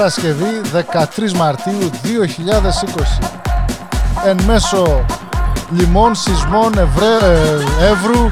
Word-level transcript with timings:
Παρασκευή 0.00 0.60
13 0.92 1.32
Μαρτίου 1.32 1.90
2020 3.20 3.28
εν 4.26 4.42
μέσω 4.46 5.04
λιμών, 5.70 6.14
σεισμών, 6.14 6.78
ευρέ, 6.78 7.16
ε, 7.80 7.86
εύρου, 7.86 8.30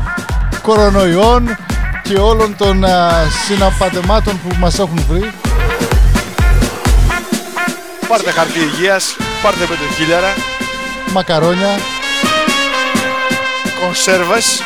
κορονοϊών 0.62 1.56
και 2.02 2.18
όλων 2.18 2.56
των 2.56 2.84
α, 2.84 3.10
συναπατεμάτων 3.46 4.40
που 4.40 4.56
μας 4.58 4.78
έχουν 4.78 5.04
βρει. 5.08 5.32
Πάρτε 8.08 8.30
χαρτί 8.30 8.58
υγείας, 8.58 9.16
πάρτε 9.42 9.64
πέντε 9.64 9.94
χίλιαρα, 9.96 10.34
Μακαρόνια, 11.12 11.78
κονσέρβες. 13.80 14.62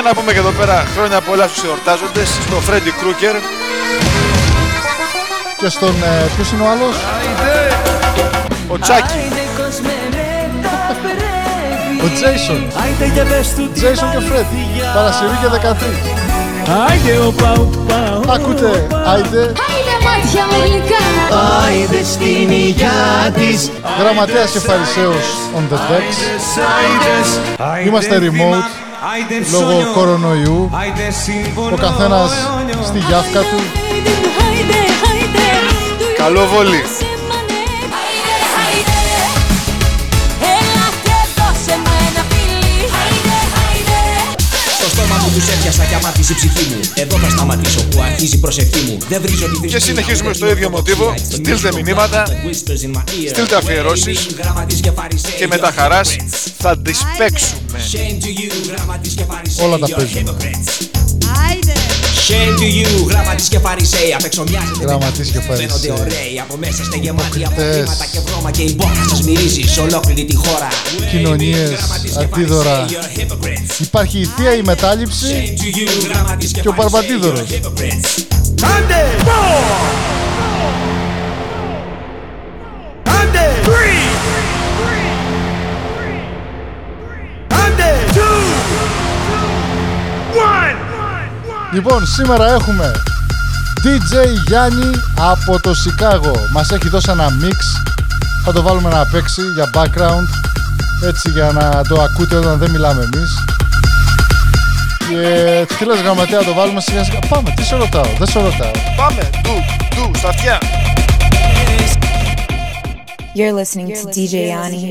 Και 0.00 0.06
να 0.06 0.14
πούμε 0.14 0.32
και 0.32 0.38
εδώ 0.38 0.50
πέρα 0.50 0.84
χρόνια 0.94 1.20
πολλά 1.20 1.46
στους 1.48 1.62
εορτάζοντες, 1.64 2.28
στο 2.46 2.56
Φρέντι 2.66 2.90
Κρούκερ, 2.90 3.36
και 5.60 5.68
στον. 5.68 5.94
Ε, 6.02 6.26
ποιος 6.34 6.50
είναι 6.52 6.62
ο 6.62 6.68
άλλος, 6.72 6.96
ο 8.68 8.78
Τσάκη, 8.78 9.18
ο 12.04 12.08
Τζέισον. 12.14 12.60
Τζέισον 13.74 14.10
και 14.10 14.18
Φρέντ. 14.28 14.46
Παρασκευή 14.94 15.36
και 15.42 15.48
13. 15.48 15.92
Άιντε 16.88 17.18
οπα 17.26 17.52
οπα 17.52 18.32
Ακούτε, 18.32 18.86
άιντε, 19.06 19.42
Άιντε 19.66 19.94
μάτια 20.04 20.44
μου 20.50 20.58
γλυκά 20.64 21.04
Άιντε 21.64 22.04
στην 22.04 22.50
υγειά 22.50 23.32
της 23.34 23.70
γραμματέας 24.00 24.50
και 24.50 24.58
φαρισαίος 24.58 25.26
on 25.56 25.64
the 25.72 25.78
decks. 25.88 26.18
Είμαστε 27.86 28.18
remote 28.18 28.89
λόγω 29.50 29.92
κορονοϊού. 29.94 30.70
Ο 31.72 31.76
καθένας 31.76 32.30
στη 32.84 32.98
γιάφκα 32.98 33.40
του. 33.40 33.58
Άιντε, 33.92 34.10
άιντε, 34.48 34.80
άιντε 35.10 36.14
Καλό 36.16 36.46
βόλι. 36.46 37.09
Στόμα 45.40 45.46
μου 45.46 45.46
τους 45.46 45.48
έπιασα 45.48 45.84
και 45.84 45.94
αμάρτησε 45.94 46.32
η 46.32 46.34
ψυχή 46.34 46.74
μου. 46.74 46.80
Εδώ 46.94 47.18
θα 47.18 47.30
σταματήσω 47.30 47.84
που 47.84 48.02
αρχίζει 48.02 48.34
η 48.34 48.38
προσευχή 48.38 48.80
μου. 48.86 48.98
Δεν 49.08 49.22
βρίζω 49.22 49.46
τη 49.48 49.68
Και 49.68 49.78
συνεχίζουμε 49.78 50.32
στο 50.32 50.50
ίδιο 50.50 50.70
μοτίβο. 50.70 51.14
Στείλτε 51.30 51.72
μηνύματα, 51.74 52.26
στείλτε 53.28 53.56
αφιερώσεις. 53.56 54.26
και 55.38 55.46
με 55.46 55.56
τα 55.56 55.72
χαράς 55.76 56.16
θα 56.58 56.78
τις 56.78 57.02
παίξουμε. 57.18 57.60
Όλα 59.62 59.78
τα 59.78 59.88
παίζουμε. 59.96 60.34
Άιντε 62.28 62.54
Shame 62.54 62.60
to 62.60 62.64
you, 63.04 63.08
γραμματής 63.08 63.48
και 63.48 63.58
φαρισαίοι 63.58 64.14
Απ' 64.14 64.24
έξω 64.24 64.44
μοιάζετε 64.48 64.84
Γραμματής 64.86 65.30
και 65.30 65.40
Φαίνονται 65.40 65.66
φαρισαίοι. 65.68 65.90
ωραίοι 66.00 66.40
Από 66.40 66.56
μέσα 66.56 66.82
είστε 66.82 66.96
γεμάτοι 66.96 67.44
από 67.44 67.52
Υποκριτές. 67.52 67.74
χρήματα 67.74 68.06
και 68.12 68.18
βρώμα 68.26 68.50
Και 68.50 68.62
η 68.62 68.74
μπόχα 68.76 69.08
σας 69.08 69.22
μυρίζει 69.22 69.62
σε 69.62 69.80
ολόκληρη 69.80 70.24
τη 70.24 70.34
χώρα 70.36 70.68
Κοινωνίες, 71.10 71.70
Γραμματής 71.70 72.12
και 72.16 72.24
αντίδωρα. 72.24 72.70
φαρισαίοι, 72.76 72.98
you're 73.00 73.32
hypocrites. 73.32 73.80
Υπάρχει 73.80 74.18
η 74.18 74.24
θεία 74.36 74.54
η 74.56 74.62
μετάληψη 74.62 75.26
Shame 75.30 75.60
to 75.60 75.76
you, 75.76 76.08
γραμματής 76.12 76.50
και 76.52 76.68
ο 76.68 76.72
φαρισαίοι, 76.72 76.90
Παρπατίδωρος. 76.90 77.48
Λοιπόν, 91.72 92.06
σήμερα 92.06 92.52
έχουμε 92.52 92.92
DJ 93.82 94.26
Γιάννη 94.46 94.90
από 95.18 95.60
το 95.60 95.74
Σικάγο. 95.74 96.32
Μας 96.52 96.70
έχει 96.70 96.88
δώσει 96.88 97.10
ένα 97.10 97.28
mix. 97.28 97.82
Θα 98.44 98.52
το 98.52 98.62
βάλουμε 98.62 98.90
να 98.90 99.06
παίξει 99.06 99.42
για 99.54 99.70
background. 99.74 100.26
Έτσι 101.06 101.30
για 101.30 101.50
να 101.52 101.82
το 101.88 102.02
ακούτε 102.02 102.36
όταν 102.36 102.58
δεν 102.58 102.70
μιλάμε 102.70 103.08
εμείς. 103.12 103.44
Και 105.08 105.74
τι 105.78 105.84
λες 105.84 106.00
γραμματέα, 106.00 106.44
το 106.44 106.54
βάλουμε 106.54 106.80
σιγά 106.80 107.04
σιγά. 107.04 107.18
Πάμε, 107.28 107.52
τι 107.56 107.64
σε 107.64 107.76
ρωτάω, 107.76 108.10
δεν 108.18 108.26
σε 108.26 108.40
ρωτάω. 108.40 108.70
Πάμε, 108.96 109.30
ντου, 109.40 109.54
ντου, 109.94 110.10
στα 110.18 110.28
αυτιά. 110.28 110.58
You're 113.36 113.54
listening 113.60 113.88
to 113.98 114.04
DJ 114.16 114.34
Yanni, 114.52 114.84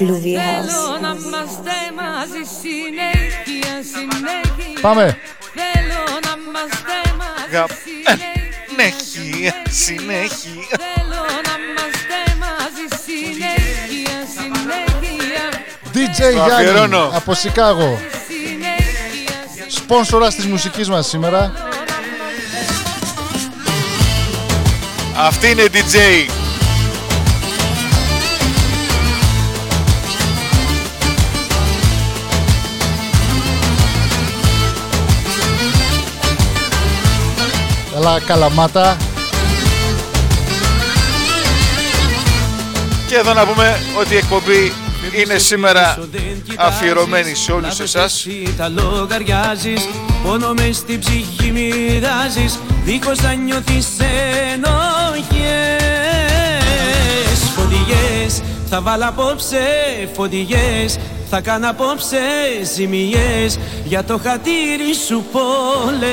Groovy 0.00 0.34
House. 0.44 0.70
Θέλω 0.70 0.96
να 1.02 1.10
είμαστε 1.20 1.76
μαζί 2.00 2.42
συνέχεια, 2.60 3.72
συνέχεια. 3.92 4.80
Πάμε. 4.80 5.16
Θέλω 6.52 6.72
να 6.86 6.94
είμαστε 6.94 7.14
μαζί 7.18 7.50
Γα- 7.52 7.66
συνέχεια. 7.82 8.32
Συνέχεια, 8.68 9.54
συνέχεια. 9.70 10.76
Θέλω 10.84 11.22
να 11.46 11.54
είμαστε 11.64 12.18
μαζί 12.44 12.84
συνέχεια, 13.06 14.18
συνέχεια. 14.36 15.44
DJ 15.94 16.18
Το 16.18 16.30
Γιάννη 16.30 16.52
αφιερώνω. 16.52 17.10
από 17.14 17.34
Σικάγο. 17.34 17.98
Συνέχεια, 18.28 19.66
Σπόνσορας 19.68 20.34
της 20.34 20.46
μουσικής 20.46 20.88
μας 20.88 21.06
σήμερα. 21.06 21.52
Αυτή 25.16 25.50
είναι 25.50 25.62
η 25.62 25.70
DJ. 25.72 26.30
Έλα 38.00 38.20
καλαμάτα. 38.20 38.96
Και 43.08 43.14
εδώ 43.16 43.32
να 43.32 43.46
πούμε 43.46 43.78
ότι 44.00 44.14
η 44.14 44.16
εκπομπή 44.16 44.72
είναι 45.20 45.38
σήμερα 45.38 45.98
αφιερωμένη 46.56 47.34
σε 47.34 47.52
όλους 47.52 47.80
εσάς. 47.80 48.26
Τα 48.56 48.68
λογαριάζεις 48.68 49.88
Πόνο 50.24 50.54
μες 50.54 50.76
στην 50.76 51.00
ψυχή 51.00 51.50
μοιράζεις 51.50 52.58
Δίχως 52.84 53.20
να 53.20 53.32
νιώθεις 53.32 53.86
ενοχές 54.52 54.70
Φωτιές 57.54 58.42
θα 58.68 58.80
βάλω 58.80 59.04
απόψε 59.08 59.58
Φωτιές 60.14 60.98
θα 61.30 61.40
κάνω 61.40 61.70
απόψε 61.70 62.18
Ζημιές 62.74 63.58
για 63.84 64.04
το 64.04 64.20
χατήρι 64.22 64.94
σου 65.06 65.24
πόλες 65.32 66.10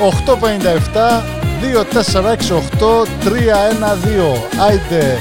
«857 0.00 1.22
2468 1.60 3.06
312 3.24 3.30
Άιντε 4.68 5.18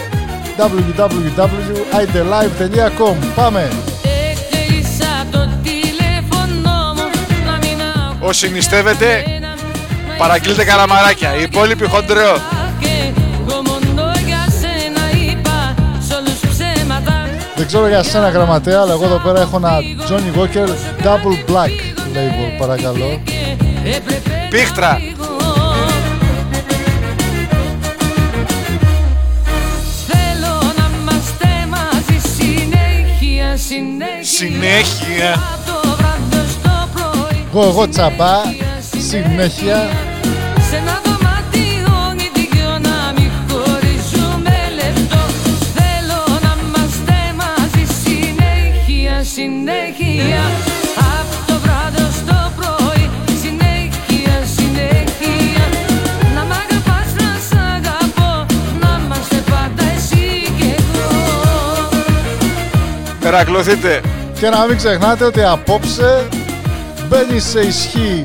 www.aidelive.com 0.57 3.15
Πάμε! 3.35 3.69
έκλεισα 4.03 5.25
το 5.31 5.49
τηλέφωνο 5.63 6.93
μου 6.95 7.03
να 7.45 7.51
μην 7.61 7.77
ακούω 8.11 8.27
Όσοι 8.27 8.49
νηστεύετε, 8.51 9.23
ένα 9.35 9.55
παραγγείλτε 10.17 10.63
καραμαράκια. 10.63 11.35
Οι 11.35 11.41
υπόλοιποι 11.41 11.85
χοντρεό. 11.87 12.35
και 12.79 12.87
εγώ 13.47 13.55
μόνο 13.55 14.11
για 14.25 14.45
σένα 14.59 15.11
είπα 15.31 15.73
σ' 16.07 16.11
όλους 16.11 16.39
ψέματα 16.49 17.25
Δεν 17.55 17.67
ξέρω 17.67 17.87
για 17.87 18.03
σένα 18.03 18.29
γραμματέα, 18.29 18.81
αλλά 18.81 18.91
εγώ 18.91 19.03
εδώ 19.05 19.17
πέρα 19.23 19.41
έχω 19.41 19.57
ένα 19.57 19.77
Johnny 20.09 20.31
Walker 20.39 20.67
Double 21.05 21.37
Black 21.51 21.73
label, 22.15 22.49
παρακαλώ. 22.59 23.21
Έπρεπε 23.95 24.47
Πίχτρα. 24.49 24.97
λίγο. 24.99 25.25
Θέλω 30.07 30.73
να 30.77 30.89
είμαστε 31.01 31.47
μαζί 31.69 32.19
συνέχεια, 32.35 33.57
συνέχεια 33.57 34.23
Συνέχεια. 34.23 35.33
Από 35.33 35.71
το 35.71 35.95
βράδυ 35.97 36.49
στο 36.51 36.89
πρωί 36.93 37.45
Εγώ, 37.53 37.67
εγώ 37.69 37.89
τσαμπά, 37.89 38.35
συνέχεια. 39.09 39.89
Σε 40.69 40.75
ένα 40.75 41.01
δωμάτιο 41.03 42.15
ίδιο 42.15 42.69
να 42.69 43.13
μην 43.15 43.31
χωρίζουμε 43.49 44.57
λεπτό 44.75 45.23
Θέλω 45.75 46.39
να 46.41 46.57
είμαστε 46.63 47.33
μαζί 47.35 47.85
συνέχεια, 48.03 49.23
συνέχεια 49.23 50.66
Περακλωθείτε. 63.29 64.01
Και 64.39 64.49
να 64.49 64.65
μην 64.65 64.77
ξεχνάτε 64.77 65.25
ότι 65.25 65.43
απόψε 65.43 66.27
μπαίνει 67.07 67.39
σε 67.39 67.59
ισχύ 67.59 68.23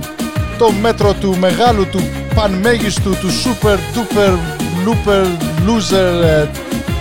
στο 0.55 0.73
μέτρο 0.73 1.13
του 1.13 1.37
μεγάλου, 1.39 1.87
του 1.87 2.01
πανμέγιστου, 2.35 3.11
του 3.11 3.29
super 3.29 3.77
duper 3.77 4.33
looper 4.87 5.25
loser 5.67 6.25
ε, 6.25 6.47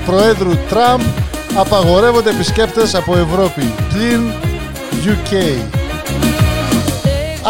προέδρου 0.05 0.51
Τραμπ 0.69 0.99
απαγορεύονται 1.55 2.29
επισκέπτες 2.29 2.95
από 2.95 3.17
Ευρώπη 3.17 3.73
πλην 3.93 4.31
UK. 5.05 5.35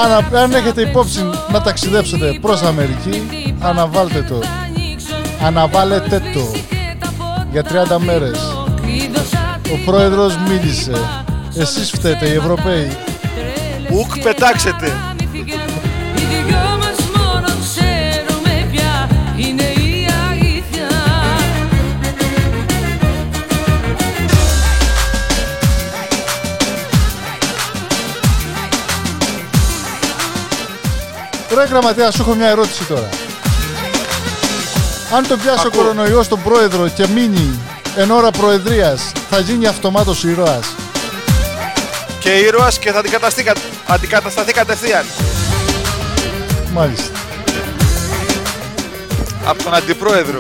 Αν, 0.04 0.38
αν 0.38 0.54
έχετε 0.54 0.82
υπόψη 0.82 1.30
να 1.52 1.62
ταξιδέψετε 1.62 2.38
προς 2.42 2.62
Αμερική, 2.62 3.56
αναβάλτε 3.60 4.26
το. 4.30 4.40
Αναβάλετε 5.46 6.22
το 6.34 6.52
για 7.52 7.64
30 7.64 7.98
μέρες. 7.98 8.40
Ο 9.74 9.80
πρόεδρος 9.86 10.38
μίλησε. 10.48 10.92
Εσείς 11.58 11.92
φταίτε, 11.92 12.28
οι 12.28 12.34
Ευρωπαίοι. 12.34 12.98
Ουκ 13.92 14.20
πετάξετε. 14.24 14.86
Οι 16.16 16.44
δυο 16.48 16.78
μας 16.80 16.98
μόνο 17.18 17.48
ξέρουμε 17.48 18.68
ποια 18.72 19.10
είναι 19.36 19.64
η 19.64 20.08
αλήθεια 20.30 20.88
Ρε 31.56 31.64
γραμματέα, 31.64 32.12
σου 32.12 32.22
έχω 32.22 32.34
μια 32.36 32.48
ερώτηση 32.48 32.84
τώρα. 32.84 33.10
Αν 35.16 35.28
το 35.28 35.38
πιάσει 35.38 35.66
ο 35.66 35.70
Ακούω. 35.74 35.82
κορονοϊός 35.82 36.26
στον 36.26 36.44
πρόεδρο 36.44 36.88
και 36.88 37.08
μείνει 37.08 37.60
εν 37.96 38.12
ώρα 38.12 38.32
προεδρίας, 38.32 39.12
θα 39.34 39.40
γίνει 39.40 39.68
αυτομάτως 39.68 40.24
ήρωας. 40.24 40.76
Και 42.20 42.30
ήρωας 42.30 42.80
και 42.80 42.92
θα 42.92 43.00
αντικαταστεί, 43.00 43.44
κα- 43.44 43.54
αντικατασταθεί 43.88 44.52
κατευθείαν 44.54 45.06
Μάλιστα. 46.74 47.20
από 49.46 49.64
τον 49.64 49.74
αντιπρόεδρο. 49.74 50.40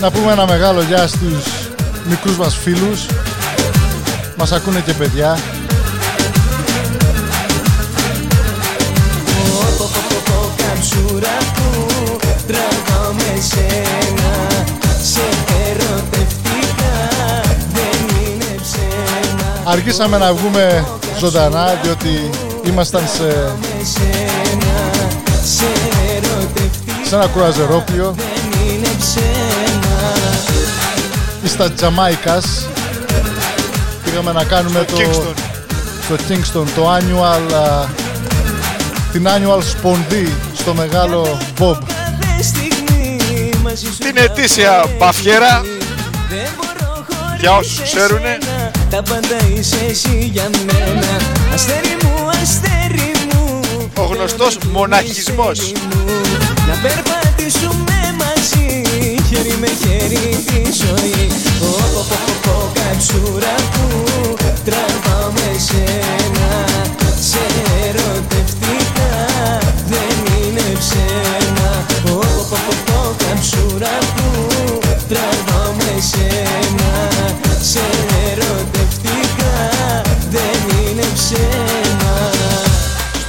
Να 0.00 0.10
πούμε 0.10 0.32
ένα 0.32 0.46
μεγάλο 0.46 0.82
γεια 0.82 1.06
στους 1.06 1.44
μικρούς 2.08 2.36
μας 2.36 2.56
φίλους. 2.56 3.06
Μας 4.36 4.52
ακούνε 4.52 4.80
και 4.80 4.92
παιδιά. 4.92 5.38
Τραβάω 13.36 13.40
με 13.40 13.40
σένα 13.40 14.64
Σε 15.02 15.20
ερωτευτικά 15.66 16.94
δεν 17.72 18.16
είναι 18.26 18.54
ψέμα 18.62 19.70
Αργήσαμε 19.70 20.18
να 20.18 20.32
βγούμε 20.34 20.84
ζωντανά 21.18 21.78
διότι 21.82 22.30
ήμασταν 22.66 23.02
σε, 23.16 23.54
Με 23.60 23.84
σένα 23.84 24.90
σε 25.44 25.66
ερωτευτικά 26.16 26.92
σε 27.08 27.14
ένα 27.14 27.26
κουραζερόπλιο 27.26 28.14
δεν 28.16 28.60
είναι 28.68 28.88
ψέμα 28.98 29.56
ή 31.42 31.48
στα 31.48 31.72
Τζαμάικας. 31.72 32.66
Πήγαμε 34.04 34.32
να 34.32 34.44
κάνουμε 34.44 34.84
το, 34.84 34.96
Kingston. 34.96 35.34
στο 36.04 36.14
Kingston 36.28 36.66
το 36.74 36.94
annual, 36.94 37.52
α, 37.54 37.86
την 39.12 39.26
annual 39.26 39.62
σπονδί 39.62 40.34
στο 40.54 40.74
μεγάλο 40.74 41.38
Bob. 41.58 41.95
Κάθε 44.16 44.46
στιγμή 44.46 44.64
μαζί 44.66 44.76
σου 44.76 44.76
Την 44.76 44.76
ετήσια 44.76 44.84
μπαφιέρα 44.98 45.60
δεν 46.28 46.48
μπορώ 46.56 47.04
χωρίς 47.08 47.40
Για 47.40 47.52
όσους 47.56 47.82
ξέρουνε. 47.82 48.38
εσένα. 48.42 48.70
Τα 48.90 49.02
πάντα 49.02 49.36
είσαι 49.54 49.76
εσύ 49.90 50.30
για 50.32 50.50
μένα 50.66 51.16
Αστέρι 51.54 51.96
μου, 52.02 52.28
αστέρι 52.42 53.12
μου 53.32 53.60
Ο 53.96 54.02
γνωστός 54.02 54.58
μοναχισμός. 54.72 55.72
Να 56.68 56.74
περπατήσουμε 56.82 58.14
μαζί 58.18 58.82
Χέρι 59.28 59.56
με 59.60 59.66
χέρι 59.66 60.44
τη 60.46 60.62
ζωή 60.72 61.30
Ω, 61.62 61.66
πω, 61.66 62.06
πω, 62.08 62.16
πω, 62.42 62.50
πω, 62.50 62.72
Καψούρα 62.74 63.54
που 63.72 63.86
τραβάω 64.64 65.30
με 65.30 65.58
σένα 65.58 66.16
Σε 66.16 66.25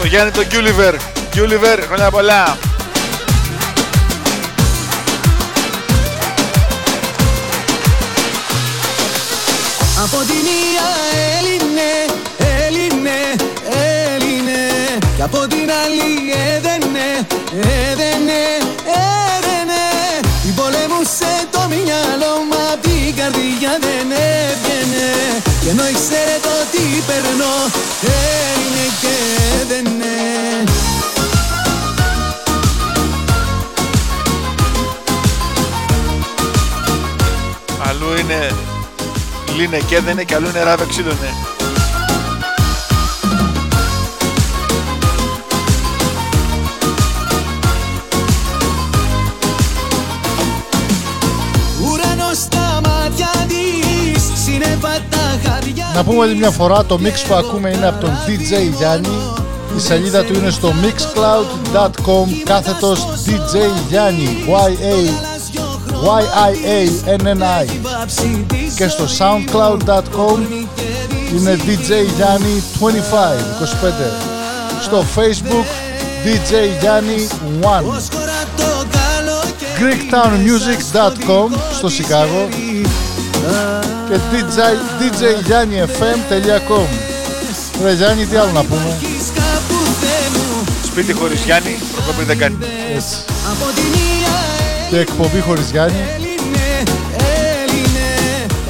Γιάννη 0.07 0.31
τον 0.31 0.45
Γκιούλιβερ. 0.47 0.95
Γκιούλιβερ, 1.31 1.85
χρόνια 1.85 2.09
πολλά. 2.09 2.57
Από 10.03 10.17
τη 10.17 10.33
μία 10.47 10.87
Έλληνε, 11.37 11.91
Έλληνε, 12.65 13.19
Έλληνε 14.13 14.61
Κι 15.15 15.21
από 15.21 15.47
την 15.47 15.69
άλλη 15.83 16.31
έδαινε, 16.53 17.27
έδαινε, 17.61 18.41
έδαινε 19.35 19.83
Την 20.43 20.55
πολέμουσε 20.55 21.47
το 21.51 21.59
μυαλό 21.69 22.33
μα 22.49 22.73
απ' 22.73 22.81
την 22.81 23.15
καρδιά 23.15 23.77
δεν 23.81 24.11
έβγαινε 24.11 25.07
Και 25.67 25.73
ενώ 25.73 25.87
ήξερε 25.87 26.39
το 26.41 26.49
τι 26.71 27.01
περνώ, 27.07 27.53
Έλληνε 28.01 28.85
και 29.01 29.13
έδαινε 29.61 30.63
Αλλού 37.87 38.19
είναι 38.19 38.55
λίνε 39.55 39.79
και 39.87 39.95
έδαινε 39.95 40.23
και 40.23 40.35
αλλού 40.35 40.47
είναι 40.47 40.63
ράβε 40.63 40.85
ξύλωνε. 40.89 41.17
Ουρανός 41.17 41.56
Να 55.97 56.03
πούμε 56.03 56.23
άλλη 56.23 56.35
μια 56.35 56.51
φορά 56.51 56.85
το 56.85 56.99
mix 57.03 57.13
που 57.27 57.33
ακούμε 57.33 57.69
είναι 57.69 57.87
από 57.87 57.99
τον 57.99 58.09
DJ 58.09 58.75
Γιάννη. 58.77 59.17
Η 59.77 59.79
σελίδα 59.79 60.23
του 60.23 60.33
είναι 60.33 60.49
στο 60.49 60.73
mixcloud.com 60.81 62.27
κάθετος 62.43 63.07
DJ 63.25 63.55
Γιάννη. 63.89 64.45
Y-A 64.47 64.95
Y-I-A-N-N-I 66.03 67.65
και 68.75 68.87
στο 68.87 69.05
soundcloud.com 69.17 70.39
είναι 71.35 71.57
DJ 71.65 71.89
Γιάννη 72.15 72.63
25 72.79 72.83
25 72.83 72.89
στο 74.81 75.05
facebook 75.15 75.65
DJ 76.25 76.79
Γιάννη 76.79 77.27
1 77.61 77.65
greektownmusic.com 79.79 81.57
στο 81.77 81.89
Σικάγο 81.89 82.47
και 84.09 84.19
DJ, 84.31 84.57
djgiannifm.com 84.99 86.87
Ρε 87.83 87.93
Γιάννη, 87.93 88.25
τι 88.25 88.35
άλλο 88.35 88.51
να 88.51 88.63
πούμε; 88.63 88.97
Σπίτι 90.85 91.13
χωρίς 91.13 91.41
Γιάννη, 91.41 91.77
προκοπή 91.93 92.23
δεν 92.23 92.37
κάνει. 92.37 92.57
Έτσι. 92.95 93.15
Και 94.89 94.99
εκπομπή 94.99 95.39
χωρίς 95.39 95.69
Γιάννη. 95.71 96.03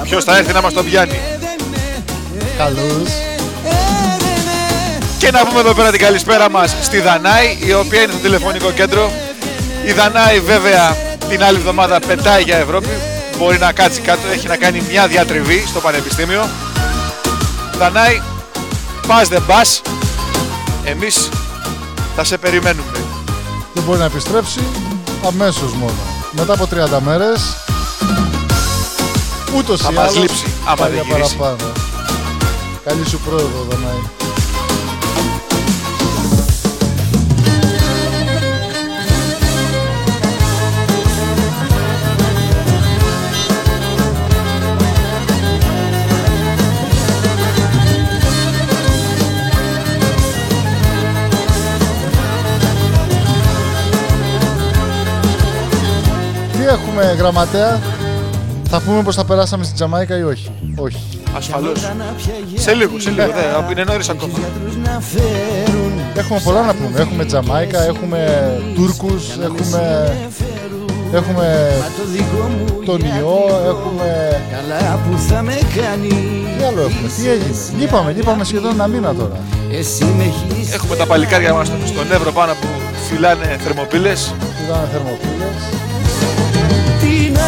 Ποιος 0.04 0.24
θα 0.24 0.38
έρθει 0.38 0.54
να 0.54 0.62
μας 0.62 0.74
τον 0.74 0.86
πιάνει; 0.86 1.20
Καλούς. 2.58 3.12
Και 5.18 5.32
να 5.32 5.46
πούμε 5.46 5.60
εδώ 5.60 5.74
πέρα 5.74 5.92
την 5.92 6.00
καλησπέρα 6.00 6.50
μας 6.50 6.76
στη 6.82 7.00
Δανάη, 7.00 7.58
η 7.66 7.74
οποία 7.74 8.02
είναι 8.02 8.12
στο 8.12 8.22
τηλεφωνικό 8.22 8.72
κέντρο. 8.72 9.12
Η 9.86 9.92
Δανάη 9.92 10.40
βέβαια 10.40 10.98
την 11.30 11.44
άλλη 11.44 11.58
εβδομάδα 11.58 12.00
πετάει 12.00 12.44
για 12.44 12.58
Ευρώπη. 12.58 12.90
Μπορεί 13.38 13.58
να 13.58 13.72
κάτσει 13.72 14.02
κάτω, 14.02 14.28
έχει 14.34 14.48
να 14.48 14.58
κάνει 14.58 14.84
μια 14.90 15.08
διατριβή 15.08 15.64
στο 15.68 15.80
Πανεπιστήμιο. 15.80 16.50
Δανάη, 17.78 18.22
πας 19.08 19.28
δεν 19.28 19.44
πας. 19.46 19.82
Εμείς 20.84 21.30
θα 22.16 22.24
σε 22.24 22.38
περιμένουμε. 22.38 22.98
Δεν 23.74 23.84
μπορεί 23.84 24.00
να 24.00 24.06
επιστρέψει 24.06 24.60
αμέσως 25.28 25.74
μόνο. 25.74 25.96
Μετά 26.32 26.54
από 26.54 26.68
30 26.68 27.00
μέρες 27.02 27.42
ούτως 29.58 29.82
Θα 29.82 29.90
ή 29.92 29.94
μας 29.96 30.04
άλλως 30.10 30.18
λείψει, 30.22 30.46
άμα 30.66 30.76
πάει 30.76 30.92
δεν 30.92 31.02
για 31.06 31.16
γυρίσει. 31.16 31.36
παραπάνω. 31.38 31.72
Καλή 32.86 33.10
σου 33.10 33.20
πρόεδρο, 33.20 33.66
Δανάη. 33.70 34.02
Έχουμε 56.70 57.16
γραμματέα. 57.18 57.80
Θα 58.70 58.80
πούμε 58.82 59.02
πως 59.04 59.16
θα 59.16 59.26
περάσαμε 59.26 59.64
στην 59.64 59.76
Τζαμάικα 59.76 60.18
ή 60.18 60.24
όχι. 60.24 60.52
Όχι. 60.76 60.98
Ασφαλώς. 61.38 61.80
Σε 62.56 62.74
λίγο, 62.74 63.00
σε 63.00 63.10
λίγο. 63.10 63.28
δε, 63.68 63.72
Είναι 63.72 63.84
νωρίς 63.84 64.10
ακόμα. 64.10 64.34
Έχουμε 66.16 66.40
πολλά 66.44 66.62
να 66.66 66.74
πούμε. 66.74 67.00
Έχουμε 67.00 67.26
Τζαμάικα, 67.26 67.84
έχουμε 67.84 68.52
Τούρκους, 68.76 69.24
έχουμε, 69.44 70.14
έχουμε 71.14 71.72
τον 72.86 73.00
ιό, 73.00 73.40
έχουμε... 73.68 74.42
Καλά 74.52 75.00
που 75.06 75.18
θα 75.30 75.42
με 75.42 75.54
κάνει 75.76 76.08
Τι 76.58 76.64
άλλο 76.64 76.82
έχουμε, 76.82 77.08
τι 77.18 77.30
έγινε; 77.30 77.56
Λείπαμε, 77.80 78.12
λείπαμε 78.12 78.44
σχεδόν 78.44 78.72
ένα 78.72 78.88
μήνα 78.88 79.14
τώρα. 79.16 79.38
Εσύ 79.72 80.04
με 80.18 80.24
έχεις 80.24 80.74
Έχουμε 80.74 80.96
τα 80.96 81.06
παλικάρια 81.06 81.54
μας 81.54 81.68
στο- 81.68 81.76
στον 81.86 82.12
Εύρο 82.12 82.32
πάνω 82.32 82.52
που 82.62 82.68
φυλάνε 83.10 83.58
θερμοπύλες. 83.64 84.34
Είδαμε 84.64 84.88
θερμοπύλες. 84.92 85.56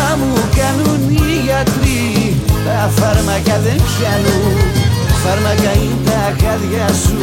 Τι 0.09 0.15
να 0.15 0.25
μου 0.25 0.33
κάνουν 0.59 1.09
οι 1.09 1.41
γιατροί 1.45 2.41
Τα 2.65 2.89
φάρμακα 2.97 3.55
δεν 3.65 3.75
πιάνουν 3.89 4.55
Φάρμακα 5.23 5.71
είναι 5.81 6.01
τα 6.09 6.21
χάδια 6.41 6.87
σου 7.03 7.19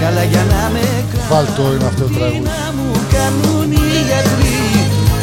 Καλά 0.00 0.22
για 0.32 0.44
να 0.52 0.62
με 0.74 0.84
κάνουν 1.10 1.28
Βάλτο 1.30 1.62
είναι 1.74 1.86
αυτό 1.90 2.02
το 2.02 2.08
Τι 2.08 2.14
τραγούδι. 2.14 2.40
να 2.50 2.72
μου 2.76 2.88
κάνουν 3.14 3.72
οι 3.72 3.96
γιατροί 4.08 4.58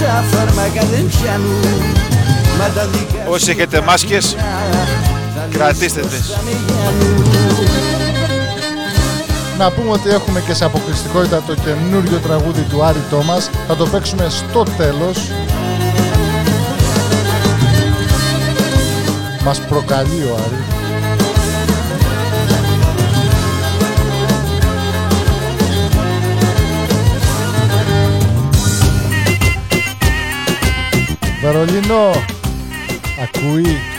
Τα 0.02 0.14
φάρμακα 0.32 0.82
δεν 0.94 1.06
πιάνουν 1.14 1.66
Μα 2.60 2.66
τα 2.76 2.86
δικά 2.92 3.22
σου 3.26 3.32
Όσοι 3.32 3.52
έχετε 3.52 3.82
μάσκες, 3.82 4.36
θα 5.36 5.48
κρατήστε 5.58 6.02
λες 6.02 6.10
τις. 6.12 6.20
πως 6.20 6.36
θα 6.36 6.42
με 6.46 6.52
γιάνουν. 6.66 7.26
Να 9.58 9.72
πούμε 9.72 9.92
ότι 9.92 10.10
έχουμε 10.10 10.40
και 10.48 10.54
σε 10.54 10.66
αποκλειστικότητα 10.66 11.42
το 11.48 11.56
καινούριο 11.56 12.18
τραγούδι 12.18 12.62
του 12.70 12.84
Άρη 12.84 13.04
Τόμας. 13.10 13.50
Θα 13.68 13.76
το 13.76 13.86
παίξουμε 13.88 14.28
στο 14.30 14.64
τέλος. 14.78 15.18
Μας 19.46 19.62
προκαλεί 19.68 20.24
ο 20.24 20.36
Άρη. 20.36 20.64
Βερολίνο, 31.42 32.12
ακούει. 33.24 33.91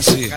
así. 0.00 0.30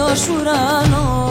Καινούριο 0.00 0.14
σου 0.14 0.34
ουρανό. 0.40 1.28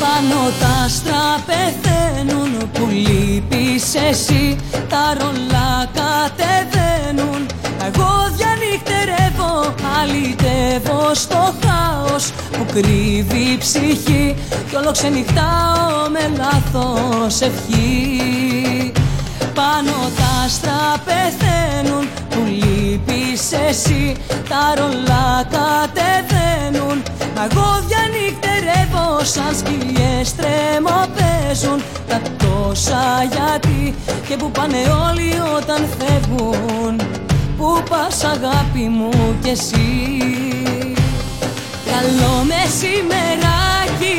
Πάνω 0.00 0.40
τα 0.60 0.84
άστρα 0.84 1.44
πεθαίνουν 1.46 2.70
που 2.72 2.88
λείπεις 2.90 3.94
εσύ. 4.10 4.56
Τα 4.88 5.16
ρολά 5.18 5.88
κατεβαίνουν. 5.98 7.46
Εγώ 7.86 8.10
διανύχτερεύω, 8.36 9.74
αλυτεύω 10.00 11.14
στο 11.14 11.54
χάος 11.64 12.32
Που 12.50 12.66
κρύβει 12.72 13.52
η 13.52 13.58
ψυχή. 13.58 14.34
Κι 14.68 14.76
όλο 14.76 14.90
ξενυχτάω 14.90 16.08
με 16.10 16.30
λάθος 16.36 17.40
ευχή. 17.40 18.92
Πάνω 19.54 19.92
τα 20.16 20.44
άστρα 20.44 21.02
πεθαίνουν 21.04 22.08
που 22.30 22.40
λείπεις 22.46 23.52
εσύ. 23.68 24.16
Τα 24.48 24.74
ρολά 24.76 25.46
κατεβαίνουν 25.50 27.02
Μα 27.36 27.44
εγώ 27.50 27.68
διανύχτερεύω 27.86 29.24
σαν 29.24 29.56
σκυλιές 29.58 30.34
τρεμοπαίζουν 30.34 31.82
Τα 32.08 32.20
τόσα 32.38 33.02
γιατί 33.32 33.94
και 34.28 34.36
που 34.36 34.50
πάνε 34.50 34.76
όλοι 35.08 35.32
όταν 35.56 35.88
φεύγουν 35.98 37.00
Πού 37.56 37.82
πας 37.90 38.24
αγάπη 38.24 38.78
μου 38.96 39.10
κι 39.42 39.48
εσύ 39.48 39.86
Καλό 41.90 42.44
μεσημεράκι 42.50 44.18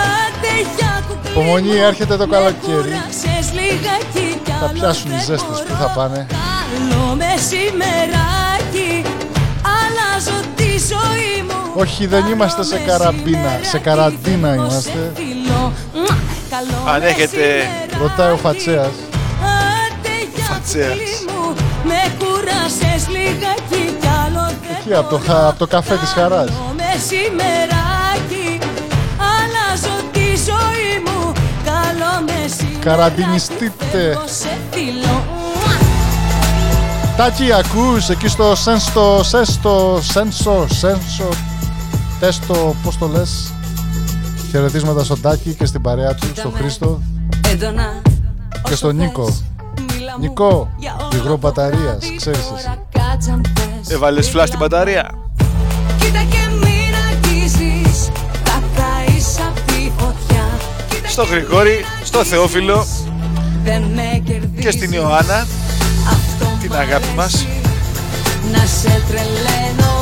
Άντε 0.00 0.54
για 0.76 1.02
κουκλί 1.08 1.30
Υπομονή, 1.30 1.68
μου, 1.68 1.82
έρχεται 1.82 2.16
το 2.16 2.26
με 2.26 2.36
καλοκαίρι. 2.36 2.62
κούρασες 2.62 3.52
λιγάκι 3.52 4.40
κι 4.44 4.50
Θα 4.50 4.64
άλλο 4.66 4.72
πιάσουν 4.72 5.10
οι 5.10 5.14
δεν 5.14 5.24
ζέστες, 5.24 5.58
πού 5.68 5.74
θα 5.74 5.76
μπορώ. 5.78 5.92
πάνε. 5.94 6.26
Καλό 6.28 7.14
μεσημεράκι 7.14 8.92
Αλλάζω 9.78 10.38
τη 10.56 10.64
ζωή 10.64 11.30
μου 11.35 11.35
Όχι, 11.76 12.06
δεν 12.06 12.20
Καλό 12.20 12.32
είμαστε 12.34 12.64
σε 12.64 12.78
καραμπίνα, 12.78 13.38
μεσημεράκι, 13.38 13.66
σε 13.66 13.78
καραντίνα 13.78 14.48
φεύγω 14.48 14.64
είμαστε. 14.64 14.90
σε 14.90 15.12
φιλό. 15.14 15.72
Μουα, 15.94 16.16
καλό 16.50 16.94
Αν 16.94 17.02
έχετε- 17.02 17.36
μεσημεράκι. 17.36 17.96
Ρωτάει 18.02 18.32
ο 18.32 18.36
Φατσέας. 18.36 18.94
Άντε 19.42 20.14
για 20.34 20.44
Φατσέας. 20.44 20.88
κουκλί 20.88 21.14
μου, 21.28 21.54
Με 21.90 22.00
κούρασες 22.20 23.02
λιγάκι 23.14 23.82
κι 24.00 24.08
άλλο 24.24 24.44
δεν 24.62 24.76
Εκεί, 24.80 24.94
από 24.94 25.08
το, 25.10 25.18
μπορώ. 25.18 25.32
χα- 25.32 25.46
από 25.48 25.58
το 25.58 25.66
καφέ 25.66 25.96
της 25.96 26.10
χαράς. 26.10 26.48
Καλό 26.50 26.74
μεσημεράκι 26.80 28.48
Αλλάζω 29.34 29.96
τη 30.12 30.26
ζωή 30.50 30.90
μου 31.06 31.32
Καλό 31.70 32.12
μεσημεράκι 32.26 32.84
Καραντινιστείτε. 32.84 33.74
Φεύγω 33.92 34.24
σε 34.26 34.52
φιλό. 34.70 35.16
Μουα. 35.32 35.74
Τάκη, 37.16 37.52
ακούς 37.52 38.08
εκεί 38.08 38.28
στο 38.28 38.54
σένστο, 38.54 39.20
σέστο, 39.24 39.98
σένσο, 40.02 40.66
σένσο, 42.20 42.40
τέστο, 42.40 42.74
πώς 42.82 42.98
το 42.98 43.06
λες. 43.06 43.52
Χαιρετίσματα 44.50 45.04
στον 45.04 45.20
Τάκη 45.20 45.54
και 45.54 45.66
στην 45.66 45.82
παρέα 45.82 46.14
του, 46.14 46.26
στον 46.36 46.52
Χρήστο. 46.56 47.00
Έντονα 47.48 48.02
Και 48.62 48.74
στον 48.74 48.96
Νίκο. 48.96 49.36
Νικό, 50.20 50.68
υγρό 51.14 51.36
μπαταρίας, 51.36 51.98
ξέρεις 52.16 52.38
εσύ. 52.38 52.78
Έβαλες 53.88 54.28
φλά 54.28 54.46
στην 54.46 54.58
μπαταρία. 54.58 55.10
Κοίτα 55.98 56.22
και 56.30 56.38
μην 56.52 56.94
αγγίζεις 57.10 58.08
Θα 58.44 58.62
καείς 58.76 59.38
απ' 59.38 59.66
τη 59.66 59.90
φωτιά 59.98 60.44
Κοίτα 60.88 61.08
Στο 61.08 61.22
και 61.22 61.28
Γρηγόρη, 61.30 61.70
μην 61.70 62.06
στο 62.06 62.18
αγγίζεις. 62.18 62.38
Θεόφιλο 62.38 62.86
Δεν 63.64 63.82
με 63.82 64.22
κερδίζεις 64.24 64.64
και 64.64 64.70
στην 64.70 64.92
Ιωάννα. 64.92 65.46
Αυτό 66.06 66.46
την 66.60 66.70
μ' 66.70 66.74
αγάπη 66.74 67.06
μας. 67.16 67.34
αρέσει. 67.34 67.60
Να 68.52 68.66
σε 68.66 69.02
τρελαίνω 69.08 69.95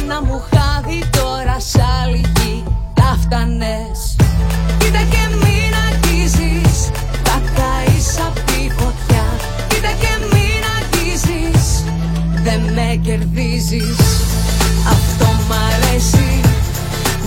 ένα 0.00 0.22
μου 0.22 0.42
χάδι 0.50 1.04
τώρα 1.10 1.56
σ' 1.60 1.78
άλλη 2.02 2.24
γη. 2.36 2.64
Τα 2.94 3.18
φτανές 3.22 4.16
Κοίτα 4.78 5.02
και 5.10 5.34
μην 5.42 5.72
αγγίζεις. 5.86 6.90
Θα 7.24 7.40
καείς 7.56 8.18
απ' 8.26 8.40
τη 8.46 8.70
φωτιά. 8.78 9.24
Κοίτα 9.68 9.92
και 10.00 10.12
μην 10.32 10.62
αγγίζεις. 10.76 11.84
Δεν 12.42 12.60
με 12.60 13.00
κερδίζεις. 13.02 13.98
Αυτό 14.90 15.24
μ' 15.24 15.52
αρέσει. 15.72 16.40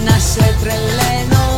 Να 0.06 0.20
σε 0.20 0.56
τρελαίνω. 0.62 1.51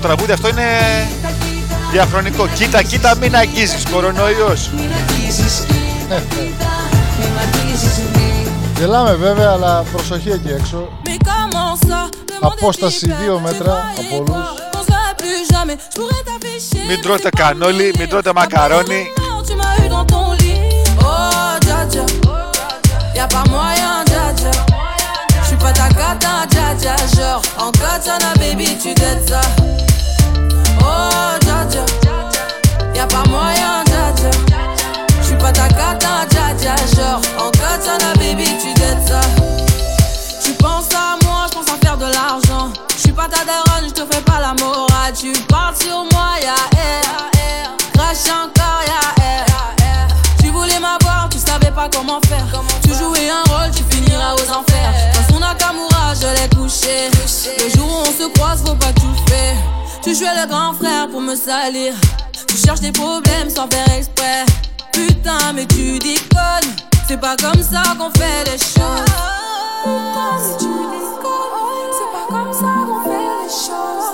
Το 0.00 0.06
τραγούδι 0.06 0.32
αυτό 0.32 0.48
είναι 0.48 0.66
κοίτα, 1.08 1.28
κοίτα 1.28 1.76
διαχρονικό. 1.92 2.48
Κοίτα, 2.48 2.82
κοίτα, 2.82 3.14
μην 3.20 3.36
αγγίζεις. 3.36 3.84
Κορονοϊός. 3.92 4.70
Μην 4.76 4.90
αγγίσεις, 4.92 5.64
κοίτα, 5.66 6.16
κοίτα, 6.16 6.72
μην 7.18 7.28
μ' 7.28 7.38
αγγίσεις, 7.38 7.98
μην. 8.14 8.50
Γελάμε 8.78 9.14
βέβαια, 9.14 9.50
αλλά 9.50 9.84
προσοχή 9.92 10.30
εκεί 10.30 10.48
έξω. 10.48 10.88
Mais 11.04 11.18
comment 11.28 11.88
ça 11.88 12.08
Απόσταση 12.40 13.12
δύο 13.20 13.38
μέτρα 13.38 13.92
από 13.98 14.16
όλους. 14.16 14.46
On 14.72 14.82
se 14.82 14.90
voit 14.90 15.14
plus 15.20 15.40
jamais, 15.52 15.76
je 15.76 16.00
pourrais 16.00 16.22
t'afficher 16.28 16.86
Μην 16.88 17.00
τρώτε 17.02 17.28
κανόλι, 17.36 17.94
μην 17.98 18.08
τρώτε 18.08 18.32
μακαρόνι. 18.34 19.06
Non, 19.16 19.42
tu 19.46 19.54
m'as 19.60 19.84
eu 19.84 19.88
dans 19.94 20.06
ton 20.12 20.26
lit 20.40 20.60
Oh, 21.10 21.52
dja 21.64 21.80
dja 21.92 22.04
Y'a 23.16 23.26
pas 23.34 23.44
moyen, 23.54 23.96
dja 24.10 24.24
dja 24.38 24.52
J'suis 25.44 25.60
pas 25.62 25.72
ta 25.80 25.88
cata, 26.00 26.32
dja 26.52 26.66
dja 26.80 26.94
Genre, 27.16 27.42
en 27.64 27.70
katana, 27.80 28.30
baby, 28.40 28.68
tu 28.82 28.90
t'aides 29.00 29.28
ça 29.32 29.42
Oh, 30.92 31.38
dja 31.40 31.64
dja 31.70 31.84
Y'a 32.94 33.06
pas 33.06 33.22
moyen, 33.28 33.84
dja 33.86 34.12
dja 34.16 34.30
J'suis 35.22 35.36
pas 35.36 35.52
ta 35.52 35.68
cata, 35.68 36.26
dja 36.30 36.54
dja 36.58 36.74
Genre, 36.96 37.20
en 37.38 37.50
katana, 37.50 38.12
baby, 38.18 38.44
tu 38.60 38.74
t'aides 38.74 39.06
ça 39.06 39.20
Tu 40.44 40.52
penses 40.54 40.88
à 40.94 41.16
moi, 41.24 41.46
je 41.48 41.58
pense 41.58 41.68
à 41.68 41.78
faire 41.84 41.96
de 41.96 42.06
l'argent. 42.06 42.72
Je 42.96 43.00
suis 43.00 43.12
pas 43.12 43.28
ta 43.28 43.44
daronne, 43.44 43.88
je 43.88 43.94
te 43.94 44.02
fais 44.12 44.22
pas 44.22 44.40
la 44.40 44.54
morale. 44.62 45.12
Tu 45.18 45.32
parles 45.48 45.76
sur 45.80 45.98
moi, 46.12 46.30
ya 46.42 46.58
air. 46.76 47.76
Crash 47.94 48.26
encore, 48.28 48.82
ya 48.86 49.24
air. 49.24 49.46
Tu 50.42 50.50
voulais 50.50 50.80
m'avoir, 50.80 51.28
tu 51.30 51.38
savais 51.38 51.70
pas 51.70 51.88
comment 51.92 52.20
faire. 52.28 52.46
Tu 52.82 52.90
jouais 52.90 53.28
un 53.30 53.44
rôle, 53.52 53.70
tu 53.70 53.84
finiras 53.94 54.34
aux 54.34 54.50
enfers. 54.58 54.92
Dans 55.14 55.34
son 55.34 55.40
Nakamura, 55.40 56.14
je 56.20 56.26
l'ai 56.36 56.48
couché. 56.56 57.10
Le 57.58 57.70
jour 57.76 57.86
où 57.88 58.00
on 58.00 58.04
se 58.04 58.28
croise, 58.34 58.62
faut 58.66 58.74
pas 58.74 58.92
tout 58.94 59.14
faire. 59.28 59.29
Tu 60.02 60.14
jouais 60.14 60.34
le 60.34 60.48
grand 60.48 60.72
frère 60.72 61.08
pour 61.08 61.20
me 61.20 61.34
salir. 61.36 61.92
Tu 62.48 62.56
cherches 62.56 62.80
des 62.80 62.90
problèmes 62.92 63.50
sans 63.50 63.68
faire 63.68 63.86
exprès. 63.96 64.46
Putain, 64.92 65.52
mais 65.54 65.66
tu 65.66 65.98
déconnes. 65.98 66.74
C'est 67.06 67.20
pas 67.20 67.36
comme 67.36 67.62
ça 67.62 67.82
qu'on 67.98 68.10
fait 68.18 68.44
les 68.46 68.58
choses. 68.58 69.04
Putain, 69.84 70.38
mais 70.40 70.56
tu 70.58 70.68
déconnes. 70.94 71.92
C'est 71.92 72.10
pas 72.12 72.26
comme 72.30 72.52
ça 72.52 72.72
qu'on 72.86 73.00
fait 73.04 73.28
les 73.42 73.50
choses. 73.50 74.08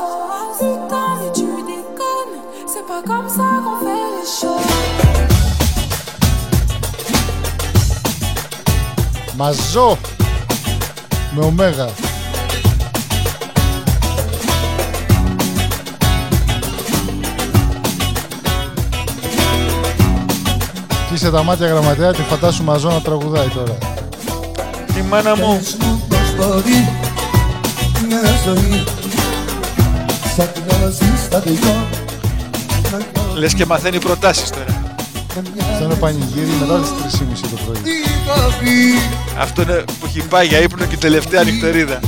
Putain, 0.58 1.08
mais 1.20 1.32
tu 1.32 1.46
déconnes. 1.62 2.36
C'est 2.66 2.86
pas 2.86 3.02
comme 3.06 3.28
ça 3.28 3.48
qu'on 3.62 3.78
fait 3.84 4.10
les 4.18 4.26
choses. 4.26 4.66
Mazo, 9.36 9.98
mais 11.34 11.44
Omega. 11.44 11.86
Κλείσε 21.16 21.30
τα 21.30 21.42
μάτια 21.42 21.66
γραμματέα 21.66 22.10
και 22.10 22.22
φαντάσου 22.22 22.64
μαζό 22.64 22.88
να 22.88 23.00
τραγουδάει 23.00 23.48
τώρα. 23.48 23.78
Η 24.98 25.00
μάνα 25.08 25.36
μου. 25.36 25.58
Πες 25.58 25.76
μου 25.80 26.02
πως 26.08 26.34
μπορεί 26.36 26.88
μια 28.08 28.20
ζωή 28.44 28.84
Σαν 30.36 30.52
την 30.52 30.62
αλλαζή 30.74 31.16
στα 31.24 31.40
δυο 31.40 31.86
Να 32.92 33.38
Λες 33.38 33.54
και 33.54 33.66
μαθαίνει 33.66 33.98
προτάσεις 33.98 34.50
τώρα. 34.50 34.96
Αυτό 35.72 35.84
είναι 35.84 35.94
πανηγύρι 35.94 36.50
μετά 36.60 36.78
τις 36.78 37.20
3.30 37.20 37.48
το 37.50 37.58
πρωί. 37.66 37.82
Τι 37.82 38.08
θα 38.26 38.56
πει; 38.60 38.70
Αυτό 39.38 39.62
είναι 39.62 39.84
που 40.00 40.06
έχει 40.06 40.20
πάει 40.20 40.46
για 40.46 40.58
ύπνο 40.58 40.86
και 40.86 40.94
η 40.94 40.98
τελευταία 40.98 41.42
νυχτερίδα. 41.44 42.00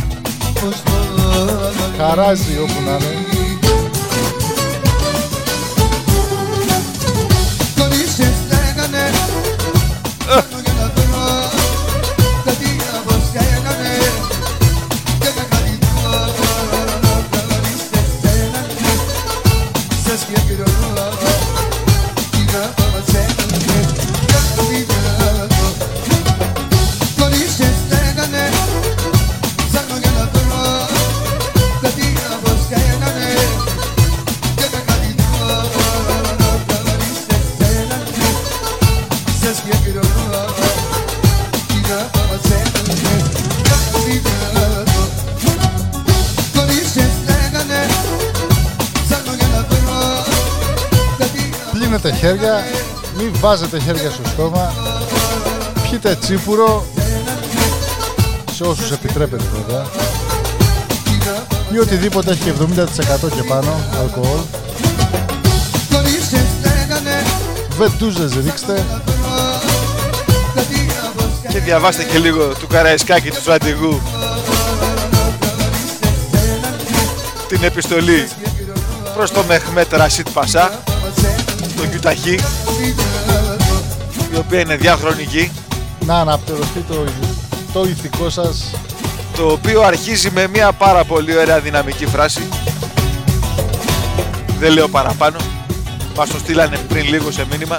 πως 0.61 0.83
μπορεί 0.85 1.99
Χαράζει 1.99 2.59
όπου 2.63 2.83
να 2.85 2.93
είναι. 2.93 3.48
Χέρια, 52.19 52.65
μην 53.17 53.31
βάζετε 53.41 53.79
χέρια 53.79 54.11
στο 54.11 54.29
στόμα. 54.29 54.75
Πιείτε 55.83 56.17
τσίπουρο 56.21 56.87
σε 58.53 58.65
όσους 58.65 58.91
επιτρέπετε 58.91 59.45
βέβαια. 59.53 59.87
Ή 61.73 61.79
οτιδήποτε 61.79 62.31
έχει 62.31 62.53
70% 62.61 63.29
και 63.35 63.43
πάνω 63.49 63.81
αλκοόλ. 64.01 64.41
Κολλήσεις 65.93 66.47
λέγανε 66.63 67.23
Βεντούζες 67.79 68.33
ρίξτε. 68.45 68.85
Κάτι 70.55 70.87
όπως 71.09 71.53
Και 71.53 71.59
διαβάστε 71.59 72.05
και 72.05 72.19
λίγο 72.19 72.47
του 72.47 72.67
Καραϊσκάκη 72.67 73.31
του 73.31 73.41
στρατηγού. 73.41 74.01
Την 77.49 77.63
επιστολή 77.63 78.29
προς 79.15 79.31
το 79.31 79.45
Μεχμέτ 79.49 79.93
Ρασίτ 79.93 80.29
Πασά, 80.31 80.83
τον 82.01 82.13
Κιουταχή, 82.15 82.35
η 84.33 84.37
οποία 84.37 84.61
είναι 84.61 84.77
διαχρονική, 84.77 85.51
Να 86.07 86.21
αναπτερωθεί 86.21 86.81
το, 86.89 87.05
το 87.73 87.85
ηθικό 87.85 88.31
σας. 88.31 88.65
το 89.37 89.47
οποίο 89.47 89.83
αρχίζει 89.83 90.31
με 90.31 90.47
μια 90.47 90.73
πάρα 90.73 91.05
πολύ 91.05 91.37
ωραία 91.39 91.61
δυναμική 91.61 92.07
φράση. 92.07 92.49
Δεν 94.59 94.73
λέω 94.73 94.89
παραπάνω. 94.89 95.37
Μας 96.17 96.29
το 96.29 96.39
στείλανε 96.39 96.77
πριν 96.89 97.05
λίγο 97.09 97.31
σε 97.31 97.47
μήνυμα. 97.51 97.79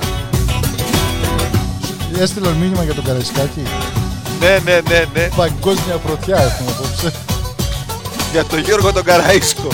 Έστειλαν 2.20 2.54
μήνυμα 2.54 2.84
για 2.84 2.94
τον 2.94 3.04
Καραϊσκάκη. 3.04 3.64
Ναι, 4.40 4.60
ναι, 4.64 4.80
ναι, 4.90 5.06
ναι. 5.14 5.28
Παγκόσμια 5.36 5.96
πρωτιά 5.96 6.36
έχουμε 6.38 6.72
απόψε. 6.72 7.14
για 8.32 8.46
τον 8.46 8.60
Γιώργο 8.60 8.94
τον 8.94 9.04
Καραΐσκο. 9.06 9.74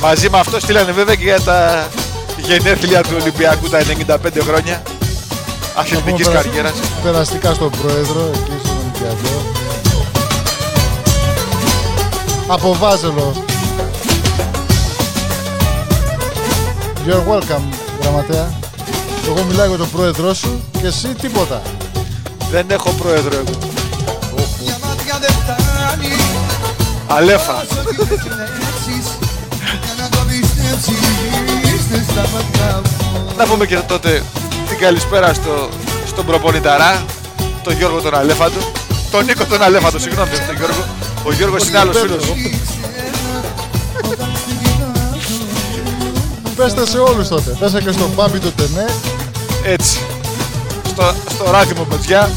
Μαζί 0.00 0.30
με 0.30 0.38
αυτό 0.38 0.60
στείλανε 0.60 0.92
βέβαια 0.92 1.14
και 1.14 1.22
για 1.24 1.40
τα 1.40 1.88
γενέθλια 2.46 3.02
του 3.02 3.16
Ολυμπιακού 3.20 3.68
τα 3.68 3.78
95 3.80 4.16
χρόνια 4.40 4.82
αθλητικής 5.74 6.26
Έχουμε 6.26 6.42
καριέρας. 6.42 6.72
Περαστικά 7.02 7.54
στον 7.54 7.70
πρόεδρο 7.70 8.30
εκεί 8.34 8.58
στον 8.64 8.76
Ολυμπιακό. 8.76 9.42
Από 12.46 12.74
Βάζελο. 12.74 13.32
You're 17.06 17.32
welcome, 17.32 17.64
γραμματέα. 18.02 18.52
Εγώ 19.26 19.44
μιλάω 19.44 19.66
για 19.66 19.76
τον 19.76 19.90
πρόεδρό 19.90 20.34
σου 20.34 20.62
και 20.80 20.86
εσύ 20.86 21.08
τίποτα. 21.08 21.62
Δεν 22.50 22.66
έχω 22.68 22.90
πρόεδρο 22.90 23.34
εγώ. 23.34 23.58
Για 24.60 24.78
μάτια 24.82 25.18
δεν 25.20 25.30
φτάνει 25.30 26.08
Αλέφα. 27.06 27.64
Να 33.36 33.44
πούμε 33.46 33.66
και 33.66 33.76
τότε 33.76 34.22
την 34.68 34.78
καλησπέρα 34.78 35.34
στο, 35.34 35.68
στον 36.06 36.26
προπονηταρά, 36.26 37.04
τον 37.62 37.76
Γιώργο 37.76 38.00
τον 38.00 38.14
Αλέφαντο. 38.14 38.58
Τον 39.10 39.24
Νίκο 39.24 39.44
τον 39.44 39.62
Αλέφαντο, 39.62 39.98
συγγνώμη, 39.98 40.30
δεν 40.30 40.46
τον 40.46 40.56
Γιώργο. 40.56 40.84
Ο 41.24 41.32
Γιώργος 41.32 41.68
είναι 41.68 41.78
άλλος 41.78 41.98
φίλος. 41.98 42.24
Ήξερα 42.24 43.50
όταν 44.10 44.28
στην 44.36 44.58
κοιτάζω 44.58 45.44
Πέστε 46.56 46.86
σε 46.86 46.98
όλους 46.98 47.28
τότε. 47.28 47.56
Πέσα 47.60 47.80
και 47.80 47.92
στον 47.92 48.10
Μπάμπι 48.14 48.38
το 48.38 48.50
Τενέ. 48.50 48.86
Έτσι. 49.64 49.98
Στο, 50.86 51.14
στο 51.30 51.50
ράθιμο 51.50 51.82
παιδιά, 51.84 52.30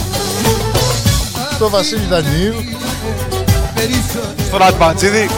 Στο 1.56 1.70
Βασίλη 1.70 2.06
Δανιήλ. 2.10 2.54
στον 4.48 4.62
Ατμαντζίδη. 4.62 5.30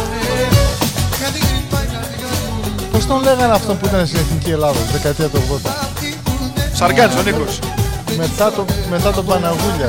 Πώς 3.00 3.08
τον 3.08 3.24
λέγανε 3.24 3.54
αυτό 3.54 3.74
που 3.74 3.86
ήταν 3.86 4.08
στην 4.08 4.20
Εθνική 4.20 4.50
Ελλάδα, 4.50 4.80
τη 4.80 4.92
δεκαετία 4.92 5.28
του 5.28 5.62
80. 5.66 5.70
Σαργάνης 6.74 7.16
ο 7.16 7.22
Νίκος. 7.22 7.60
Μετά 8.18 8.52
το, 8.52 8.66
μετά 8.90 9.12
τον 9.12 9.26
Παναγούλια. 9.26 9.88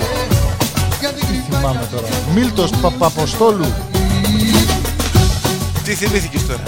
Τι 1.01 1.51
θυμάμαι 1.51 1.89
τώρα. 1.93 2.07
Μίλτος 2.35 2.71
Παπαποστόλου. 2.71 3.67
Τι 5.85 5.95
θυμήθηκες 5.95 6.47
τώρα; 6.47 6.63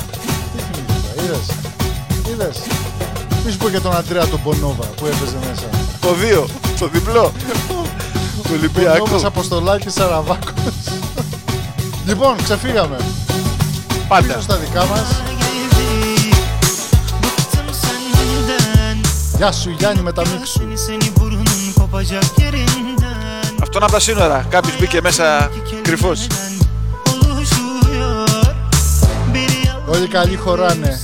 Είδες. 1.24 1.46
Είδες. 2.32 2.58
Μη 3.44 3.50
σου 3.50 3.58
πω 3.58 3.68
και 3.68 3.80
τον 3.80 3.96
Αντρέα 3.96 4.26
τον 4.26 4.42
Πονόβα 4.42 4.84
που 4.96 5.06
έπαιζε 5.06 5.36
μέσα. 5.48 5.66
Το 6.00 6.08
2, 6.42 6.46
το 6.78 6.88
διπλό. 6.88 7.32
του 8.42 8.50
Ολυμπιακού. 8.52 8.98
Πονόβας 8.98 9.24
Αποστολάκης 9.24 9.92
Σαραβάκος. 9.92 10.52
λοιπόν, 12.06 12.36
ξεφύγαμε. 12.42 12.96
Πάντα. 14.08 14.26
Πίσω 14.26 14.40
στα 14.40 14.56
δικά 14.56 14.86
μας. 14.86 15.31
Γεια 19.42 19.52
σου 19.52 19.70
Γιάννη 19.70 20.02
με 20.02 20.12
τα 20.12 20.22
μίξ 20.28 20.48
σου. 20.48 20.60
Αυτό 23.62 23.76
είναι 23.76 23.84
από 23.84 23.92
τα 23.92 24.00
σύνορα. 24.00 24.46
Κάποιος 24.50 24.78
μπήκε 24.78 25.00
μέσα 25.02 25.50
κρυφός. 25.82 26.26
Όλοι 29.86 30.08
καλοί 30.08 30.36
χωράνε. 30.36 31.00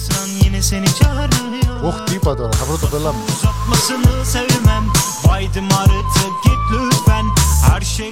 Οχ, 1.83 1.95
τι 2.05 2.15
είπα 2.15 2.35
τώρα, 2.35 2.49
θα 2.57 2.65
βρω 2.65 2.77
το 2.77 2.87
πελά 2.87 3.13
μου. 3.13 3.25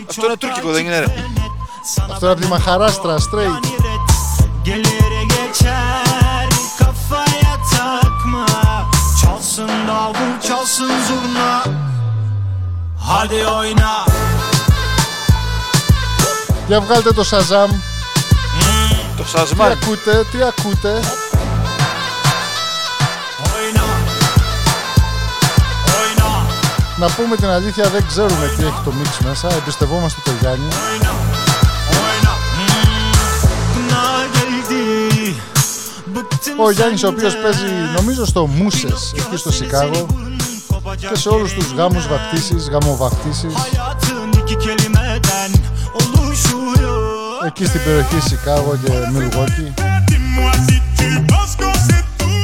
Αυτό 0.09 0.27
είναι 0.27 0.37
τουρκικό, 0.39 0.71
δεν 0.71 0.85
είναι 0.85 0.99
ρε. 0.99 1.07
Αυτό 2.11 2.27
είναι 2.27 2.33
από 2.33 2.41
τη 2.41 2.47
Μαχαράστρα, 2.47 3.17
straight. 3.17 3.65
Gelir 4.69 5.13
geçer 5.33 6.26
davul 10.07 10.41
çalsın 10.49 10.91
zurna 11.09 11.63
Hadi 13.01 13.47
oyna 13.47 14.07
Για 16.69 16.81
βγάλτε 16.81 17.13
το 17.13 17.25
Shazam. 17.31 17.71
Το 19.17 19.23
Τι 19.23 19.29
Σασμάν. 19.29 19.71
ακούτε, 19.73 20.25
τι 20.33 20.43
ακούτε. 20.43 21.01
Oyna 23.55 23.87
Oyna 25.99 26.29
Να 26.97 27.07
πούμε 27.11 27.37
την 27.37 27.49
αλήθεια, 27.49 27.89
δεν 27.89 28.07
ξέρουμε 28.07 28.47
τι 28.57 28.63
έχει 28.65 28.81
το 28.85 28.93
μίξ 28.93 29.19
μέσα. 29.19 29.49
Εμπιστευόμαστε 29.55 30.21
το 30.25 30.31
Γιάννη. 30.41 30.69
Oyna 30.69 31.26
Ο 36.65 36.71
Γιάννης 36.71 37.03
ο 37.03 37.09
οποίος 37.09 37.37
παίζει 37.37 37.67
νομίζω 37.97 38.25
στο 38.27 38.47
Μούσες 38.47 39.15
εκεί 39.17 39.37
στο 39.37 39.53
Σικάγο 39.53 40.07
και 41.11 41.17
σε 41.17 41.29
όλους 41.29 41.53
τους 41.53 41.73
γάμους 41.73 42.09
βαφτίσεις, 42.09 42.69
γαμοβαφτίσεις 42.69 43.55
Hayatın 43.55 44.31
iki 44.41 44.57
kelimeden 44.65 45.51
oluşuyor 46.01 47.47
εκεί 47.47 47.65
στην 47.65 47.81
περιοχή 47.85 48.21
Σικάγο 48.21 48.77
και 48.85 48.93
Μιλγόκι 49.13 49.75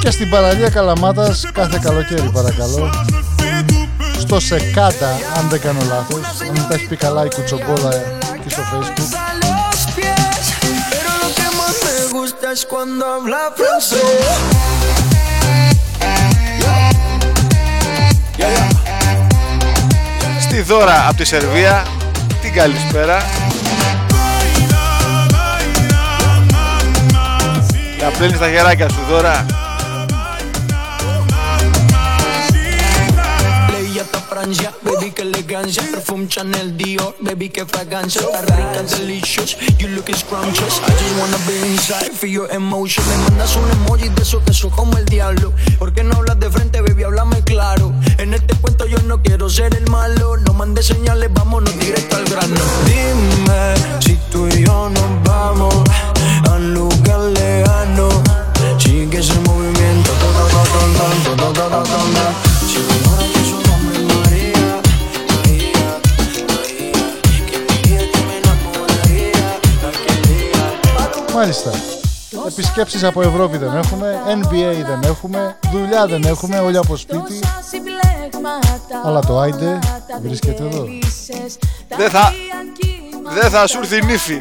και 0.01 0.11
στην 0.11 0.31
παραλία 0.31 0.71
Καλαμάτας 0.71 1.47
κάθε 1.53 1.79
καλοκαίρι 1.83 2.31
παρακαλώ. 2.33 2.91
Στο 4.19 4.41
Σεκάτα 4.41 5.09
αν 5.39 5.49
δεν 5.49 5.61
κάνω 5.61 5.81
λάθος 5.89 6.41
αν 6.49 6.55
δεν 6.55 6.67
τα 6.69 6.75
έχει 6.75 6.87
πει 6.87 6.97
καλά 6.97 7.25
η 7.25 7.29
κουτσομπόλα 7.35 7.95
εκεί 8.35 8.51
στο 8.51 8.63
facebook 8.73 9.22
gusta 12.53 12.61
es 12.61 12.67
cuando 12.67 13.07
habla 13.07 13.53
francés 13.57 13.99
Στη 20.41 20.61
δώρα 20.61 21.07
από 21.09 21.17
τη 21.17 21.25
Σερβία. 21.25 21.87
Την 22.43 22.53
καλησπέρα. 22.53 23.23
Να 28.03 28.09
πλένεις 28.09 28.39
τα 28.39 28.49
χεράκια 28.49 28.89
σου 28.89 29.01
δώρα. 29.09 29.47
Ella 33.95 34.03
está 34.07 34.21
Francia, 34.31 34.71
fragancia 35.63 35.83
Perfume 35.93 36.29
Chanel 36.29 36.77
Dior, 36.77 37.15
baby 37.21 37.49
qué 37.49 37.65
fragancia 37.65 38.21
Está 38.21 38.57
rica, 38.57 38.83
delicious, 38.83 39.57
you 39.79 39.89
looking 39.89 40.15
scrumptious. 40.15 40.81
I 40.81 40.91
just 40.91 41.21
wanna 41.21 41.39
be 41.47 41.55
inside, 41.71 42.11
feel 42.13 42.31
your 42.31 42.51
emotion. 42.53 43.05
Me 43.09 43.17
mandas 43.25 43.57
un 43.57 43.71
emoji 43.71 44.09
de 44.09 44.23
eso 44.23 44.43
que 44.45 44.53
soy 44.53 44.71
como 44.71 44.97
el 44.97 45.05
diablo. 45.05 45.53
¿Por 45.79 45.93
qué 45.93 46.03
no 46.03 46.17
hablas 46.17 46.41
de 46.41 46.51
frente, 46.51 46.81
baby? 46.81 47.05
Háblame 47.05 47.43
claro. 47.45 47.93
En 48.19 48.35
este 48.35 48.55
cuento 48.57 48.87
yo 48.87 48.99
no 49.07 49.23
quiero 49.23 49.49
ser 49.49 49.75
el 49.75 49.89
malo. 49.89 50.37
No 50.39 50.53
mandes 50.53 50.87
señales, 50.87 51.31
vámonos 51.33 51.79
directo 51.79 52.17
al 52.17 52.25
grano. 52.25 52.61
Dime 52.87 53.75
si 54.01 54.17
tú 54.31 54.49
y 54.49 54.65
yo 54.65 54.89
nos 54.91 55.23
vamos 55.25 55.75
A 56.49 56.55
un 56.55 56.75
lugar 56.75 57.21
lejano. 57.21 58.09
Sigue 58.79 59.19
ese 59.19 59.35
movimiento. 59.41 60.11
todo, 61.37 61.83
todo. 61.85 62.32
Μάλιστα. 71.43 71.71
Επισκέψεις 72.49 73.05
από 73.05 73.23
Ευρώπη 73.23 73.57
δεν 73.57 73.77
έχουμε, 73.77 74.21
NBA 74.27 74.85
δεν 74.87 75.01
έχουμε, 75.11 75.57
δουλειά 75.73 76.07
δεν 76.07 76.23
έχουμε, 76.23 76.59
όλοι 76.59 76.77
από 76.77 76.97
σπίτι. 76.97 77.39
Αλλά 79.05 79.21
το 79.21 79.39
Άιντε 79.39 79.79
βρίσκεται 80.23 80.63
εδώ. 80.63 80.87
Δεν 81.97 82.11
θα- 82.11 82.33
Δεν 83.41 83.51
θα 83.51 83.67
σου 83.67 83.79
έρθει 83.79 83.97
η 83.97 84.05
νύφη. 84.05 84.41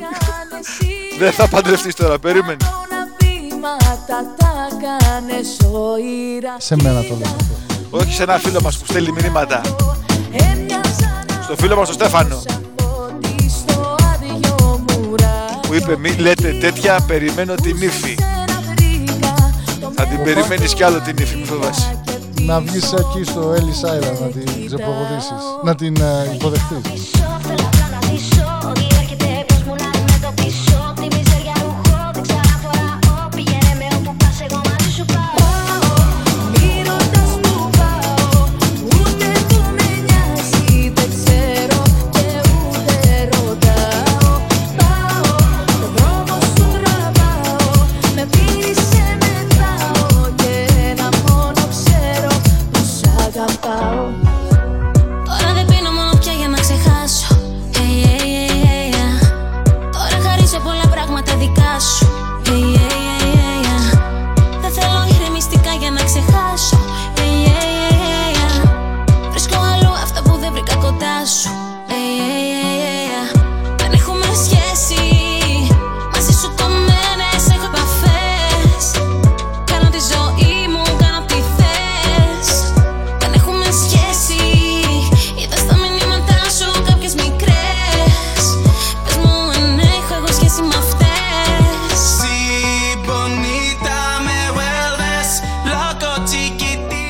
Δεν 1.19 1.31
θα 1.31 1.47
παντρευτείς 1.47 1.95
τώρα, 1.95 2.19
περίμενε. 2.19 2.57
Σε 6.57 6.75
μένα 6.75 7.01
το 7.03 7.15
λέω 7.15 7.27
αυτό. 7.31 7.97
Όχι 7.97 8.13
σε 8.13 8.23
ένα 8.23 8.37
φίλο 8.37 8.61
μας 8.61 8.77
που 8.77 8.85
στέλνει 8.85 9.11
μηνύματα. 9.11 9.61
Στο 11.43 11.55
φίλο 11.55 11.75
μας 11.75 11.85
τον 11.87 11.95
Στέφανο. 11.95 12.41
Που 15.71 15.77
είπε 15.77 15.97
μη 15.97 16.15
λέτε 16.15 16.53
τέτοια, 16.59 16.99
περιμένω 17.07 17.55
την 17.55 17.77
νύφη. 17.77 18.15
Θα 19.95 20.05
την 20.05 20.23
περιμένεις 20.23 20.73
κι 20.73 20.83
άλλο 20.83 20.99
την 20.99 21.15
νύφη, 21.19 21.35
μη 21.37 21.45
φοβάσαι. 21.45 22.01
Να 22.39 22.61
βγεις 22.61 22.93
εκεί 22.93 23.23
στο 23.23 23.53
Ellis 23.53 23.87
Island 23.89 24.19
να 24.21 24.27
την 24.27 24.65
ξεπροβοδήσεις, 24.65 25.43
να 25.63 25.75
την 25.75 25.95
ε, 25.95 26.33
υποδεχτείς. 26.33 27.11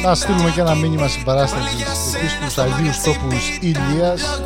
Να 0.03 0.15
στείλουμε 0.15 0.49
και 0.49 0.59
ένα 0.59 0.75
μήνυμα 0.75 1.07
συμπαράστασης 1.07 1.73
εκεί 2.13 2.27
στους 2.27 2.57
Αγίους 2.57 3.01
Τόπους 3.01 3.57
Ηλίας. 3.59 4.41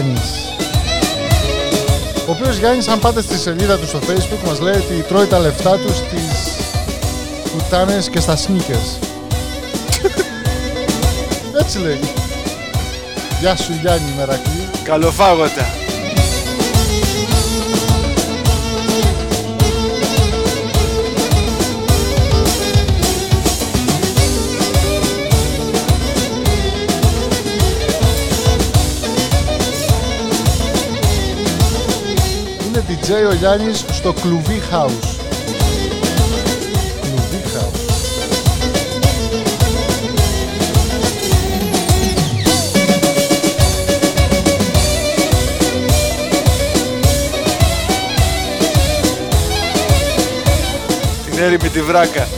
Γιάννης. 0.00 0.56
Ο 2.28 2.30
οποίος 2.30 2.56
Γιάννης, 2.56 2.88
αν 2.88 2.98
πάτε 2.98 3.22
στη 3.22 3.38
σελίδα 3.38 3.78
του 3.78 3.86
στο 3.86 3.98
facebook, 3.98 4.46
μας 4.46 4.60
λέει 4.60 4.74
ότι 4.74 5.04
τρώει 5.08 5.26
τα 5.26 5.38
λεφτά 5.38 5.78
του 5.78 5.94
στις 5.94 6.50
κουτάνες 7.52 8.08
και 8.08 8.20
στα 8.20 8.36
sneakers. 8.36 8.98
Έτσι 11.60 11.78
λέει. 11.78 12.00
Γεια 13.40 13.56
σου 13.56 13.72
Γιάννη 13.80 14.12
Μερακλή. 14.16 14.68
Καλοφάγωτα. 14.84 15.83
DJ 33.04 33.28
ο 33.30 33.34
Γιάννης 33.34 33.84
στο 33.90 34.12
κλουβί 34.12 34.62
house. 34.72 35.18
Κλουβί 37.00 37.42
house. 37.54 37.92
Την 51.30 51.42
έρημη 51.42 51.68
τη 51.68 51.82
βράκα. 51.82 52.28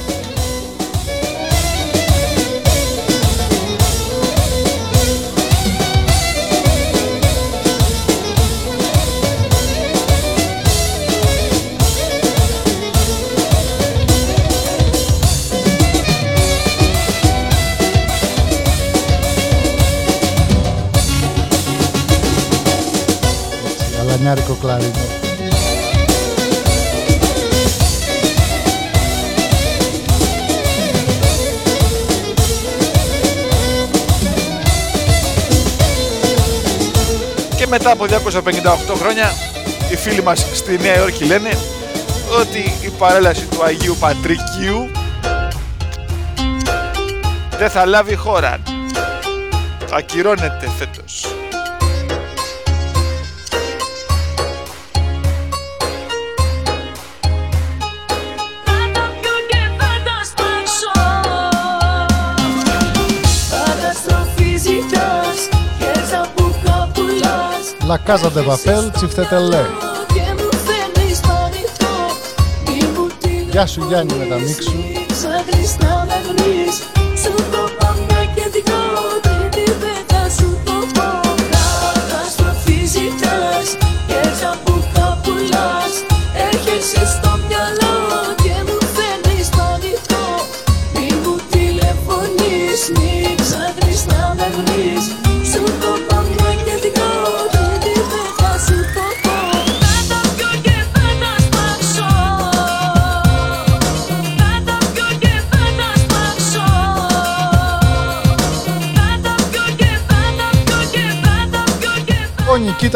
Κλαρίνο. 24.60 24.90
Και 37.56 37.66
μετά 37.66 37.90
από 37.90 38.04
258 38.04 38.94
χρόνια 38.98 39.32
οι 39.90 39.96
φίλοι 39.96 40.22
μας 40.22 40.46
στη 40.54 40.78
Νέα 40.78 40.98
Υόρκη 40.98 41.24
λένε 41.24 41.50
ότι 42.40 42.58
η 42.80 42.88
παρέλαση 42.98 43.46
του 43.46 43.64
Αγίου 43.64 43.96
Πατρικίου 44.00 44.90
δεν 47.58 47.70
θα 47.70 47.86
λάβει 47.86 48.14
χώρα. 48.14 48.58
Ακυρώνεται 49.92 50.70
La 67.86 67.98
Casa 67.98 68.30
de 68.30 68.42
Papel, 68.42 68.90
τσιφτετελέ. 68.92 69.64
Και 70.14 70.20
μου 70.36 70.50
φέρνεις 70.66 71.20
το 71.20 71.32
ανοιχτό 71.44 71.94
Μη 72.66 72.98
μου 72.98 73.06
τη 73.20 73.50
Γεια 73.50 73.66
σου 73.66 73.84
Γιάννη 73.88 74.14
με 74.14 74.24
τα 74.24 74.36
μίξ 74.36 74.66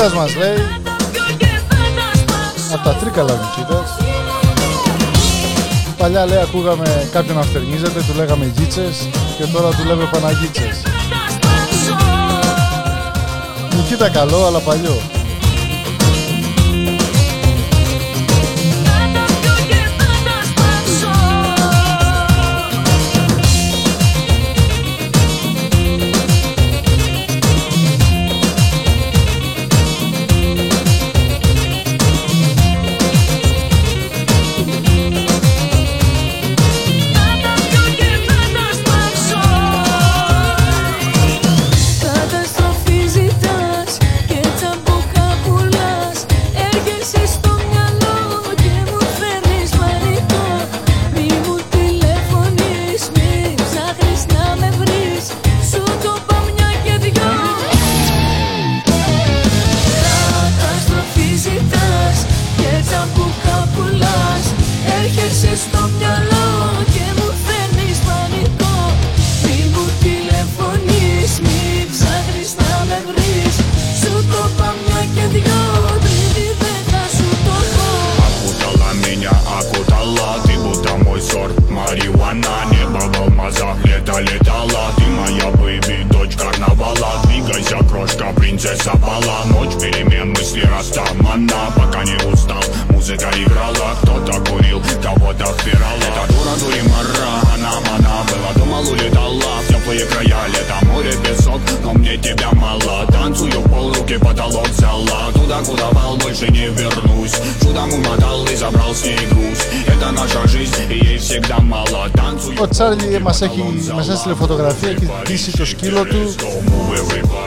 Νικήτας 0.01 0.19
μας 0.21 0.37
λέει, 0.37 0.57
τα 0.85 0.97
πιω 1.13 1.37
και 1.37 1.47
θα 1.47 1.77
τα 1.97 2.19
σπάσω 2.19 2.75
από 2.75 2.85
τα 2.85 2.95
τρίκαλα 2.95 3.33
ο 3.33 3.37
Νικήτας. 3.37 3.91
Παλιά 5.97 6.27
λέει 6.27 6.39
ακούγαμε 6.39 7.09
κάποιον 7.13 7.37
να 7.37 7.43
φτερνίζεται, 7.43 8.03
του 8.07 8.15
λέγαμε 8.17 8.53
γίτσες 8.57 9.09
και 9.37 9.47
τώρα 9.47 9.69
του 9.69 9.85
λέμε 9.87 10.09
Παναγίτσες. 10.13 10.83
Νικήτα 13.77 14.09
καλό 14.09 14.47
αλλά 14.47 14.59
παλιό. 14.59 15.20
Она 82.31 82.65
небо 82.71 83.01
в 83.13 83.21
алмазах 83.23 83.85
лето 83.85 84.21
летала 84.21 84.93
Ты 84.97 85.03
моя 85.07 85.51
бэби, 85.51 86.05
дочь 86.11 86.37
карнавала 86.37 87.21
Двигайся, 87.25 87.79
крошка, 87.89 88.33
принцесса 88.37 88.93
Бала 88.95 89.45
Ночь 89.47 89.75
перемен 89.83 90.31
мысли 90.31 90.61
растамана 90.61 91.73
Пока 91.77 92.05
не 92.05 92.15
узнала 92.15 92.40
музыка 93.10 93.30
играла 93.36 93.96
Кто-то 94.02 94.52
курил, 94.52 94.82
кого-то 95.02 95.46
впирал 95.54 95.98
Это 95.98 96.34
дура, 96.34 96.56
дури, 96.60 96.82
мара, 96.90 97.42
она, 97.54 97.78
она 97.96 98.24
Была, 98.24 98.54
думал, 98.56 98.92
улетала 98.92 99.62
в 99.62 99.68
теплые 99.68 100.06
края 100.06 100.48
Лето, 100.48 100.86
море, 100.86 101.14
песок, 101.24 101.62
но 101.84 101.94
мне 101.94 102.18
тебя 102.18 102.52
мало 102.54 103.06
Танцую 103.12 103.62
пол, 103.64 103.94
руки, 103.94 104.18
потолок 104.18 104.68
зала 104.70 105.32
Туда, 105.34 105.62
куда 105.62 105.90
пал, 105.90 106.18
больше 106.18 106.48
не 106.48 106.68
вернусь 106.68 107.36
Чудом 107.62 107.94
умотал 107.94 108.46
и 108.46 108.56
забрал 108.56 108.94
с 108.94 109.04
ней 109.04 109.20
груз 109.32 109.60
Это 109.88 110.12
наша 110.12 110.48
жизнь, 110.48 110.74
и 110.90 111.06
ей 111.06 111.18
всегда 111.18 111.60
мало 111.60 112.10
Танцую 112.14 112.58
Ο 112.62 112.68
Τσάρλι 112.68 113.20
μας, 113.22 113.42
έχει, 113.42 113.64
μας 113.94 114.10
έστειλε 114.10 114.36
φωτογραφία 114.36 114.94
και 114.94 115.08
ντύσει 115.24 115.52
το 115.52 115.66
σκύλο 115.66 116.06
του 116.06 116.36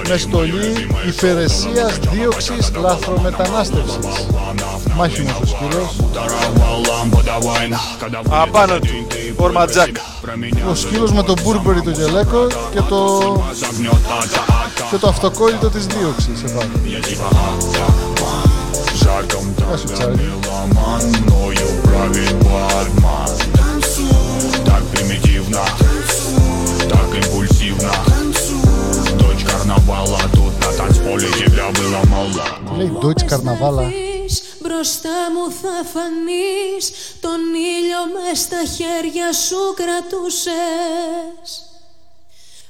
με 0.09 0.17
στολή 0.17 0.87
υπηρεσίας 1.07 1.99
δίωξης 2.13 2.73
λαθρομετανάστευσης. 2.81 4.27
Μάχημος 4.97 5.41
ο 5.43 5.47
σκύλος. 5.47 5.97
Απάνω 8.29 8.79
του, 8.79 9.07
φόρμα 9.37 9.67
τζακ. 9.67 9.97
Ο 10.71 10.75
σκύλος 10.75 11.13
με 11.13 11.23
το 11.23 11.35
μπούρμπερι 11.43 11.83
το 11.83 11.91
γελέκο 11.91 12.47
και 12.47 12.81
το, 12.89 13.21
και 14.91 14.97
το 14.97 15.09
αυτοκόλλητο 15.09 15.69
της 15.69 15.87
δίωξης 15.87 16.43
εδώ. 16.43 16.61
жарком 19.03 19.55
Γεια 19.57 19.77
σου, 19.77 19.87
Τσάρλι. 19.93 20.17
меломан 20.17 21.03
Мною 21.23 21.69
правит 21.85 22.35
Батман 22.47 23.33
Так 24.69 24.83
примитивно 24.93 25.63
Так 26.93 27.09
импульсивно 27.21 27.93
Дочь 29.21 29.45
карнавала 29.51 30.21
Тут 30.37 30.53
на 30.65 30.71
танцполе 30.79 31.29
тебя 31.41 31.67
было 31.79 32.01
мало 32.13 32.45
Τι 32.71 32.77
λέει 32.77 32.91
Deutsche 33.03 33.25
Καρναβάλα. 33.27 33.87
Μπροστά 34.84 35.32
μου 35.32 35.52
θα 35.62 35.84
φανείς 35.94 36.92
Τον 37.22 37.40
ήλιο 37.54 38.06
μες 38.14 38.40
στα 38.40 38.64
χέρια 38.76 39.34
σου 39.34 39.74
κρατούσες. 39.76 41.48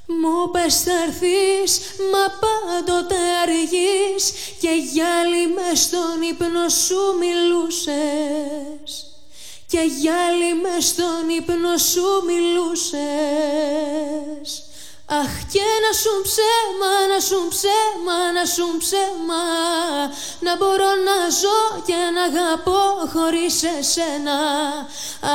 Μου 0.06 0.50
πες 0.50 0.80
θα 0.82 0.92
έρθεις, 1.06 1.80
μα 2.12 2.24
πάντοτε 2.42 3.14
αργείς 3.42 4.32
Και 4.60 4.68
γυάλι 4.68 5.46
μες 5.54 5.80
στον 5.80 6.22
ύπνο 6.30 6.68
σου 6.68 7.00
μιλούσες. 7.20 8.90
Και 9.66 9.80
γυάλι 9.80 10.54
μες 10.62 10.86
στον 10.86 11.28
ύπνο 11.28 11.76
σου 11.76 12.22
μιλούσες 12.26 13.04
Αχ 15.06 15.32
και 15.52 15.66
να 15.84 15.92
σου 16.02 16.14
ψέμα, 16.26 16.92
να 17.12 17.18
σου 17.28 17.40
ψέμα, 17.52 18.18
να 18.36 18.44
σου 18.54 18.66
ψέμα. 18.82 19.44
Να 20.46 20.52
μπορώ 20.58 20.90
να 21.08 21.18
ζω 21.40 21.60
και 21.88 21.98
να 22.14 22.22
αγαπώ 22.30 22.82
χωρίς 23.12 23.56
εσένα. 23.76 24.38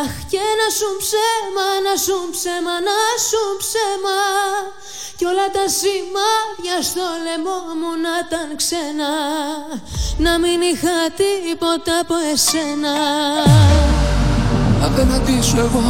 Αχ 0.01 0.13
και 0.31 0.43
να 0.59 0.67
σου 0.77 0.89
ψέμα, 1.01 1.67
να 1.87 1.93
σου 2.05 2.17
ψέμα, 2.33 2.75
να 2.89 2.99
σου 3.27 3.43
ψέμα. 3.61 4.19
Κι 5.17 5.25
όλα 5.31 5.47
τα 5.55 5.65
σημάδια 5.79 6.77
στο 6.89 7.05
λαιμό 7.25 7.59
μου 7.79 7.91
να 8.03 8.13
ήταν 8.25 8.47
ξένα. 8.61 9.11
Να 10.25 10.33
μην 10.43 10.59
είχα 10.71 10.97
τίποτα 11.19 11.93
από 12.03 12.15
εσένα. 12.33 12.95
Απέναντι 14.87 15.41
σου 15.47 15.57
εγώ 15.65 15.87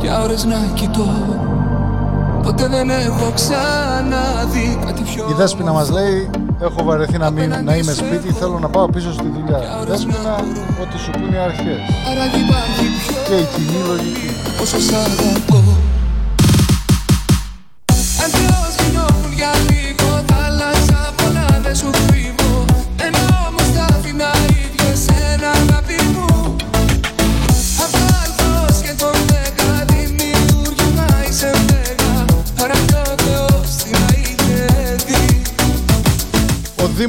Για 0.00 0.22
ώρες 0.22 0.44
να 0.44 0.58
κοιτώ 0.78 1.41
Ποτέ 2.42 2.66
δεν 2.68 2.90
έχω 2.90 3.32
ξαναδεί 3.34 4.78
κάτι 4.86 5.02
πιο 5.02 5.26
Η 5.30 5.32
Δέσποινα 5.32 5.72
μας 5.72 5.90
λέει 5.90 6.30
έχω 6.60 6.82
βαρεθεί 6.84 7.18
να, 7.18 7.30
μην, 7.30 7.48
να 7.64 7.76
είμαι 7.76 7.92
σπίτι, 7.92 8.32
θέλω 8.32 8.58
να 8.58 8.68
πάω 8.68 8.86
πίσω 8.86 9.12
στη 9.12 9.32
δουλειά. 9.34 9.60
Δέσποινα, 9.86 10.34
ό,τι 10.82 10.98
σου 10.98 11.10
πούνε 11.10 11.36
οι 11.36 11.38
αρχές. 11.38 11.80
Άρα 12.10 12.24
υπάρχει 12.24 12.84
πιο 13.06 13.22
Και 13.28 13.34
η 13.34 13.46
κοινή 13.54 13.86
λογική. 13.86 14.30
όσο 14.62 14.80
σ' 14.80 14.92
αγαπώ 14.92 15.81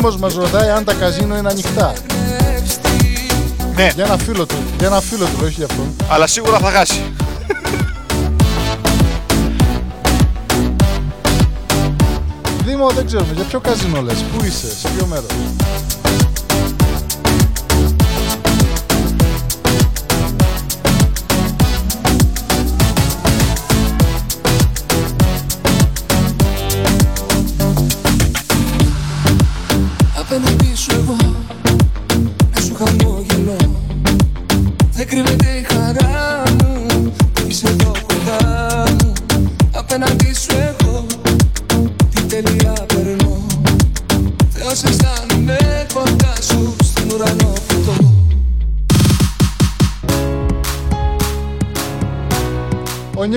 Δήμος 0.04 0.18
μας 0.18 0.34
ρωτάει 0.34 0.70
αν 0.70 0.84
τα 0.84 0.94
καζίνο 0.94 1.38
είναι 1.38 1.50
ανοιχτά. 1.50 1.94
Ναι, 3.76 3.90
Για 3.96 4.06
ένα 4.06 4.18
φίλο 4.18 4.46
του, 4.46 4.56
για 4.78 4.88
ένα 4.88 5.02
φίλο 5.02 5.26
του, 5.26 5.40
όχι 5.44 5.54
για 5.54 5.66
αυτόν. 5.66 5.96
αλλά 6.10 6.28
σίγουρα 6.28 6.58
θα 6.58 6.72
χάσει. 6.72 7.02
Δήμο, 12.66 12.90
δεν 12.90 13.06
ξέρουμε, 13.06 13.34
για 13.36 13.44
ποιο 13.44 13.60
καζίνο 13.60 14.02
λες, 14.02 14.24
πού 14.38 14.46
είσαι, 14.46 14.76
σε 14.76 14.88
ποιο 14.98 15.06
μέρος. 15.06 15.32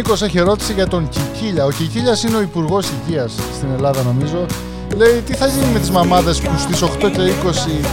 Ο 0.07 0.09
Νίκος 0.09 0.23
έχει 0.23 0.39
ερώτηση 0.39 0.73
για 0.73 0.89
τον 0.89 1.09
Κικίλια. 1.09 1.65
Ο 1.65 1.71
Κικίλιας 1.71 2.23
είναι 2.23 2.37
ο 2.37 2.41
Υπουργός 2.41 2.89
Υγείας 2.91 3.33
στην 3.55 3.69
Ελλάδα 3.77 4.03
νομίζω. 4.03 4.47
Λέει 4.97 5.23
τι 5.27 5.35
θα 5.35 5.47
γίνει 5.47 5.73
με 5.73 5.79
τις 5.79 5.91
μαμάδες 5.91 6.41
που 6.41 6.51
στις 6.59 6.83
8 6.83 6.89
και 6.99 7.33
20 7.81 7.85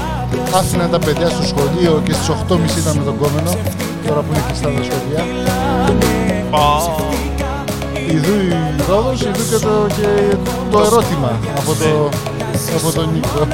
άφηναν 0.55 0.89
τα 0.91 0.99
παιδιά 0.99 1.29
στο 1.29 1.43
σχολείο 1.43 2.01
και 2.05 2.13
στις 2.13 2.29
8.30 2.29 2.77
ήταν 2.77 2.97
με 2.97 3.03
τον 3.03 3.17
κόμενο, 3.17 3.51
τώρα 4.07 4.19
που 4.19 4.33
είναι 4.33 4.43
κλειστά 4.47 4.69
τα 4.69 4.83
σχολεία; 4.83 5.23
Ιδού 8.07 8.33
η 8.33 8.53
Ρόδος, 8.89 9.21
ιδού 9.21 9.43
και 9.49 9.65
το, 9.65 9.87
και 9.95 10.35
το 10.71 10.79
ερώτημα 10.79 11.39
από, 11.57 11.73
το, 11.73 12.09
από 12.77 12.91
τον 12.91 13.09
Νίκο. 13.13 13.47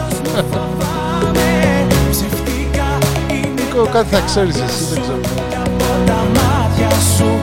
Νίκο, 3.56 3.90
κάτι 3.92 4.16
θα 4.16 4.22
ξέρεις 4.22 4.56
εσύ, 4.56 4.84
δεν 4.94 5.02
ξέρω. 5.02 5.20
Τα 6.06 6.26
μάτια 6.34 6.90
σου 6.90 7.39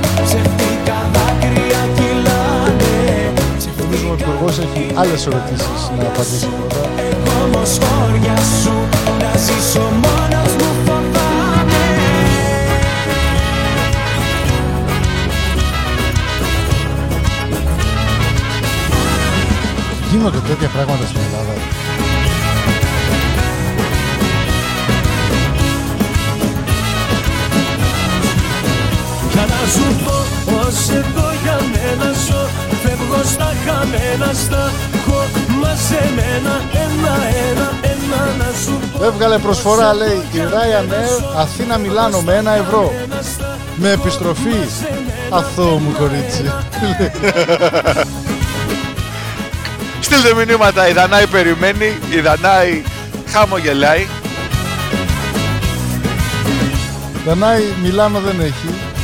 Νομίζουμε 4.47 4.66
ο 4.66 4.76
Υπουργός 4.76 4.76
έχει 4.76 4.92
άλλες 4.94 5.26
ερωτήσεις 5.26 5.90
να 5.99 6.07
απαντήσει 6.07 6.47
πρώτα. 6.47 6.90
Όμως 7.44 7.78
χώρια 7.84 8.36
σου 8.62 8.74
να 9.20 9.38
ζήσω 9.38 9.80
μόνος 9.80 10.53
μου 10.59 10.70
φοβάμαι 10.84 11.84
Γίνονται 20.11 20.38
τέτοια 20.38 20.68
πράγματα 20.68 21.07
στην 21.07 21.20
Ελλάδα. 21.26 21.55
Για 29.32 29.47
να 29.47 29.68
σου 29.72 30.05
πω 30.05 30.16
πως 30.44 30.88
εδώ 30.88 31.32
για 31.42 31.59
μένα 31.72 32.12
ζω 32.12 32.45
Φεύγω 33.16 33.30
στα 33.30 33.52
χαμένα 33.66 34.32
στα 34.32 34.72
έχω 34.94 35.26
μαζεμένα 35.60 36.62
Ένα-ένα, 36.72 37.72
ένα 37.82 38.34
να 38.38 38.58
σου 38.64 38.80
πω 38.92 39.04
Έβγαλε 39.04 39.38
προσφορά 39.38 39.94
λέει 39.94 40.22
η 40.32 40.38
Ryanair 40.38 41.36
Αθήνα 41.36 41.78
Μιλάνο 41.78 42.20
με 42.20 42.34
ένα 42.34 42.52
ευρώ. 42.52 42.92
Με 43.76 43.90
επιστροφή. 43.90 44.56
Αθώο 45.30 45.78
μου 45.78 45.94
κορίτσι. 45.98 46.44
Στείλτε 50.00 50.34
μηνύματα, 50.34 50.88
η 50.88 50.92
Δανάη 50.92 51.26
περιμένει, 51.26 51.98
η 52.10 52.20
Δανάη 52.20 52.82
χαμογελάει. 53.28 54.06
Δανάη 57.26 57.62
Μιλάνο 57.82 58.20
δεν 58.20 58.40
έχει. 58.40 58.95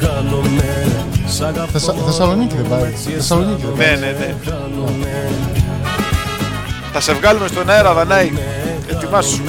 Χάνομαι 0.00 0.72
Θεσσα- 1.72 1.94
Θεσσαλονίκη 2.06 2.54
δεν 2.56 2.68
πάει. 2.68 2.90
Θεσσαλονίκη 3.16 3.62
δεν 3.62 3.74
Ναι, 3.76 3.84
πάει. 3.84 3.96
ναι, 3.98 4.16
ναι. 4.18 5.30
Θα 6.92 7.00
σε 7.00 7.12
βγάλουμε 7.12 7.46
στον 7.48 7.70
αέρα, 7.70 7.92
Δανάη. 7.94 8.32
Ετοιμάσου. 8.90 9.42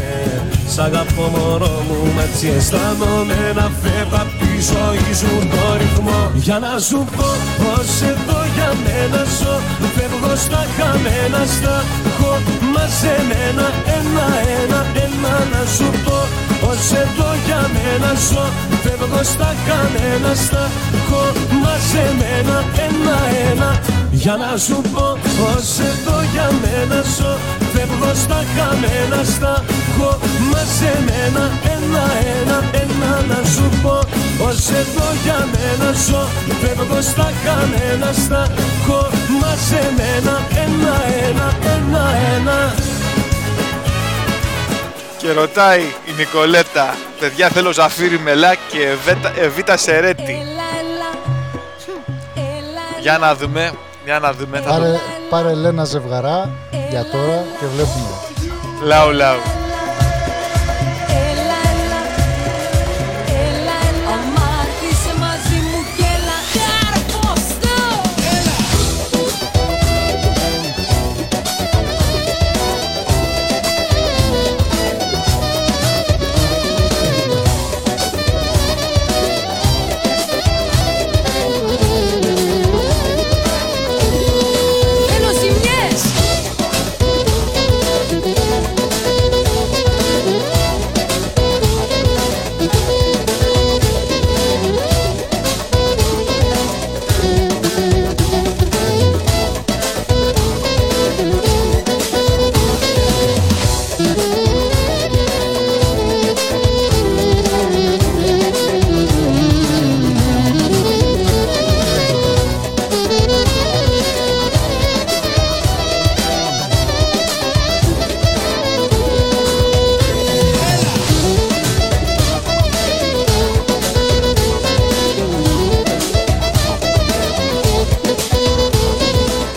Σ' 0.74 0.80
αγαπώ 0.80 1.22
μωρό 1.36 1.76
μου, 1.88 1.97
μα 2.16 2.22
έτσι 2.22 2.47
αισθάνομαι 2.57 3.39
να 3.59 3.66
φεύγω 3.82 4.16
απ' 4.24 4.34
τη 4.41 4.51
ζωή 4.72 5.13
σου 5.22 5.32
το 5.53 5.63
ρυθμό 5.82 6.22
Για 6.45 6.57
να 6.66 6.74
σου 6.88 6.99
πω 7.16 7.30
πως 7.59 7.89
εδώ 8.11 8.39
για 8.55 8.70
μένα 8.86 9.22
ζω 9.39 9.55
Φεύγω 9.95 10.34
στα 10.45 10.61
χαμένα, 10.78 11.41
στα 11.55 11.76
έχω 12.09 12.32
μαζεμένα 12.74 13.66
Ένα-ένα, 13.97 14.80
ένα 15.05 15.34
να 15.53 15.61
σου 15.76 15.88
πω 16.05 16.18
πως 16.62 16.91
εδώ 17.03 17.30
για 17.45 17.62
μένα 17.76 18.12
ζω 18.30 18.45
Φεύγω 18.84 19.24
στα 19.34 19.51
χαμένα, 19.66 20.32
στα 20.45 20.64
έχω 20.97 21.22
μαζεμένα 21.64 22.58
Ένα-ένα, 22.88 23.70
για 24.12 24.36
να 24.43 24.58
σου 24.66 24.78
πω 24.93 25.08
πως 25.38 25.68
εδώ 25.89 26.18
για 26.34 26.47
μένα 26.62 26.99
ζω 27.16 27.32
Φεύγω 27.74 28.12
στα 28.24 28.39
χαμένα, 28.56 29.20
στα 29.34 29.53
έχω 29.89 30.12
μαζεμένα 30.51 31.43
Ένα-ένα, 31.74 32.58
ένα 32.84 33.12
να 33.30 33.39
σου 33.53 33.66
πω 33.84 33.97
πως 34.39 34.60
εδώ 34.82 35.08
για 35.24 35.39
μένα 35.53 35.89
ζω 36.08 36.24
Φεύγω 36.62 37.01
στα 37.12 37.28
χαμένα, 37.43 38.10
στα 38.24 38.41
έχω 38.76 38.99
μαζεμένα 39.41 40.36
Ένα-ένα, 40.64 41.47
ένα-ένα 41.76 42.58
Και 45.26 45.32
ρωτάει 45.32 45.82
η 45.82 46.11
Νικολέτα, 46.17 46.95
παιδιά 47.19 47.49
θέλω 47.49 47.71
ζαφύρι 47.73 48.19
μελά 48.19 48.55
και 48.55 48.88
Εβέτα- 48.88 49.34
Εβίτα 49.39 49.78
Σερέτη. 49.78 50.43
Για 53.01 53.17
να 53.17 53.36
δούμε, 53.36 53.71
για 54.05 54.19
να 54.19 54.34
δούμε. 54.34 54.59
Θα 54.59 54.69
Πάρε, 54.69 54.91
το... 54.91 54.99
πάρε 55.30 55.53
Λένα 55.53 55.84
ζευγαρά 55.84 56.49
για 56.89 57.05
τώρα 57.11 57.43
και 57.59 57.65
βλέπουμε. 57.76 58.07
Λαού, 58.84 59.11
λαού. 59.11 59.39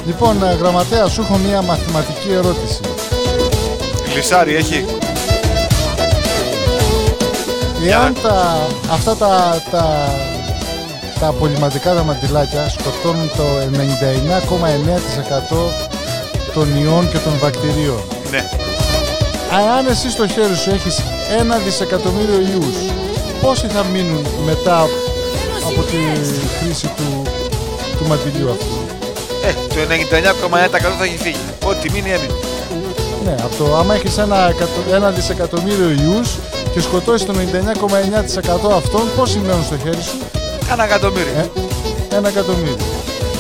Λοιπόν, 0.09 0.43
ε, 0.43 0.55
γραμματέα, 0.55 1.07
σου 1.07 1.21
έχω 1.21 1.37
μία 1.37 1.63
μαθηματική 1.63 2.33
ερώτηση. 2.33 2.81
Λυσάρι 4.15 4.55
έχει. 4.55 4.85
Εάν 7.87 8.17
τα, 8.23 8.67
αυτά 8.91 9.17
τα, 9.17 9.63
τα, 9.71 10.15
τα 11.21 11.27
απολυματικά 11.27 11.95
τα 11.95 12.03
μαντιλάκια 12.03 12.69
σκοτώνουν 12.69 13.31
το 13.37 13.45
99,9% 15.51 15.57
των 16.55 16.83
ιών 16.83 17.11
και 17.11 17.19
των 17.19 17.33
βακτηρίων. 17.41 18.03
Ναι. 18.31 18.45
Αν 19.79 19.87
εσύ 19.87 20.11
στο 20.11 20.29
χέρι 20.29 20.57
σου 20.57 20.71
έχεις 20.71 21.03
ένα 21.39 21.57
δισεκατομμύριο 21.57 22.41
ιούς, 22.41 22.77
πόσοι 23.41 23.67
θα 23.67 23.85
μείνουν 23.85 24.27
μετά 24.45 24.81
από 25.67 25.83
τη 25.83 25.97
χρήση 26.61 26.87
του, 26.97 27.23
του 27.99 28.07
μαντιλιού 28.07 28.51
αυτού; 28.51 28.78
Ε, 29.49 29.53
το 29.53 29.75
99,9% 29.81 30.97
θα 30.99 31.05
έχει 31.05 31.17
φύγει. 31.19 31.37
Ό,τι 31.65 31.91
μείνει 31.91 32.11
έμεινε. 32.11 32.33
Ναι, 33.25 33.35
από 33.43 33.55
το 33.65 33.77
άμα 33.77 33.95
έχεις 33.95 34.19
ένα, 34.19 34.49
εκατο- 34.49 34.93
ένα 34.95 35.11
δισεκατομμύριο 35.11 35.89
ιούς 35.91 36.29
και 36.73 36.81
σκοτώσεις 36.81 37.27
το 37.27 37.33
99,9% 37.33 38.73
αυτών, 38.77 39.03
πόσοι 39.17 39.39
μένουν 39.39 39.65
στο 39.65 39.77
χέρι 39.83 40.03
σου; 40.03 40.17
Ένα 40.73 40.85
εκατομμύριο. 40.85 41.33
Ε, 41.39 42.17
ένα 42.17 42.29
εκατομμύριο. 42.29 42.77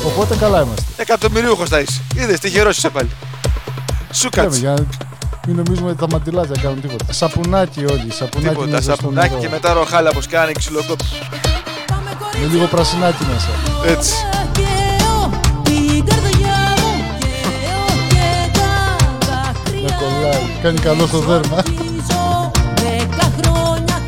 Οπότε 0.06 0.34
καλά 0.36 0.60
είμαστε. 0.62 0.82
Εκατομμυρίουχος 0.96 1.68
θα 1.68 1.78
είσαι. 1.78 2.00
Είδες, 2.16 2.38
τυχερός 2.38 2.76
είσαι 2.76 2.88
πάλι. 2.88 3.10
Σου 4.12 4.28
Λέμε, 4.34 4.46
κάτσε. 4.46 4.60
για 4.60 4.70
να 4.70 4.84
μην 5.46 5.56
νομίζουμε 5.56 5.90
ότι 5.90 5.98
τα 5.98 6.06
μαντιλάκια 6.10 6.56
κάνουν 6.62 6.80
τίποτα. 6.80 7.12
Σαπουνάκι 7.12 7.80
όλοι, 7.90 8.06
σαπουνάκι 8.12 8.48
Τίποτα, 8.48 8.70
μέσα 8.70 8.82
στο 8.82 8.90
σαπουνάκι 8.94 9.28
νερό. 9.28 9.40
και 9.40 9.48
μετά 9.48 9.72
ροχάλα 9.72 10.10
πως 10.10 10.26
κάνει 10.26 10.52
ξυλοκόπη. 10.52 11.04
Με 12.40 12.46
λίγο 12.52 12.66
πρασινάκι 12.66 13.24
μέσα. 13.32 13.48
Έτσι. 13.92 14.12
Κάνει 20.62 20.78
καλό 20.78 21.06
στο 21.06 21.18
δέρμα. 21.18 21.62
Ζω 22.10 22.50
δέκα 22.74 23.32
χρόνια 23.42 23.98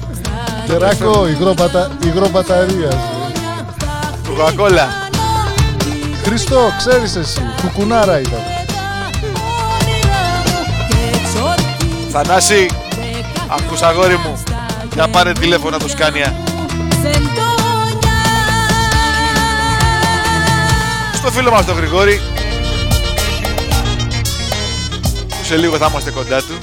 Κεράκο, 0.66 1.28
υγρό, 1.28 1.54
μπατα... 1.54 1.90
υγρό 2.04 2.28
μπαταρίας. 2.28 2.96
Κοκακόλα. 4.28 4.88
Χριστό, 6.24 6.72
ξέρεις 6.78 7.16
εσύ, 7.16 7.40
κουκουνάρα 7.60 8.20
ήταν. 8.20 8.40
Θανάση, 12.10 12.70
ακούς 13.48 13.82
αγόρι 13.82 14.16
μου. 14.16 14.42
Για 14.94 15.08
πάρε 15.08 15.32
τηλέφωνα 15.32 15.78
το 15.78 15.88
Σκάνια. 15.88 16.34
Στο 21.14 21.30
φίλο 21.30 21.50
μας 21.50 21.64
τον 21.64 21.76
Γρηγόρη. 21.76 22.20
Σε 25.50 25.56
λίγο 25.56 25.76
θα 25.76 25.86
είμαστε 25.90 26.10
κοντά 26.10 26.38
του. 26.38 26.54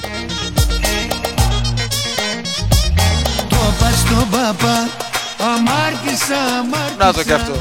Το 3.48 3.56
πας 3.78 3.98
στον 3.98 4.26
παπά 4.30 4.76
Αμάρτησα, 5.52 6.40
αμάρτησα 6.58 7.04
Να 7.04 7.12
το 7.12 7.22
κι 7.22 7.32
αυτό. 7.32 7.52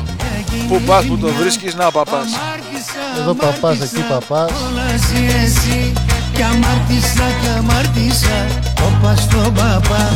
Πού 0.67 0.81
πας, 0.85 1.05
που 1.05 1.17
το 1.17 1.27
βρίσκεις, 1.27 1.75
να 1.75 1.87
ο 1.87 1.91
παπάς. 1.91 2.27
Εδώ 3.19 3.33
παπάς, 3.33 3.79
εκεί 3.79 4.01
παπάς. 4.09 4.49
Όλα 4.67 4.85
εσύ, 4.93 5.21
εσύ 5.43 5.93
Κι 6.33 6.41
αμάρτησα, 6.41 7.27
κι 7.41 7.49
αμάρτησα 7.57 8.37
Το 8.75 8.87
πας 9.01 9.21
στον 9.21 9.53
παπά 9.53 10.13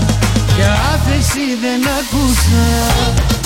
Και 0.55 0.63
άφεση 0.93 1.45
δεν 1.61 1.81
ακούσα 1.99 3.40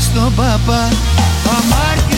στον 0.00 0.34
παπά 0.34 0.88
Αμάρτη 1.56 2.09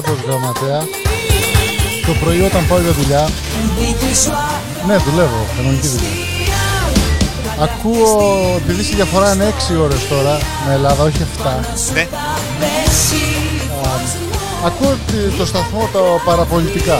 πάντως 0.00 0.18
γραμματέα, 0.26 0.80
το 2.06 2.12
πρωί 2.20 2.40
όταν 2.48 2.66
πάω 2.68 2.80
για 2.80 2.92
δουλειά, 3.00 3.24
Η 3.62 3.66
δική 3.78 4.12
σου 4.22 4.30
ναι 4.86 4.96
δουλεύω, 5.06 5.40
κανονική 5.56 5.86
δουλειά. 5.94 6.10
Ακούω, 7.66 8.10
επειδή 8.62 8.82
στη 8.82 8.94
διαφορά 8.94 9.32
είναι 9.34 9.54
6 9.70 9.76
ώρες 9.84 10.08
τώρα 10.08 10.38
με 10.66 10.72
Ελλάδα, 10.74 11.02
όχι 11.02 11.20
7. 11.20 11.60
Ναι. 11.94 12.06
Ακούω 14.66 14.94
τη- 15.06 15.36
το 15.38 15.46
σταθμό 15.46 15.88
τα 15.92 16.00
παραπολιτικά. 16.24 16.98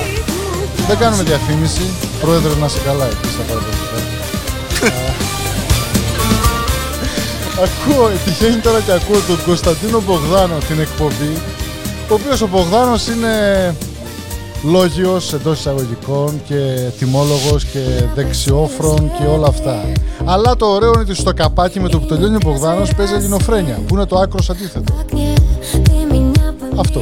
Δεν 0.88 0.98
κάνουμε 0.98 1.22
διαφήμιση. 1.22 1.84
Πρόεδρε 2.20 2.52
να 2.60 2.68
σε 2.68 2.78
καλά 2.86 3.04
εκεί 3.04 3.28
στα 3.34 3.42
παραπολιτικά. 3.48 3.98
Α, 7.60 7.62
ακούω, 7.64 8.10
τυχαίνει 8.24 8.56
τώρα 8.56 8.80
και 8.80 8.92
ακούω 8.92 9.20
τον 9.26 9.38
Κωνσταντίνο 9.44 10.02
Μπογδάνο 10.06 10.56
την 10.68 10.80
εκπομπή, 10.80 11.32
ο 12.10 12.14
οποίος 12.14 12.40
ο 12.40 12.48
Μπογδάνος 12.48 13.06
είναι 13.08 13.74
λόγιος 14.64 15.32
εντός 15.32 15.58
εισαγωγικών 15.58 16.42
και 16.48 16.90
τιμόλογος 16.98 17.64
και 17.64 17.78
δεξιόφρον 18.14 19.12
και 19.18 19.26
όλα 19.26 19.46
αυτά. 19.46 19.82
Αλλά 20.24 20.56
το 20.56 20.66
ωραίο 20.66 20.88
είναι 20.88 21.00
ότι 21.00 21.14
στο 21.14 21.32
καπάκι 21.32 21.80
με 21.80 21.88
το 21.88 21.98
που 21.98 22.06
τελειώνει 22.06 22.34
ο 22.34 22.38
Μπογδάνος 22.44 22.94
παίζει 22.94 23.14
ελληνοφρένια, 23.14 23.78
που 23.86 23.94
είναι 23.94 24.06
το 24.06 24.18
άκρος 24.18 24.50
αντίθετο. 24.50 24.94
Αυτό. 26.76 27.00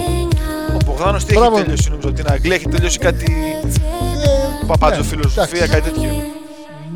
Ο 0.75 0.79
Μπογδάνος 0.87 1.25
τι 1.25 1.37
έχει 1.37 1.51
τελειώσει, 1.55 1.89
νομίζω, 1.89 2.13
την 2.13 2.25
Αγγλία 2.29 2.55
έχει 2.55 2.69
τελειώσει 2.69 2.99
κάτι 2.99 3.27
παπάτζο 4.67 5.01
ναι, 5.01 5.07
φιλοσοφία, 5.07 5.67
κάτι 5.67 5.91
τέτοιο. 5.91 6.11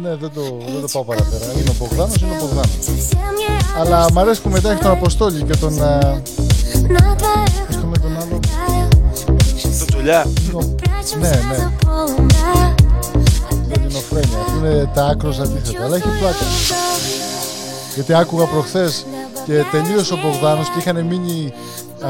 Ναι, 0.03 0.09
δεν 0.09 0.31
το, 0.35 0.41
δεν 0.73 0.81
το 0.81 0.89
πάω 0.93 1.05
παραπέρα. 1.05 1.45
Είναι 1.61 1.71
ο 1.71 1.75
Μπογδάνος, 1.79 2.17
είναι 2.17 2.33
ο 2.33 2.41
Μπογδάνος. 2.41 2.79
Αλλά 3.81 4.13
μ' 4.13 4.19
αρέσει 4.19 4.43
που 4.43 4.49
μετά 4.49 4.71
έχει 4.71 4.81
τον 4.83 4.91
Αποστόλη 4.91 5.43
και 5.43 5.57
τον... 5.57 5.73
Ναι, 11.21 11.29
ναι. 11.29 11.71
Ελληνοφρένια. 13.77 14.39
Που 14.39 14.53
είναι 14.59 14.91
τα 14.95 15.07
άκρος 15.07 15.39
αντίθετα. 15.39 15.85
Αλλά 15.85 15.97
έχει 15.97 16.09
πλάκα. 16.19 16.45
Γιατί 17.95 18.15
άκουγα 18.15 18.45
προχθές 18.45 19.07
και 19.47 19.65
τελείωσε 19.71 20.13
ο 20.13 20.19
Μπογδάνος 20.23 20.69
και 20.69 20.79
είχαν 20.79 21.05
μείνει 21.05 21.53
α, 22.01 22.09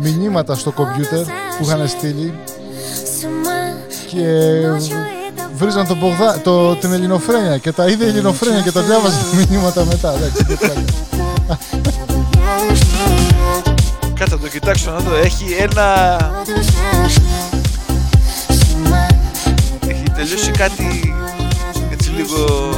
μηνύματα 0.00 0.54
στο 0.54 0.70
κομπιούτερ 0.70 1.24
που 1.24 1.64
είχαν 1.64 1.88
στείλει 1.88 2.38
και 4.10 4.24
βρίζαν 5.54 5.86
τον 5.86 5.96
Μπογδά, 5.96 6.40
το, 6.40 6.74
την 6.76 6.92
ελληνοφρένια 6.92 7.58
και 7.58 7.72
τα 7.72 7.86
είδε 7.86 8.04
η 8.04 8.08
ελληνοφρένια 8.08 8.60
και 8.60 8.72
τα 8.72 8.80
διάβαζε 8.80 9.16
τα 9.16 9.36
μηνύματα 9.36 9.84
μετά. 9.84 10.14
Εντάξει, 10.14 10.44
τι 10.44 10.54
πλάκα. 10.54 10.84
Κάτσε 14.14 14.34
να 14.34 14.40
το 14.40 14.48
κοιτάξω 14.48 14.90
να 14.90 14.98
δω. 14.98 15.16
Έχει 15.16 15.44
ένα. 15.58 16.16
Έχει 20.20 20.28
τελειώσει 20.28 20.50
κάτι 20.50 21.14
έτσι 21.90 22.10
λίγο 22.10 22.70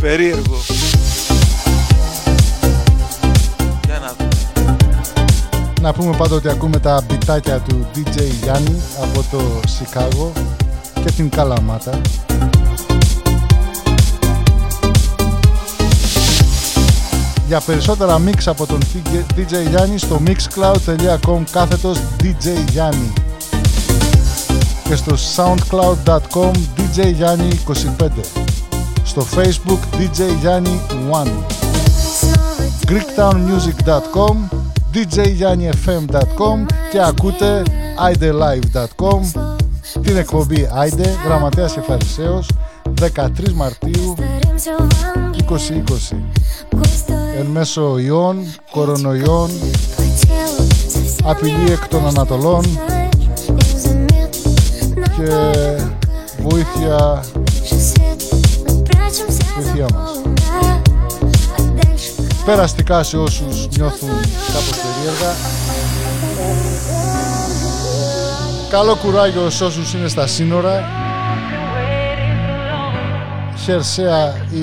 περίεργο. 0.00 0.56
Για 3.84 3.98
να 3.98 4.12
δω. 4.18 4.28
Να 5.80 5.92
πούμε 5.92 6.16
πάντα 6.16 6.34
ότι 6.34 6.48
ακούμε 6.48 6.78
τα 6.78 7.04
μπιτάκια 7.08 7.58
του 7.58 7.86
DJ 7.94 8.22
Γιάννη 8.42 8.80
από 9.02 9.24
το 9.30 9.60
Σικάγο 9.68 10.32
και 11.04 11.10
την 11.10 11.28
Καλαμάτα. 11.28 12.00
Για 17.46 17.60
περισσότερα 17.60 18.20
mix 18.26 18.42
από 18.46 18.66
τον 18.66 18.78
DJ 19.36 19.68
Γιάννη 19.68 19.98
στο 19.98 20.20
mixcloud.com 20.26 21.42
κάθετος 21.50 21.98
DJ 22.22 22.46
Γιάννη 22.70 23.12
και 24.88 24.94
στο 24.94 25.14
soundcloud.com 25.36 26.50
DJ 26.76 27.12
Γιάννη 27.12 27.48
25 27.66 28.08
στο 29.04 29.26
facebook 29.36 29.78
DJ 29.98 30.36
Γιάννη 30.40 30.80
1 31.12 31.26
greektownmusic.com 32.88 34.36
djyanifm.com 34.94 36.66
και 36.90 37.02
ακούτε 37.02 37.62
idelive.com 38.12 39.40
την 40.02 40.16
εκπομπή 40.16 40.68
Άιντε, 40.72 41.14
Γραμματέας 41.24 41.72
και 41.72 41.80
Φαρισαίος 41.80 42.48
13 43.00 43.52
Μαρτίου 43.54 44.14
2020 46.12 46.16
εν 47.38 47.46
μέσω 47.46 47.98
ιών, 47.98 48.36
κορονοϊών 48.70 49.50
απειλή 51.24 51.70
εκ 51.72 51.88
των 51.88 52.06
Ανατολών 52.06 52.64
και 55.16 55.30
βοήθεια 56.42 57.24
βοήθεια 59.56 59.86
μας. 59.94 60.20
Περαστικά 62.44 63.02
σε 63.02 63.16
όσους 63.16 63.68
νιώθουν 63.76 64.08
κάπως 64.52 64.76
περίεργα. 64.82 65.34
Καλό 68.70 68.94
κουράγιο 68.96 69.50
σε 69.50 69.64
όσους 69.64 69.94
είναι 69.94 70.08
στα 70.08 70.26
σύνορα. 70.26 70.84
Χερσαία 73.64 74.34
ή 74.50 74.62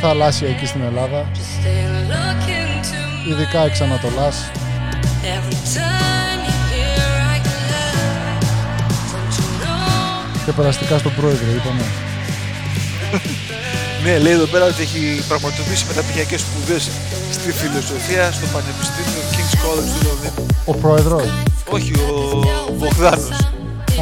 θαλάσσια 0.00 0.48
εκεί 0.48 0.66
στην 0.66 0.82
Ελλάδα. 0.82 1.26
Ειδικά 3.28 3.60
εξ 3.64 3.80
Ανατολάς 3.80 4.50
και 10.44 10.52
περαστικά 10.52 10.98
στον 10.98 11.12
πρόεδρο 11.14 11.46
είπαμε 11.56 11.84
Ναι, 14.04 14.18
λέει 14.18 14.32
εδώ 14.32 14.44
πέρα 14.46 14.64
ότι 14.64 14.82
έχει 14.82 15.22
πραγματοποιήσει 15.28 15.84
μεταπτυχιακές 15.88 16.40
σπουδές 16.40 16.90
στη 17.30 17.52
φιλοσοφία 17.52 18.32
στο 18.32 18.46
Πανεπιστήμιο 18.52 19.22
King's 19.32 19.54
College 19.64 19.90
του 19.94 20.06
Λονδίνου. 20.08 20.46
ο 20.64 20.74
πρόεδρος 20.74 21.22
Όχι, 21.70 21.92
ο 21.94 22.72
Βογδάνος. 22.76 23.28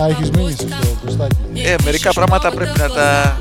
Α, 0.01 0.07
έχεις 0.11 0.30
μείνει 0.30 0.53
στο 0.53 0.66
κουστάκι 1.05 1.36
Ε, 1.64 1.74
μερικά 1.84 2.12
πράγματα 2.12 2.51
πρέπει 2.51 2.78
να 2.78 2.88
τα... 2.88 3.36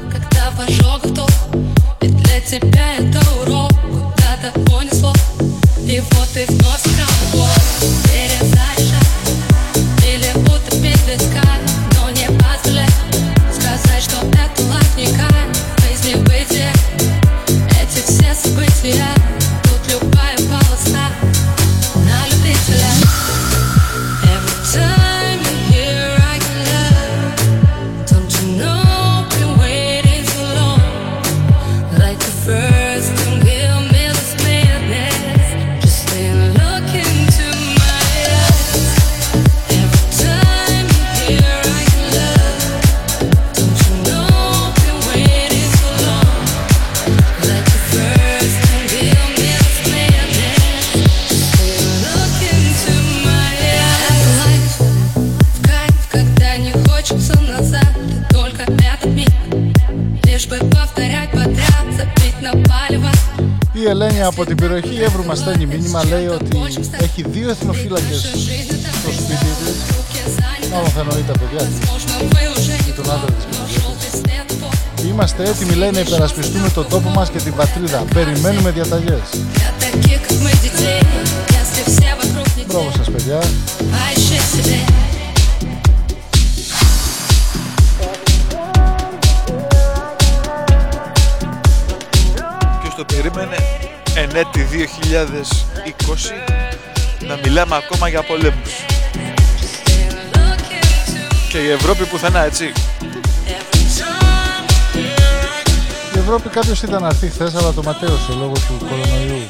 Από 64.26 64.46
την 64.46 64.56
περιοχή 64.56 65.02
Εύρου 65.02 65.24
μας 65.24 65.38
στέλνει 65.38 65.66
μήνυμα, 65.66 66.06
λέει 66.06 66.28
ότι 66.28 66.58
έχει 66.98 67.26
δύο 67.28 67.50
εθνοφύλακες 67.50 68.20
στο 69.02 69.12
σπίτι 69.12 69.46
της. 69.60 70.70
Μάλλον 70.72 70.90
θα 70.90 71.00
εννοεί 71.00 71.24
τα 71.28 71.34
παιδιά 71.40 71.68
της 71.68 72.84
και 72.86 72.92
τον 72.92 73.12
άντρα 73.12 73.32
της 73.32 73.46
Είμαστε 75.06 75.44
έτοιμοι, 75.44 75.74
λέει, 75.74 75.92
να 75.92 76.00
υπερασπιστούμε 76.00 76.70
τον 76.70 76.88
τόπο 76.90 77.10
μας 77.10 77.30
και 77.30 77.38
την 77.38 77.56
πατρίδα. 77.56 78.04
Περιμένουμε 78.14 78.72
διαταγές. 78.72 79.22
Μπράβο 82.68 82.92
σας, 82.98 83.10
παιδιά. 83.12 83.40
Εν 94.34 94.38
έτη 94.38 94.68
2020 94.72 94.78
να 97.28 97.38
μιλάμε 97.44 97.76
ακόμα 97.76 98.10
για 98.10 98.24
πολέμους. 98.24 98.86
Και 101.50 101.58
η 101.58 101.70
Ευρώπη 101.70 102.06
πουθενά, 102.06 102.44
έτσι. 102.44 102.72
Η 106.16 106.20
Ευρώπη 106.20 106.50
κάποιος 106.50 106.82
ήταν 106.82 107.02
να 107.02 107.08
έρθει 107.08 107.28
χθες, 107.28 107.56
αλλά 107.56 107.72
το 107.72 107.84
ματέωσε 107.84 108.34
λόγω 108.40 108.52
του 108.52 108.78
κορονοϊού. 108.80 109.48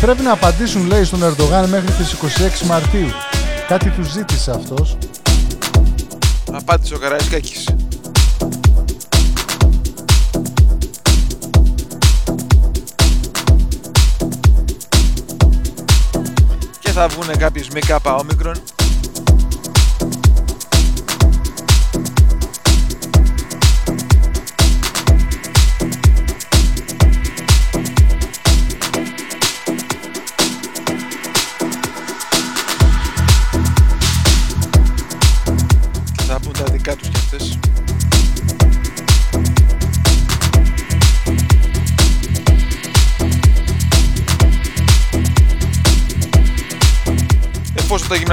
Πρέπει 0.00 0.22
να 0.22 0.32
απαντήσουν, 0.32 0.86
λέει, 0.86 1.04
στον 1.04 1.22
Ερντογάν 1.22 1.68
μέχρι 1.68 1.92
τις 1.92 2.12
26 2.12 2.66
Μαρτίου. 2.66 3.10
Κάτι 3.68 3.90
του 3.90 4.02
ζήτησε 4.02 4.50
αυτός. 4.50 4.96
Απάντησε 6.52 6.94
ο 6.94 6.98
Καραϊσκάκης. 6.98 7.64
Θα 16.98 17.08
βγουνε 17.08 17.36
κάποιες 17.36 17.68
μη 17.68 17.80
κάπα 17.80 18.14
όμικρον. 18.14 18.77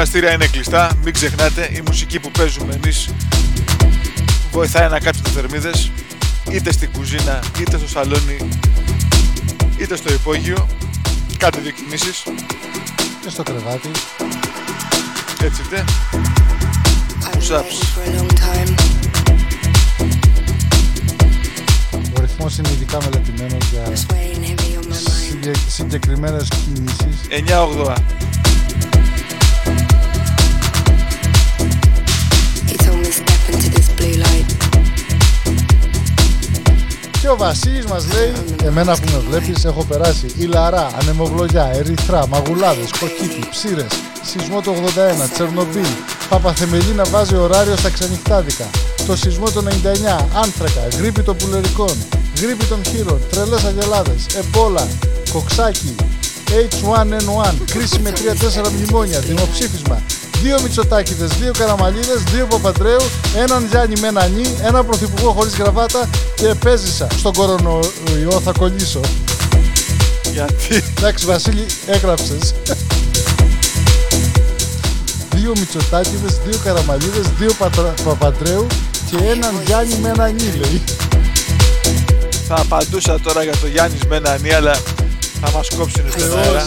Γυμναστήρια 0.06 0.34
είναι 0.34 0.48
κλειστά, 0.48 0.92
μην 1.04 1.14
ξεχνάτε, 1.14 1.70
η 1.74 1.82
μουσική 1.88 2.20
που 2.20 2.32
παίζουμε 2.32 2.74
εμείς 2.84 3.10
βοηθάει 4.52 4.90
να 4.90 5.00
κάψετε 5.00 5.30
θερμίδες 5.30 5.92
είτε 6.52 6.72
στην 6.72 6.92
κουζίνα, 6.92 7.40
είτε 7.60 7.78
στο 7.78 7.88
σαλόνι, 7.88 8.38
είτε 9.78 9.96
στο 9.96 10.14
υπόγειο. 10.14 10.68
Κάντε 11.38 11.60
δύο 11.60 11.72
κινήσεις, 11.72 12.24
Και 13.24 13.30
στο 13.30 13.44
κρεβάτι. 13.44 13.90
έτσι 15.44 15.62
είτε. 15.62 15.84
Push-ups. 17.32 18.00
Ο 22.18 22.22
ρυθμός 22.22 22.58
είναι 22.58 22.70
ειδικά 22.70 22.98
μελετημένος 23.04 23.68
για 23.72 23.96
συγκε- 25.30 25.58
συγκεκριμένες 25.68 26.48
κινήσεις. 26.48 27.20
9-8. 27.30 27.94
Ο 37.36 37.38
Βασίλης 37.38 37.86
μας 37.86 38.06
λέει, 38.14 38.34
εμένα 38.64 38.94
που 38.96 39.08
με 39.12 39.20
βλέπεις 39.30 39.66
έχω 39.66 39.84
περάσει. 39.84 40.28
Ηλαρά, 40.38 40.88
Ανεμοβλογιά, 41.00 41.72
Ερυθρά, 41.74 42.28
Μαγουλάδες, 42.28 42.90
Κοκκίτη, 43.00 43.48
Ψήρες, 43.50 43.94
Σεισμό 44.22 44.62
του 44.62 44.72
81, 44.72 45.30
Τσερνομπίλ, 45.34 45.92
Παπαθεμελίνα 46.30 47.04
βάζει 47.04 47.36
ωράριο 47.36 47.76
στα 47.76 47.90
ξενυχτάδικα, 47.90 48.66
το 49.08 49.16
σεισμό 49.16 49.50
του 49.50 49.64
99, 49.64 50.26
Άνθρακα, 50.44 50.88
Γρήπη 50.98 51.22
των 51.22 51.36
πουλερικών, 51.38 51.96
Γρήπη 52.42 52.66
των 52.66 52.80
χείρων, 52.90 53.20
Τρελές 53.30 53.64
αγελάδες, 53.64 54.26
Εμπόλα, 54.36 54.88
Κοξάκι, 55.34 55.96
H1N1, 56.50 57.54
κρίση 57.72 58.00
με 58.00 58.12
3-4 58.12 58.70
μνημόνια, 58.70 59.20
δημοψήφισμα, 59.20 60.02
δύο 60.42 60.62
Μητσοτάκηδες, 60.62 61.30
δύο 61.30 61.52
Καραμαλίδες, 61.58 62.24
δύο 62.34 62.46
Παπαντρέου, 62.46 63.02
έναν 63.36 63.68
Γιάννη 63.70 64.00
με 64.00 64.08
ένα 64.08 64.28
νι, 64.28 64.56
ένα 64.64 64.84
πρωθυπουργό 64.84 65.32
χωρίς 65.32 65.56
γραβάτα 65.56 66.10
και 66.36 66.48
επέζησα. 66.48 67.08
Στον 67.18 67.34
κορονοϊό 67.34 68.42
θα 68.44 68.52
κολλήσω. 68.58 69.00
Γιατί; 70.32 70.84
Εντάξει 70.98 71.26
Βασίλη, 71.26 71.66
έγραψες. 71.86 72.54
δύο 75.36 75.54
Μητσοτάκηδες, 75.60 76.40
δύο 76.46 76.60
Καραμαλίδες, 76.64 77.26
δύο 77.40 77.54
Πατρα... 77.58 77.94
Παπαντρέου 78.04 78.68
και 79.10 79.18
έναν 79.18 79.62
Γιάννη 79.66 79.96
με 80.02 80.10
ένα 80.10 80.28
νι 80.28 80.44
λέει. 80.44 80.84
Θα 82.48 82.56
απαντούσα 82.56 83.20
τώρα 83.20 83.44
για 83.44 83.56
το 83.62 83.68
Γιάννης 83.68 84.02
με 84.10 84.16
ένα 84.16 84.38
νι, 84.38 84.54
αλλά 84.54 84.76
θα 85.42 85.52
μας 85.52 85.68
κόψουν 85.78 86.04
στον 86.18 86.38
αέρα. 86.38 86.64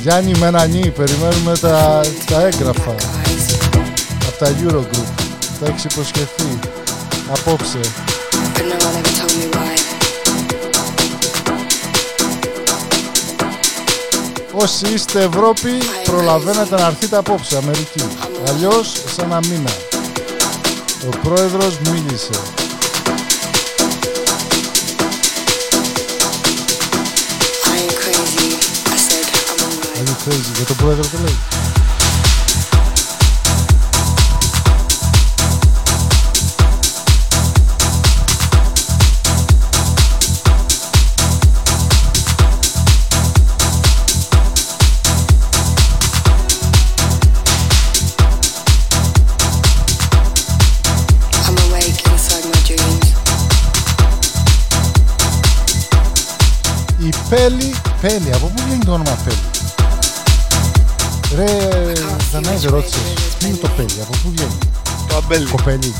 Γιάννη 0.00 0.38
με 0.38 0.46
ένα 0.46 0.66
νι, 0.66 0.90
περιμένουμε 0.90 1.56
τα, 1.58 2.00
τα 2.26 2.40
έγγραφα 2.40 2.90
από 4.26 4.38
τα 4.38 4.54
Eurogroup. 4.60 5.22
Τα 5.60 5.66
έχεις 5.66 5.84
υποσχεθεί 5.84 6.58
απόψε. 7.32 7.80
Όσοι 14.52 14.86
είστε 14.94 15.22
Ευρώπη, 15.22 15.70
προλαβαίνετε 16.04 16.76
να 16.76 16.86
έρθετε 16.86 17.16
απόψε 17.16 17.56
Αμερική. 17.56 18.02
Αλλιώς, 18.48 18.92
σε 19.14 19.22
ένα 19.22 19.40
μήνα. 19.48 19.70
Ο 21.06 21.16
πρόεδρος 21.22 21.78
μίλησε. 21.78 22.59
Crazy? 30.24 30.52
Για 30.56 30.64
τον 30.66 30.76
πρόεδρο 30.76 31.02
τι 31.02 31.16
λέει. 31.16 31.38
Η 56.98 57.14
Πέλη, 57.28 57.74
Πέλη, 58.00 58.34
από 58.34 58.46
πού 58.46 58.62
βγαίνει 58.66 58.84
το 58.84 58.92
όνομα 58.92 59.18
Πέλη. 59.24 59.59
Ρε, 61.36 61.46
Δανάη 62.32 62.56
δεν 62.56 62.70
ρώτησες, 62.70 63.00
τι 63.38 63.46
είναι 63.46 63.56
το 63.56 63.68
Πέλη, 63.68 64.00
από 64.00 64.10
πού 64.22 64.30
βγαίνει; 64.34 64.58
Το 65.08 65.16
αμπέλι. 65.16 65.44
Κοπέλι. 65.50 65.94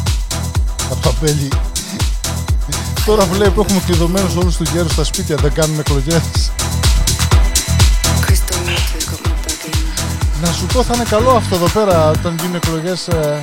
Από 0.90 1.02
το 1.02 1.12
αμπέλι. 1.16 1.48
Τώρα 3.06 3.24
που 3.24 3.34
λέει 3.34 3.48
που 3.48 3.60
έχουμε 3.60 3.82
κλειδωμένους 3.86 4.36
όλους 4.36 4.56
του 4.56 4.62
γέρους 4.72 4.92
στα 4.92 5.04
σπίτια, 5.04 5.36
δεν 5.36 5.52
κάνουμε 5.52 5.80
εκλογές. 5.80 6.50
Να 10.42 10.52
σου 10.52 10.66
πω 10.66 10.82
θα 10.82 10.94
είναι 10.94 11.04
καλό 11.04 11.30
αυτό 11.30 11.54
εδώ 11.54 11.68
πέρα 11.68 12.10
όταν 12.10 12.36
γίνουν 12.40 12.54
εκλογές 12.54 13.08
ε, 13.08 13.42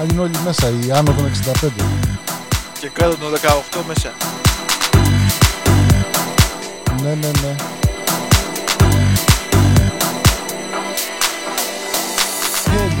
αν 0.00 0.08
είναι 0.08 0.20
όλοι 0.20 0.38
μέσα, 0.44 0.68
οι 0.68 0.90
άνω 0.92 1.12
των 1.12 1.30
65. 1.62 1.68
Και 2.80 2.90
κάτω 2.92 3.16
των 3.16 3.32
18 3.32 3.82
μέσα. 3.86 4.12
Ναι, 7.02 7.14
ναι, 7.14 7.30
ναι. 7.42 7.81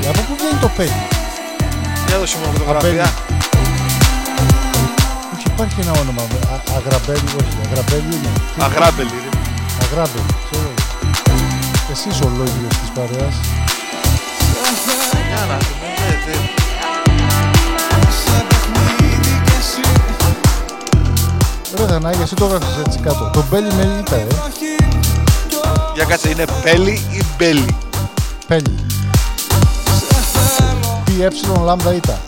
φωτογραφία. 0.02 0.10
Από 0.10 0.20
πού 0.28 0.34
βγαίνει 0.38 0.60
το 0.60 0.70
παίρνει. 0.76 1.02
Για 2.06 2.18
δώσε 2.18 2.36
μου 2.38 2.52
φωτογραφία. 2.52 3.12
Όχι, 5.34 5.46
υπάρχει 5.46 5.80
ένα 5.80 5.92
όνομα. 6.00 6.22
Αγραμπέλι, 6.76 7.28
όχι. 7.40 7.54
Αγραμπέλι 7.66 8.14
είναι. 8.16 8.30
Αγράμπελι. 8.58 9.18
Αγράμπελι, 9.82 10.32
ξέρω. 10.46 10.70
Εσύ 11.92 12.08
ο 12.24 12.28
λόγιος 12.38 12.74
της 12.80 12.90
παρέας. 12.94 13.34
Για 15.28 15.46
να 15.48 15.56
δούμε. 15.58 15.80
Ρε 21.76 21.84
Δανάγια, 21.84 22.22
εσύ 22.22 22.34
το 22.34 22.44
έγραφες 22.44 22.78
έτσι 22.86 22.98
κάτω. 22.98 23.30
Το 23.32 23.44
μπέλι 23.50 23.72
με 23.74 23.84
λίτα, 23.96 24.16
ε. 24.16 24.26
Για 25.94 26.04
κάτσε, 26.04 26.28
είναι 26.30 26.44
πέλι 26.62 26.90
ή 26.90 27.22
μπέλι. 27.38 27.76
Πέλι. 28.46 28.91
Τι 31.16 31.22
ε 31.22 31.28
λάμδα 31.64 31.92
ήττα. 31.94 32.18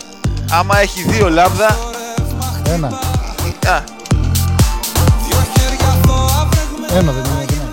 Άμα 0.50 0.78
έχει 0.78 1.02
δύο 1.02 1.28
λάμδα, 1.30 1.76
Ένα. 2.68 2.86
α, 3.68 3.82
Ένα 6.96 7.12
δεν 7.12 7.24
είναι. 7.24 7.44
δεν 7.46 7.56
είναι. 7.56 7.70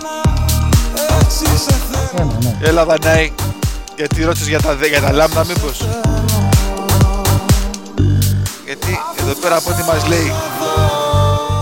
Ένα, 2.16 2.32
ναι. 2.42 2.58
έλα 2.68 2.86
Δανάη. 2.86 3.32
Γιατί 3.96 4.24
ρώτησες 4.24 4.48
για 4.48 4.62
τα, 4.62 4.76
δε- 4.76 4.88
για 4.88 5.02
τα 5.02 5.12
λάμδα 5.12 5.46
μήπως; 5.46 5.88
Γιατί 8.66 9.00
εδώ 9.20 9.34
πέρα 9.34 9.56
από 9.56 9.70
ό,τι 9.70 9.84
μας 9.84 10.08
λέει 10.08 10.34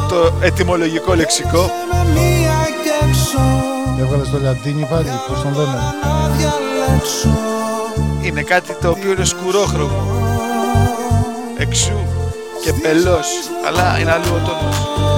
το 0.10 0.34
ετυμολογικό 0.42 1.14
λεξικό 1.14 1.72
Έβγαλες 4.00 4.30
το 4.30 4.38
λιαντίνι 4.40 4.86
πάλι, 4.86 5.10
πώς 5.28 5.42
τον 5.42 5.54
λένε. 5.56 5.80
Είναι 8.22 8.42
κάτι 8.42 8.74
το 8.82 8.90
οποίο 8.90 9.12
είναι 9.12 9.26
σκουρόχρωμο. 9.26 10.04
Εξού 11.58 11.94
και 12.64 12.74
πελός, 12.74 13.28
αλλά 13.68 14.00
είναι 14.00 14.12
αλλού 14.12 14.34
ο 14.34 14.48
τόνος. 14.48 15.09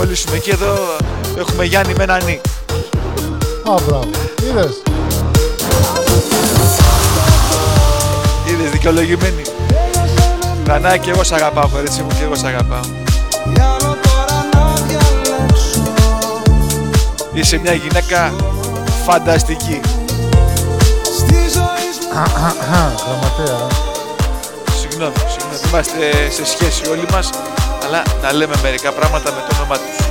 Εντάξει, 0.00 0.24
δεν 0.26 0.36
θα 0.36 0.36
κολλήσουμε 0.36 0.36
εκεί 0.36 0.50
εδώ. 0.50 0.96
Έχουμε 1.38 1.64
Γιάννη 1.64 1.92
με 1.96 2.02
ένα 2.02 2.22
νι. 2.22 2.40
Α, 3.70 3.74
μπράβο. 3.86 4.08
Είδες. 4.42 4.82
Είδες 8.44 8.70
δικαιολογημένη. 8.70 9.42
Δανάη 10.64 10.98
και 10.98 11.10
εγώ 11.10 11.24
σ' 11.24 11.32
αγαπάω, 11.32 11.68
κορίτσι 11.68 12.02
μου, 12.02 12.08
και 12.08 12.24
εγώ 12.24 12.34
σ' 12.34 12.44
αγαπάω. 12.44 12.80
Είσαι 17.32 17.58
μια 17.58 17.72
γυναίκα 17.72 18.34
φανταστική. 19.06 19.80
Γραμματέα. 22.12 23.66
Συγγνώμη, 24.80 25.14
συγγνώμη. 25.28 25.58
Είμαστε 25.68 26.30
σε 26.30 26.44
σχέση 26.44 26.90
όλοι 26.90 27.06
μας, 27.12 27.30
αλλά 27.88 28.02
να 28.22 28.32
λέμε 28.32 28.54
μερικά 28.62 28.92
πράγματα 28.92 29.32
με 29.32 29.44
το 29.48 29.56
όνομά 29.56 29.76
τους. 29.76 30.06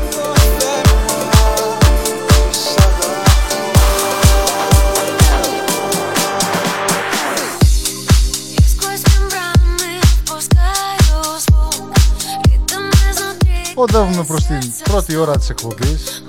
Οδεύουμε 13.75 14.23
προς 14.23 14.43
την 14.43 14.59
πρώτη 14.83 15.15
ώρα 15.15 15.37
της 15.37 15.49
εκπομπής. 15.49 16.23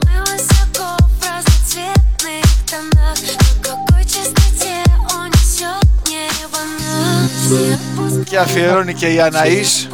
Και 8.24 8.38
αφιερώνει 8.38 8.94
και 8.94 9.06
η 9.06 9.20
Αναής 9.20 9.88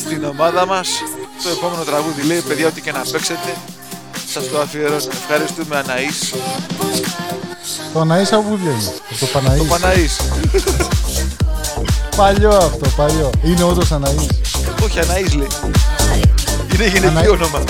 στην 0.00 0.24
ομάδα 0.24 0.66
μας. 0.66 0.88
Το 1.42 1.48
επόμενο 1.48 1.82
τραγούδι 1.82 2.22
λέει, 2.22 2.40
παιδιά, 2.40 2.66
ό,τι 2.66 2.80
και 2.80 2.92
να 2.92 3.02
παίξετε, 3.12 3.54
σας 4.32 4.48
το 4.48 4.60
αφιερώνω. 4.60 4.96
Ευχαριστούμε 5.22 5.76
Αναής. 5.76 6.34
Το 7.92 8.00
Αναΐς 8.00 8.32
Αγούδια 8.32 8.70
είναι. 8.70 8.92
Το 9.20 9.26
Παναΐς. 9.34 9.58
Το 9.58 9.64
Παναής. 9.64 10.16
Παλιό 12.16 12.50
αυτό, 12.50 12.88
παλιό. 12.96 13.30
Είναι 13.44 13.62
όντως 13.62 13.88
Αναΐς. 13.92 14.26
Όχι, 14.84 14.98
Αναής 15.00 15.34
λέει. 15.34 15.46
Είναι 16.74 16.84
γυναικείο 16.86 17.08
Αναή- 17.08 17.30
όνομα. 17.30 17.62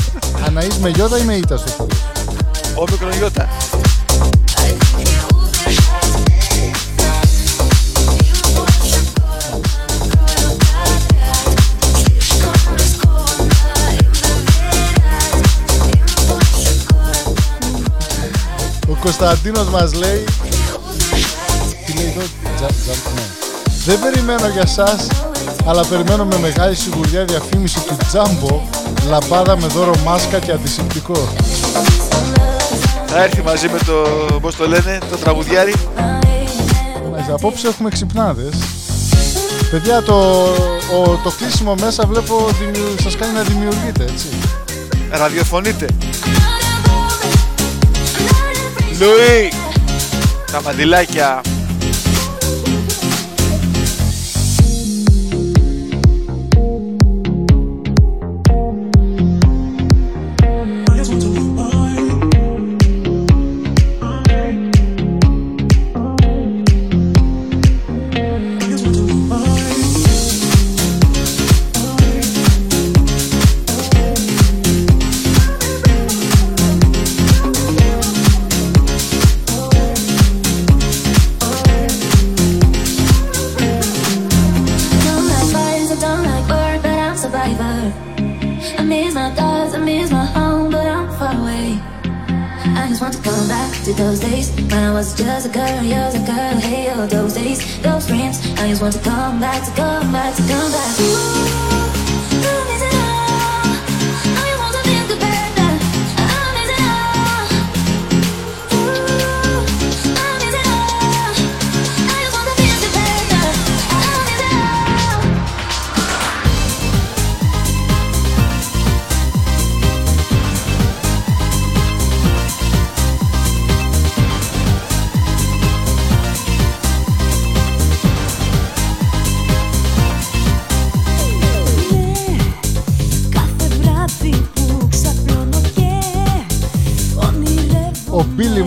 Αναΐς 0.47 0.77
με 0.81 0.89
γιώτα 0.89 1.19
ή 1.19 1.23
με 1.23 1.35
ήττα 1.35 1.57
στο 1.57 1.71
τέλος. 1.71 2.03
Όμικρον 2.75 3.13
Ιώτα. 3.21 3.49
Κωνσταντίνος 19.01 19.69
μας 19.69 19.95
λέει 19.95 20.25
Τι 21.87 21.93
λέει 21.93 22.15
εδώ 22.17 22.27
τζα, 22.57 22.67
τζα, 22.67 22.93
ναι. 23.15 23.23
Δεν 23.85 23.99
περιμένω 24.01 24.49
για 24.49 24.67
σας 24.67 25.07
Αλλά 25.67 25.85
περιμένω 25.85 26.25
με 26.25 26.39
μεγάλη 26.39 26.75
σιγουριά 26.75 27.25
διαφήμιση 27.25 27.81
του 27.81 27.97
Τζάμπο 28.09 28.63
Λαμπάδα 29.09 29.57
με 29.57 29.67
δώρο 29.67 29.93
μάσκα 30.05 30.39
και 30.39 30.53
αντισηπτικό 30.53 31.29
Θα 33.07 33.23
έρθει 33.23 33.43
μαζί 33.43 33.69
με 33.69 33.79
το, 33.79 33.95
πώς 34.41 34.57
το 34.57 34.69
λένε, 34.69 34.99
το 35.11 35.17
τραγουδιάρι. 35.17 35.75
Μάλιστα, 37.11 37.35
Απόψε 37.35 37.69
έχουμε 37.69 37.91
ξυπνάδες 37.91 38.55
Παιδιά 39.71 40.03
το, 40.03 40.15
ο, 41.01 41.21
το 41.25 41.31
κλείσιμο 41.39 41.75
μέσα 41.81 42.07
βλέπω 42.07 42.49
δημιου, 42.59 42.95
σας 43.03 43.17
κάνει 43.17 43.33
να 43.33 43.43
δημιουργείτε 43.43 44.03
έτσι 44.05 44.27
Ραδιοφωνείτε. 45.11 45.87
Λουί! 49.01 49.53
Τα 50.53 50.63
μαντιλάκια. 50.63 51.41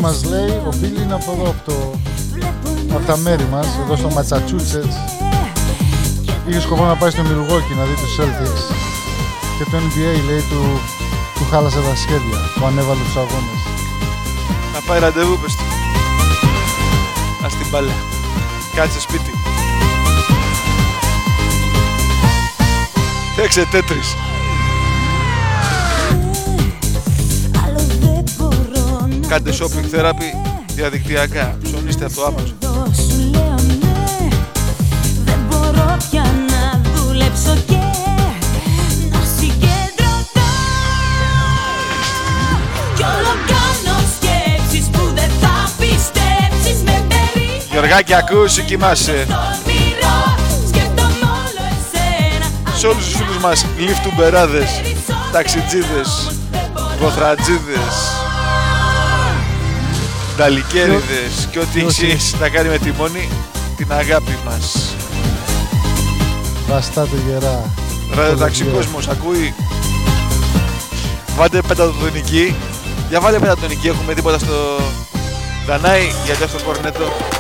Μας 0.03 0.23
λέει, 0.23 0.49
ο 0.49 0.71
Μπίλι 0.77 1.01
είναι 1.01 1.13
από 1.13 1.31
εδώ, 1.31 1.49
από, 1.49 1.61
το, 1.65 1.75
από 2.95 3.05
τα 3.05 3.17
μέρη 3.17 3.47
μας, 3.51 3.67
εδώ 3.83 3.95
στο 3.95 4.09
Ματσατσούτσετς. 4.09 4.95
Είχε 6.47 6.61
σκοπό 6.61 6.83
να 6.85 6.95
πάει 6.95 7.09
στο 7.09 7.21
Μιλγόκι 7.21 7.73
να 7.79 7.83
δει 7.83 7.93
τους 7.93 8.19
Celtics 8.19 8.63
και 9.57 9.63
το 9.71 9.77
NBA 9.85 10.13
λέει 10.27 10.43
του, 10.49 10.61
του 11.35 11.45
χάλασε 11.49 11.75
τα 11.75 11.95
σχέδια, 11.95 12.39
που 12.55 12.65
ανέβαλε 12.65 12.99
τους 13.07 13.15
αγώνες. 13.15 13.61
Να 14.73 14.79
πάει 14.87 14.99
ραντεβού, 14.99 15.39
πες 15.41 15.55
του. 15.55 15.63
Ας 17.45 17.53
την 17.57 17.69
παλέ. 17.71 17.95
Κάτσε 18.75 18.99
σπίτι. 18.99 19.33
Παίξε 23.35 23.65
τέτρις. 23.71 24.15
Κάντε 29.33 29.51
shopping 29.59 29.95
therapy 29.95 30.49
διαδικτυακά. 30.75 31.57
Ψωνίστε 31.63 32.05
από 32.05 32.13
το 32.15 32.25
Amazon. 32.25 32.67
Σου 32.95 33.29
λέω 33.31 33.55
ναι, 33.67 34.27
δεν 35.25 35.37
μπορώ 35.49 35.97
πια 36.09 36.21
να 36.21 36.81
δουλέψω 36.95 37.55
και 37.67 37.75
να 39.11 39.19
συγκεντρωθώ 39.37 40.51
Κι 42.95 43.03
όλο 43.03 43.33
κάνω 43.47 43.97
σκέψεις 44.15 44.87
που 44.89 45.11
δεν 45.15 45.29
θα 45.41 45.69
πιστέψεις 45.77 46.81
Με 46.83 47.05
περίπου 47.07 47.63
Γεωργάκη, 47.71 48.13
ακούς, 48.13 48.59
κοιμάσαι. 48.59 49.11
όνειρο 49.11 50.35
Σκέφτομαι 50.67 51.25
όλο 51.41 51.63
εσένα 51.79 52.77
Σε 52.77 52.87
όλους 52.87 53.05
τους 53.05 53.15
φίλους 53.15 53.37
μας, 53.37 53.65
λιφτουμπεράδες, 53.77 54.81
ταξιτζίδες, 55.31 56.31
βοθρατζίδες, 56.99 58.12
νταλικέριδες 60.35 61.47
και 61.51 61.59
ό,τι 61.59 61.79
έχεις 61.79 62.35
να 62.39 62.49
κάνει 62.49 62.69
με 62.69 62.77
τη 62.77 62.91
μόνη, 62.91 63.29
την 63.77 63.91
αγάπη 63.91 64.37
μας. 64.45 64.95
Βαστάτε 66.67 67.17
γερά. 67.27 67.71
Ραδιοταξί 68.15 68.63
κόσμος, 68.63 69.07
ακούει. 69.07 69.53
Βάλτε 71.35 71.61
πεντατονική. 71.67 72.55
Για 73.09 73.19
βάλτε 73.19 73.39
πεντατονική, 73.39 73.87
έχουμε 73.87 74.13
τίποτα 74.13 74.39
στο 74.39 74.79
Δανάη, 75.67 76.11
γιατί 76.25 76.43
αυτό 76.43 76.57
το 76.57 76.63
κορνέτο. 76.63 77.32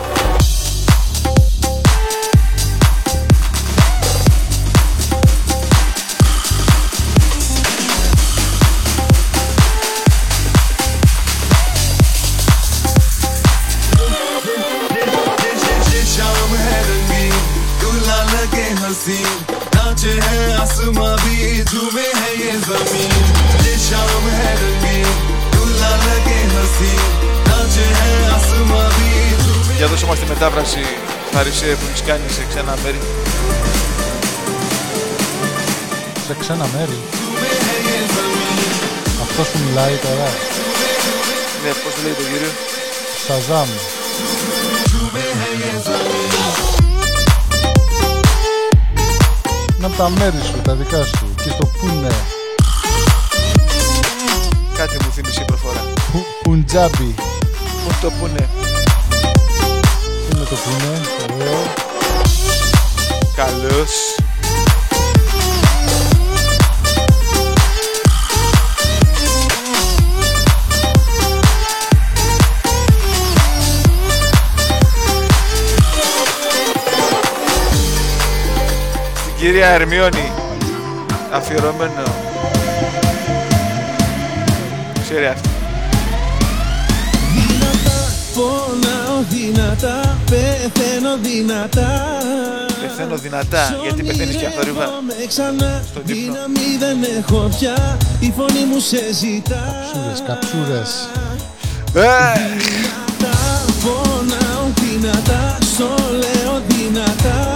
झूमे 30.25 30.35
Για 30.35 30.45
δώσε 30.45 30.59
μας 30.59 30.71
τη 30.71 30.79
μετάφραση, 30.79 30.79
Χαρισέ, 31.33 31.65
που 31.65 31.85
έχεις 31.89 32.01
κάνει 32.01 32.21
σε 32.29 32.45
ξένα 32.49 32.77
μέρη. 32.83 32.99
Σε 36.27 36.35
ξένα 36.39 36.65
μέρη. 36.77 36.97
Αυτός 39.21 39.47
που 39.47 39.59
μιλάει 39.67 39.95
τώρα. 39.95 40.29
Ναι, 41.63 41.69
πώς 41.69 41.93
το 41.95 42.01
λέει 42.03 42.13
το 42.13 42.23
κύριο. 42.31 42.51
Σαζάμ. 43.27 43.67
Είναι 49.77 49.85
από 49.85 49.95
τα 49.97 50.09
μέρη 50.09 50.37
σου, 50.43 50.61
τα 50.63 50.73
δικά 50.73 51.03
σου. 51.05 51.27
Και 51.43 51.49
στο 51.49 51.65
πούνε. 51.79 52.11
Κάτι 54.77 54.97
μου 55.03 55.11
θύμισε 55.13 55.41
η 55.41 55.45
προφορά. 55.45 55.83
Που- 56.11 56.25
Πουντζάμπι. 56.43 57.15
Πού 57.83 57.93
το 58.01 58.11
πούνε. 58.19 58.49
Τι 60.43 60.49
είναι 60.49 60.57
το 60.57 60.69
πούνε. 60.69 61.01
Ωραίο. 61.33 61.63
Καλώς. 63.35 64.15
Στην 79.15 79.35
κυρία 79.37 79.67
Ερμιόνη 79.67 80.31
αφιερωμένο 81.31 82.03
ξέρει 85.03 85.25
αυτή 85.25 85.49
Πονάω 88.33 89.02
δυνατά, 89.29 90.17
πεθαίνω 90.29 91.17
δυνατά. 91.21 91.91
Πεθαίνω 92.81 93.15
δυνατά 93.15 93.77
γιατί 93.83 94.03
πεθαίνεις 94.03 94.35
και 94.35 94.45
αθόρυβα. 94.45 94.85
Με 95.07 95.25
ξανά, 95.27 95.83
δύναμη 96.03 96.67
δεν 96.79 96.97
έχω 97.17 97.49
πια 97.59 97.97
Η 98.19 98.33
φωνή 98.37 98.63
μου 98.69 98.79
σε 98.79 99.13
ζητά. 99.13 99.63
Καψούρες, 99.75 100.23
καψούρες. 100.27 100.91
Ε, 101.95 102.09
Δυνατά, 102.63 103.37
πονάω 103.83 104.65
δυνατά 104.83 105.57
Στο 105.73 105.89
λέω 106.11 106.61
δυνατά. 106.67 107.51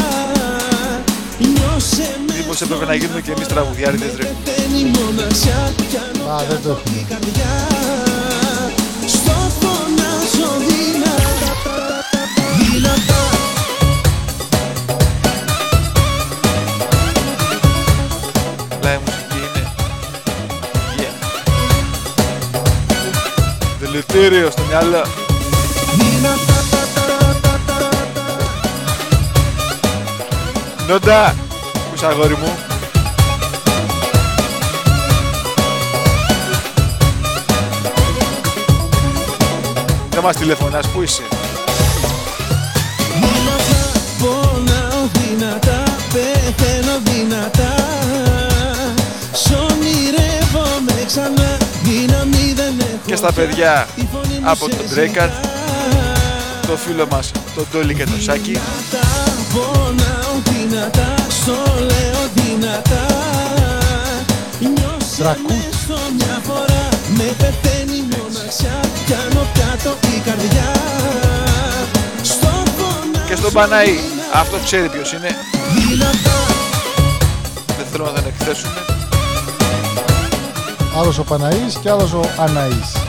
Νιώσε 1.40 2.10
με 2.28 2.34
Μήπως 2.38 2.62
έπρεπε 2.62 2.86
να 2.86 2.94
γίνουμε 2.94 3.22
και 3.22 3.32
εμείς 3.32 3.48
τραγουδιάριδες 3.48 4.16
ρε. 4.20 4.24
πεθαίνει 4.46 4.80
η 4.80 4.92
μοναξιά 4.98 5.72
Κι 5.90 5.98
Α, 5.98 6.38
δεν 6.50 6.60
το 6.64 6.70
έχουμε. 6.70 7.77
Δηλητήριο 23.98 24.52
στο 24.52 24.62
μυαλό. 24.68 25.06
Νόντα, 30.88 31.36
πούς 31.92 32.02
είσαι 32.02 32.06
αγόρι 32.06 32.36
μου. 32.36 32.58
Δεν 40.10 40.24
μας 40.24 40.36
τηλεφωνάς, 40.36 40.88
πού 40.88 41.02
είσαι; 41.02 41.24
Στα 53.18 53.34
παιδιά 53.34 53.88
από 54.44 54.70
τον 54.70 54.80
Drake 54.96 55.30
το 56.68 56.78
φίλο 56.78 57.08
μας, 57.12 57.32
τον 57.56 57.66
Τόλι 57.72 57.96
και 57.96 58.04
τον 58.04 58.22
Σάκη. 58.22 58.60
Πονάω 59.54 60.34
δυνατά, 60.44 61.16
σ' 61.28 61.48
λέω 61.80 62.22
δυνατά 62.34 63.06
Νιώσε 64.60 65.38
με 65.48 65.70
στο 65.84 65.98
μια 66.18 66.42
φορά, 66.44 66.90
με 67.18 67.24
πεθαίνει 67.38 67.98
η 67.98 68.04
μοναξιά 68.12 68.80
Πιάνω 69.06 69.48
κάτω 69.54 69.96
η 70.16 70.20
καρδιά 70.26 70.72
Στο 72.22 72.48
Και 73.28 73.36
στον 73.36 73.52
Παναή, 73.52 74.00
αυτό 74.34 74.58
ξέρει 74.66 74.90
ποιος 74.90 75.14
είναι. 75.14 75.30
δυνατά 75.74 76.38
Δεν 77.78 77.86
θέλω 77.92 78.06
να 78.06 78.12
τον 78.12 78.24
εκθέσουμε. 78.28 78.82
Άλλος 81.00 81.18
ο 81.18 81.24
Παναής 81.24 81.78
και 81.82 81.90
άλλος 81.90 82.14
ο 82.14 82.22
Αναής. 82.38 83.07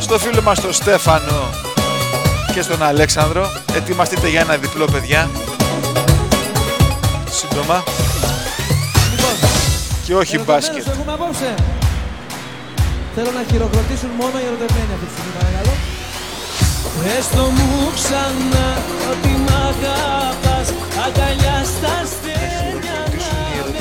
Στο 0.00 0.18
φίλο 0.18 0.42
μας 0.42 0.60
τον 0.60 0.72
Στέφανο 0.72 1.48
και 2.54 2.62
στον 2.62 2.82
Αλέξανδρο 2.82 3.50
ετοιμαστείτε 3.74 4.28
για 4.28 4.40
ένα 4.40 4.56
διπλό 4.56 4.84
παιδιά. 4.84 5.30
Σύντομα. 7.30 7.84
Και 10.04 10.14
όχι 10.14 10.38
μπάσκετ. 10.38 10.84
Το 10.84 10.90
έχουμε 10.90 11.12
απόψε. 11.12 11.54
Θέλω 13.14 13.30
να 13.30 13.42
χειροκροτήσουν 13.50 14.10
μόνο 14.20 14.38
οι 14.42 14.46
ερωτευμένοι 14.46 14.90
αυτή 14.94 15.06
τη 15.06 15.12
στιγμή, 15.12 15.32
παρακαλώ. 15.38 15.74
Έστω 17.18 17.42
μου 17.42 17.90
ξανά 17.94 18.68
ότι 19.10 19.28
μ' 19.28 19.54
αγαπάς. 19.68 20.66
Αγκαλιάς 21.04 21.66
στα 21.66 21.92
αστέρια 22.02 22.29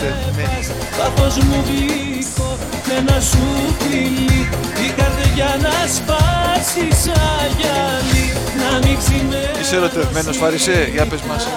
να 0.03 0.31
με 0.35 0.43
πας 0.53 0.67
Πάθος 0.97 1.35
μου 1.47 1.59
γλυκό 1.67 2.49
με 2.87 2.97
να 3.07 3.19
σου 3.29 3.45
φιλί 3.79 4.39
Η 4.85 4.87
καρδιά 4.97 5.51
να 5.65 5.75
σπάσει 5.95 6.85
σαν 7.03 7.47
γυαλί. 7.57 8.25
Να 8.61 8.69
μην 8.83 8.97
ξημερώσει 9.01 9.61
Είσαι 9.61 9.75
ερωτευμένος 9.75 10.37
Φαρισέ, 10.37 10.89
για 10.93 11.05
πες 11.05 11.21
μας. 11.29 11.47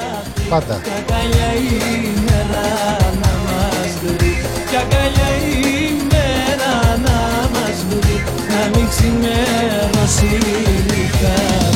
Πάντα. 0.49 0.80
Κι 0.84 0.90
αγκαλιά 0.99 1.51
η 1.68 1.78
μέρα 2.26 2.66
να 3.22 3.32
μας 3.47 3.90
βρει. 4.03 4.34
Κι 4.70 4.76
αγκαλιά 4.82 5.30
η 5.53 5.93
μέρα 6.12 6.74
να 7.07 7.18
μας 7.55 7.78
βρει. 7.88 8.18
Να 8.53 8.62
μην 8.72 8.86
ξημερώσει 8.93 10.32
κάτι 11.22 11.71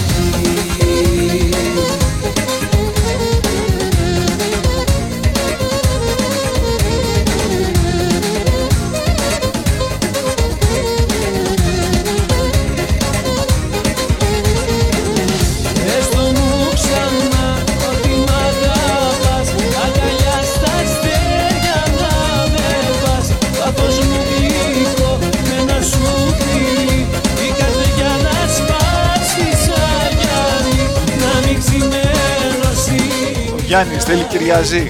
Γιάννης 33.76 34.04
θέλει 34.04 34.24
Κυριαζή. 34.32 34.86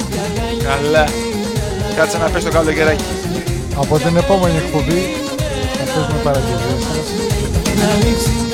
Καλά. 0.67 1.05
Κάτσε 1.97 2.19
να 2.19 2.29
πες 2.33 2.45
το 2.45 2.51
καλοκαιράκι. 2.51 3.05
Από 3.83 3.99
την 3.99 4.17
επόμενη 4.17 4.57
εκπομπή 4.57 5.01
θα 5.79 5.85
παίζουμε 5.93 6.21
παραγγελίες 6.23 6.83
σας. 6.89 7.07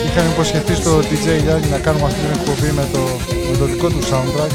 Είχαμε 0.06 0.28
υποσχεθεί 0.34 0.74
στο 0.74 0.92
DJ 0.98 1.26
Γιάννη 1.44 1.66
να 1.70 1.78
κάνουμε 1.78 2.04
αυτή 2.04 2.20
την 2.24 2.32
εκπομπή 2.38 2.70
με 2.78 2.84
το, 2.92 3.02
με 3.50 3.56
το 3.56 3.64
δικό 3.64 3.88
του 3.88 4.02
soundtrack. 4.10 4.52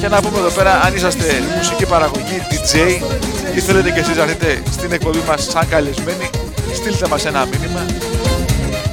Και 0.00 0.08
να 0.08 0.20
πούμε 0.22 0.38
εδώ 0.38 0.50
πέρα, 0.58 0.72
αν 0.84 0.94
είσαστε 0.94 1.26
μουσική 1.56 1.86
παραγωγή, 1.86 2.38
DJ 2.50 2.74
ή 3.56 3.60
θέλετε 3.60 3.90
και 3.90 4.00
εσείς 4.00 4.16
να 4.16 4.22
έρθετε 4.22 4.62
στην 4.70 4.92
εκπομπή 4.92 5.22
μας 5.28 5.40
σαν 5.52 5.68
καλεσμένοι, 5.68 6.26
στείλτε 6.74 7.06
μας 7.08 7.24
ένα 7.24 7.46
μήνυμα. 7.50 7.82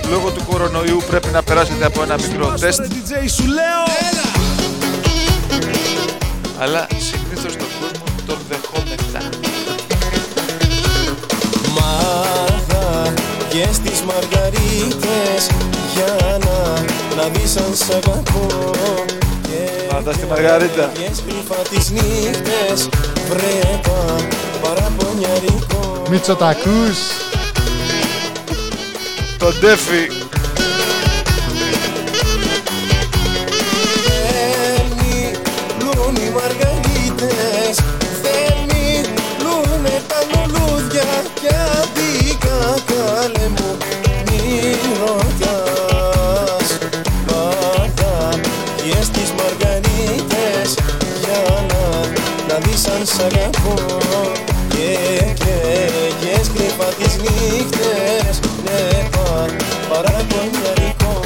Λόγω 0.09 0.29
του 0.29 0.43
κορονοϊού 0.49 1.01
πρέπει 1.09 1.27
να 1.33 1.41
περάσετε 1.43 1.85
από 1.85 2.03
ένα 2.03 2.15
μικρό 2.23 2.53
τεστ, 2.59 2.81
DJ 2.81 3.11
σου 3.35 3.45
λέω 3.57 4.24
αλλά 6.65 6.87
συνήθως 6.97 7.55
τον 7.55 7.67
κόσμο 7.79 8.05
τον 8.25 8.37
δεχόμεθα. 8.49 9.29
Μάγα 11.75 13.13
και 13.49 13.67
στις 13.73 14.01
μαργαρίτες 14.01 15.49
για 15.93 16.37
να, 16.45 16.83
να 17.15 17.29
δεις 17.29 17.57
αν 17.57 17.75
σ' 17.75 17.89
αγαπώ 17.89 18.71
Μάγα 19.91 20.13
στη 20.13 20.25
Μαργαρίτα. 20.25 20.91
Και 20.93 21.09
κρυφά 21.27 21.61
τις 21.69 21.89
νύχτες 21.89 22.89
βρέπα 23.29 24.15
παραπονιαρικό 24.61 26.03
Μίτσο 26.09 26.35
τα 26.35 26.47
ακούς. 26.47 26.97
Τον 29.37 29.53
Ντέφι. 29.59 30.24
Σ' 53.15 53.19
αγαπώ 53.19 53.73
Και 54.69 54.97
καίγες 55.33 56.47
κρυφά 56.53 56.85
τις 56.97 57.17
νύχτες 57.17 58.39
Ναι, 58.63 59.07
πα, 59.09 59.45
παραπονιαρικό 59.89 61.19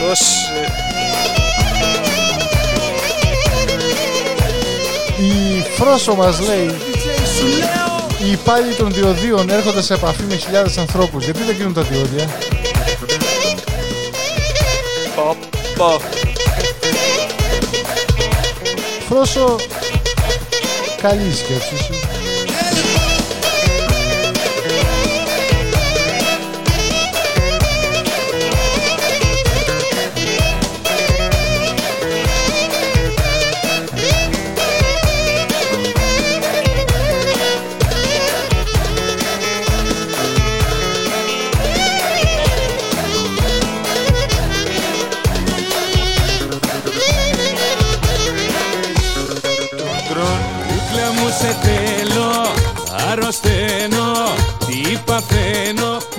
Δώσε. 0.00 0.72
Η 5.18 5.62
Φρόσο 5.76 6.14
μας 6.14 6.40
λέει 6.40 6.74
οι 8.24 8.30
υπάλληλοι 8.30 8.74
των 8.74 8.92
διοδίων 8.92 9.50
έρχονται 9.50 9.82
σε 9.82 9.94
επαφή 9.94 10.22
με 10.28 10.36
χιλιάδες 10.36 10.78
ανθρώπους. 10.78 11.24
Γιατί 11.24 11.42
δεν 11.42 11.54
γίνουν 11.54 11.72
τα 11.72 11.82
διόδια; 11.82 12.28
Πο, 15.76 16.00
πο. 19.08 19.14
Φρόσο, 19.14 19.56
καλή 21.02 21.32
σκέψη 21.32 21.76
σου. 21.76 21.97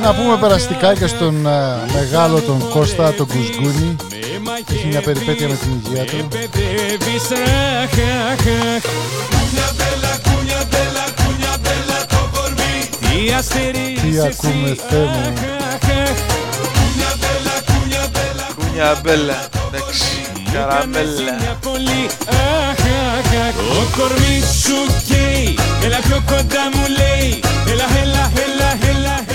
Να 0.10 0.16
πούμε 0.16 0.38
περαστικά 0.38 0.94
και 0.96 1.08
στον 1.08 1.46
ε, 1.46 1.50
μεγάλο 1.94 2.42
τον 2.42 2.70
Κώστα, 2.70 3.14
τον 3.14 3.28
Κουσγκούνη. 3.28 3.96
Έχει 4.72 4.88
μια 4.88 5.02
περιπέτεια 5.02 5.48
με 5.48 5.56
την 5.56 5.72
υγεία 5.72 6.06
του. 6.06 6.28
Παιδεύεις 6.28 7.32
αχ, 7.32 7.94
αχ, 8.32 8.46
αχ 8.76 8.84
Τι 13.00 13.34
αστερί 13.38 13.98
Τι 14.02 14.20
ακούμε 14.20 14.76
Θεέ 14.90 15.06
μου. 15.06 15.34
Κούνια 18.56 19.00
μπέλα. 19.04 19.48
Εντάξει. 19.68 20.04
Καραμέλα. 20.54 21.58
πολύ 21.62 22.10
αχ, 22.30 22.84
αχ, 23.18 23.34
αχ 23.48 23.56
Το 23.56 23.98
κορμί 23.98 24.42
σου 24.64 24.94
καίει, 25.08 25.58
έλα 25.84 26.00
πιο 26.08 26.24
κοντά 26.28 26.64
μου 26.74 26.86
λέει 27.00 27.40
Έλα, 27.72 27.88
έλα, 28.02 28.32
έλα, 28.36 28.49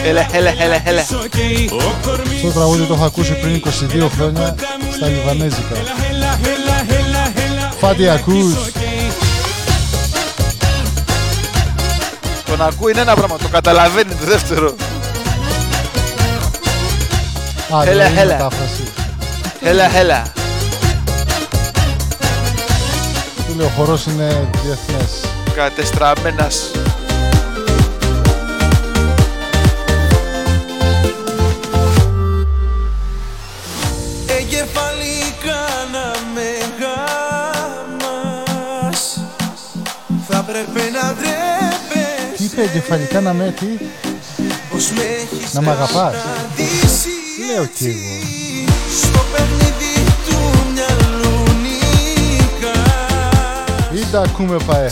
έλα, 0.05 0.27
Έλα, 0.33 0.49
έλα, 0.51 0.63
έλα, 0.65 0.81
έλα. 0.85 1.03
σου 1.05 1.29
καίει 1.31 1.71
Ο 1.73 1.95
κορμί 2.07 2.35
Αυτό 2.35 2.47
το 2.47 2.53
τραγούδι 2.53 2.83
το 2.85 2.95
έχω 2.95 3.05
ακούσει 3.05 3.33
πριν 3.33 3.63
22 4.07 4.09
χρόνια 4.17 4.55
στα 4.97 5.07
Λιβανέζικα. 5.07 5.75
έλα, 6.11 6.39
έλα, 6.55 6.85
έλα, 6.99 7.33
έλα 7.45 7.73
Φάτι 7.81 8.09
ακούς. 8.09 8.55
Το 12.47 12.57
να 12.57 12.65
ακούει 12.65 12.93
είναι 12.93 13.01
ένα 13.01 13.15
πράγμα, 13.15 13.37
το 13.37 13.49
καταλαβαίνει 13.49 14.15
το 14.15 14.25
δεύτερο. 14.27 14.75
Α, 17.75 17.83
Έλα, 17.85 18.03
δεν 18.03 18.13
είναι 18.13 18.21
έλα. 18.21 18.33
μετάφραση. 18.33 18.83
Έλα, 19.63 19.97
έλα. 19.99 20.23
Του 23.47 23.55
λέει 23.57 23.67
ο 23.67 23.71
χορός 23.77 24.05
είναι 24.07 24.49
διεθνές. 24.65 25.11
Κατεστραμμένας. 25.55 26.71
Ντρέπεσαι 42.55 42.61
Τι 42.61 42.61
είπε 42.61 42.63
εγκεφαλικά 42.63 43.21
να 43.21 43.33
με 43.33 43.55
τι, 43.61 43.85
Πως 44.71 44.91
με 44.91 45.03
έχεις 45.03 45.53
να 45.53 45.63
μ' 45.63 45.69
αγαπάς. 45.69 46.13
κρατήσει 46.13 47.09
Λέω 47.47 47.67
κι 47.67 47.85
εγώ. 47.87 48.33
Στο 49.01 49.25
παιχνίδι 49.33 49.95
του 50.27 50.37
μυαλού 50.73 51.43
νικά 51.63 52.81
Ή 53.95 54.07
τα 54.13 54.21
ακούμε 54.21 54.57
παέ. 54.67 54.91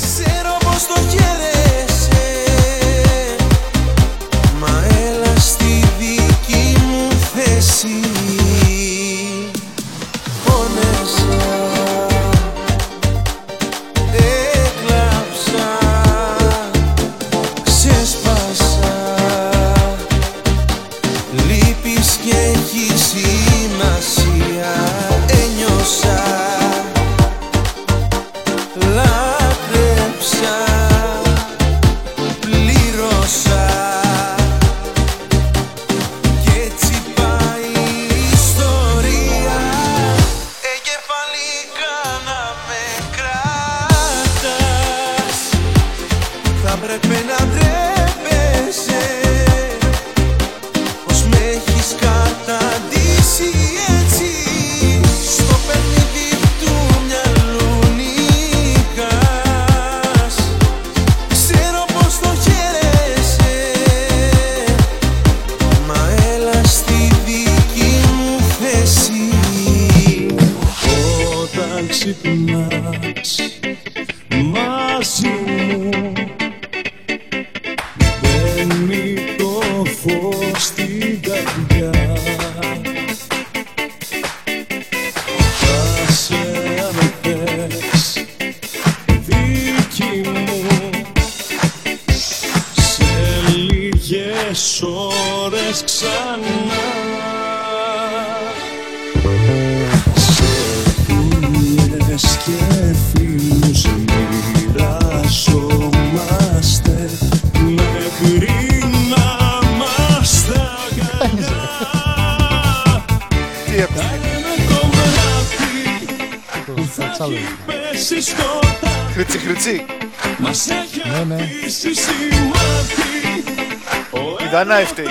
Λανά 124.65 124.81
ευτεί. 124.81 125.03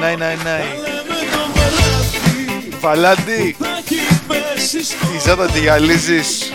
Ναϊ, 0.00 0.16
ναϊ. 0.16 0.62
Βαλάντι. 2.80 3.56
Η 5.14 5.18
Ζάτα 5.24 5.46
τη 5.46 5.60
γυαλίζεις. 5.60 6.52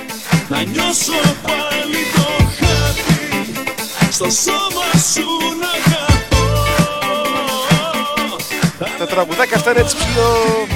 Να 0.49 0.61
νιώσω 0.61 1.11
πάλι 1.41 1.98
το 2.15 2.22
χάτι 2.57 3.52
Στο 4.11 4.30
σώμα 4.30 4.86
σου 5.14 5.26
να 5.60 5.68
αγαπώ 5.68 6.44
Τα 8.98 9.07
τραγουδάκια 9.07 9.57
αυτά 9.57 9.72
είναι 9.72 9.80
έτσι 9.80 9.95
ψηλό 9.95 10.68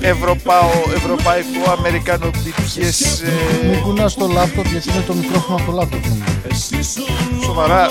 Ευρωπαϊκό, 0.00 0.90
ευρωπαϊκό, 0.94 1.70
αμερικάνο 1.78 2.26
επιτυχίες 2.26 3.22
Μην 3.70 3.80
κουνάς 3.80 4.14
το 4.14 4.26
λάπτοπ 4.26 4.66
γιατί 4.66 4.88
είναι 4.88 5.04
το 5.06 5.14
μικρόφωνο 5.14 5.56
από 5.56 5.70
το 5.70 5.72
λάπτοπ 5.72 6.04
σοβαρά. 7.52 7.90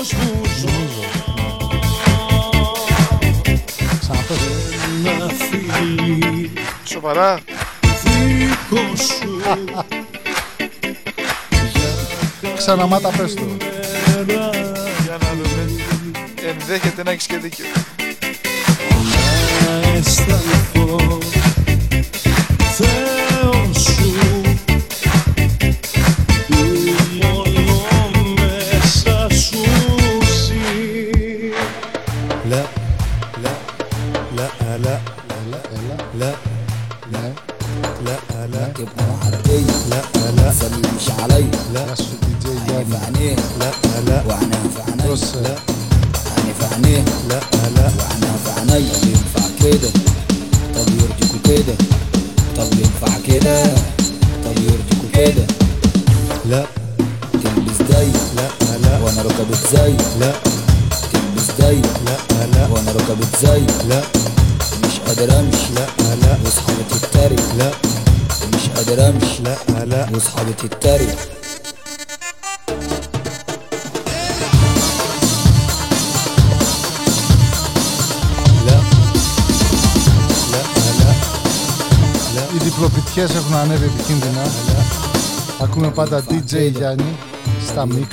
Σοβαρά. 6.84 7.38
Ξαναμάτα 12.56 13.08
πες 13.08 13.34
το. 13.34 13.42
Για 15.02 15.18
να 15.20 15.28
δούμε. 15.34 15.82
Ενδέχεται 16.48 17.02
να 17.02 17.10
έχεις 17.10 17.26
και 17.26 17.36
δίκιο. 17.38 17.64
πάντα 85.94 86.22
DJ 86.28 86.52
Γιάννη 86.76 87.12
στα 87.68 87.86
mix. 87.86 88.10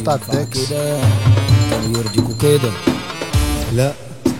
Στα 0.00 0.18
كده 2.40 2.70
لا 3.76 3.92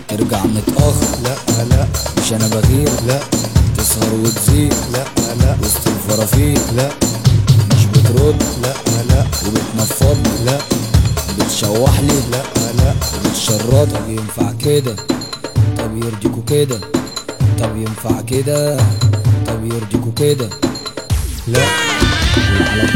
ترجع 0.07 0.43
متأخر 0.45 1.17
لا 1.23 1.63
لا 1.69 1.87
مش 2.21 2.33
أنا 2.33 2.47
بغير 2.47 2.89
لا 3.07 3.19
تسهر 3.77 4.13
وتزيد 4.23 4.73
لا 4.93 5.03
لا 5.41 5.57
وسط 5.61 5.87
الفرافير 5.87 6.59
لا 6.75 6.89
مش 7.75 7.85
بترد 7.85 8.43
لا 8.63 8.73
لا 9.09 9.25
وبتنفض 9.47 10.17
لا 10.45 10.57
بتشوح 11.39 11.99
لي 11.99 12.19
لا 12.31 12.43
لا 12.77 12.93
وبتشرط 13.25 13.89
طب 13.93 14.09
ينفع 14.09 14.51
كده 14.65 14.95
طب 15.77 15.91
يرضيكوا 16.03 16.43
كده 16.47 16.79
طب 17.59 17.75
ينفع 17.77 18.21
كده 18.21 18.77
طب 19.47 19.65
يرضيكوا 19.65 20.11
كده 20.15 20.49
Έχω 21.49 21.55
à 21.55 22.75
la 22.75 22.87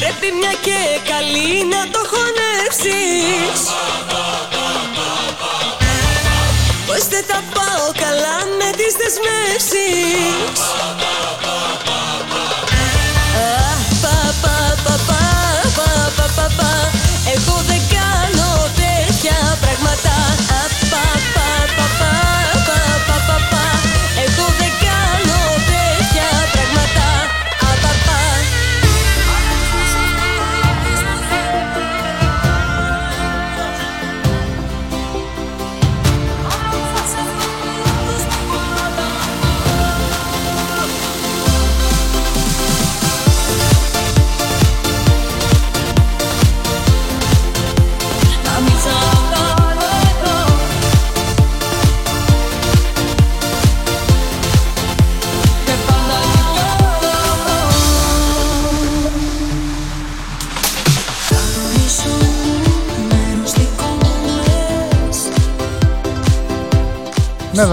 Πρέπει 0.00 0.28
μια 0.38 0.54
και 0.66 0.78
καλή 1.10 1.50
να 1.72 1.80
το 1.92 2.00
χωνεύσεις 2.12 3.60
Πώς 6.86 7.02
δεν 7.12 7.24
θα 7.30 7.42
πάω 7.54 8.01
cheeks. 9.92 11.21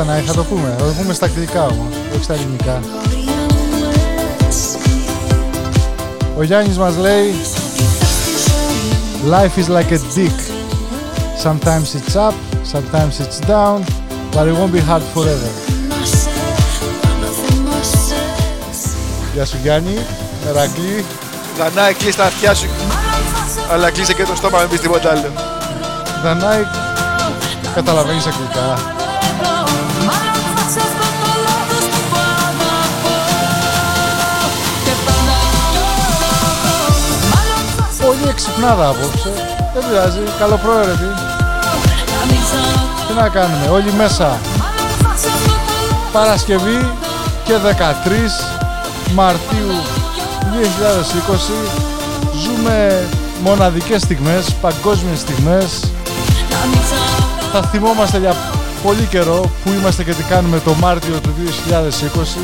Ελλάδα 0.02 0.22
θα 0.22 0.34
το 0.34 0.44
πούμε. 0.44 0.76
Θα 0.78 0.86
το 0.86 0.92
πούμε 0.92 1.14
στα 1.14 1.26
αγγλικά 1.26 1.66
όμως, 1.66 1.94
όχι 2.14 2.24
στα 2.24 2.34
ελληνικά. 2.34 2.80
Ο 6.38 6.44
Γιάννης 6.44 6.78
μας 6.78 6.98
λέει 6.98 7.36
Life 9.30 9.58
is 9.58 9.68
like 9.68 9.92
a 9.92 10.00
dick. 10.16 10.38
Sometimes 11.44 11.96
it's 11.96 12.16
up, 12.16 12.36
sometimes 12.74 13.20
it's 13.24 13.40
down, 13.56 13.78
but 14.34 14.48
it 14.48 14.56
won't 14.60 14.74
be 14.78 14.82
hard 14.90 15.04
forever. 15.14 15.52
Γεια 19.34 19.46
σου 19.46 19.58
Γιάννη, 19.62 19.98
Ερακλή. 20.48 21.06
Δανάη 21.58 21.94
κλείς 21.94 22.16
τα 22.16 22.24
αυτιά 22.24 22.54
σου, 22.54 22.68
αλλά 23.72 23.92
κλείσε 23.92 24.14
και 24.14 24.24
το 24.24 24.36
στόμα, 24.36 24.60
μην 24.60 24.70
πεις 24.70 24.80
τίποτα 24.80 25.10
άλλο. 25.10 25.32
Δανάη, 26.24 26.64
καταλαβαίνεις 27.74 28.26
αγγλικά. 28.26 28.98
Πολύ 38.40 38.52
εξυπνάδα 38.52 38.88
απόψε. 38.88 39.32
Δεν 39.74 39.84
πειράζει, 39.90 40.20
καλοπρόαιρετη. 40.40 41.10
Τι 43.08 43.14
να 43.14 43.30
κάνουμε, 43.30 43.68
όλοι 43.72 43.94
μέσα. 43.94 44.38
Παρασκευή 46.12 46.92
και 47.44 47.54
13 47.54 49.14
Μαρτίου 49.14 49.72
2020 50.52 51.70
ζούμε 52.44 53.08
μοναδικές 53.44 54.02
στιγμές, 54.02 54.54
παγκόσμιες 54.62 55.20
στιγμές. 55.20 55.92
Θα 57.52 57.62
θυμόμαστε 57.62 58.18
για 58.18 58.36
πολύ 58.84 59.08
καιρό 59.10 59.52
που 59.64 59.72
είμαστε 59.72 60.04
και 60.04 60.14
τι 60.14 60.24
κάνουμε 60.24 60.60
το 60.60 60.74
Μάρτιο 60.74 61.20
του 61.20 61.34
2020 61.38 62.40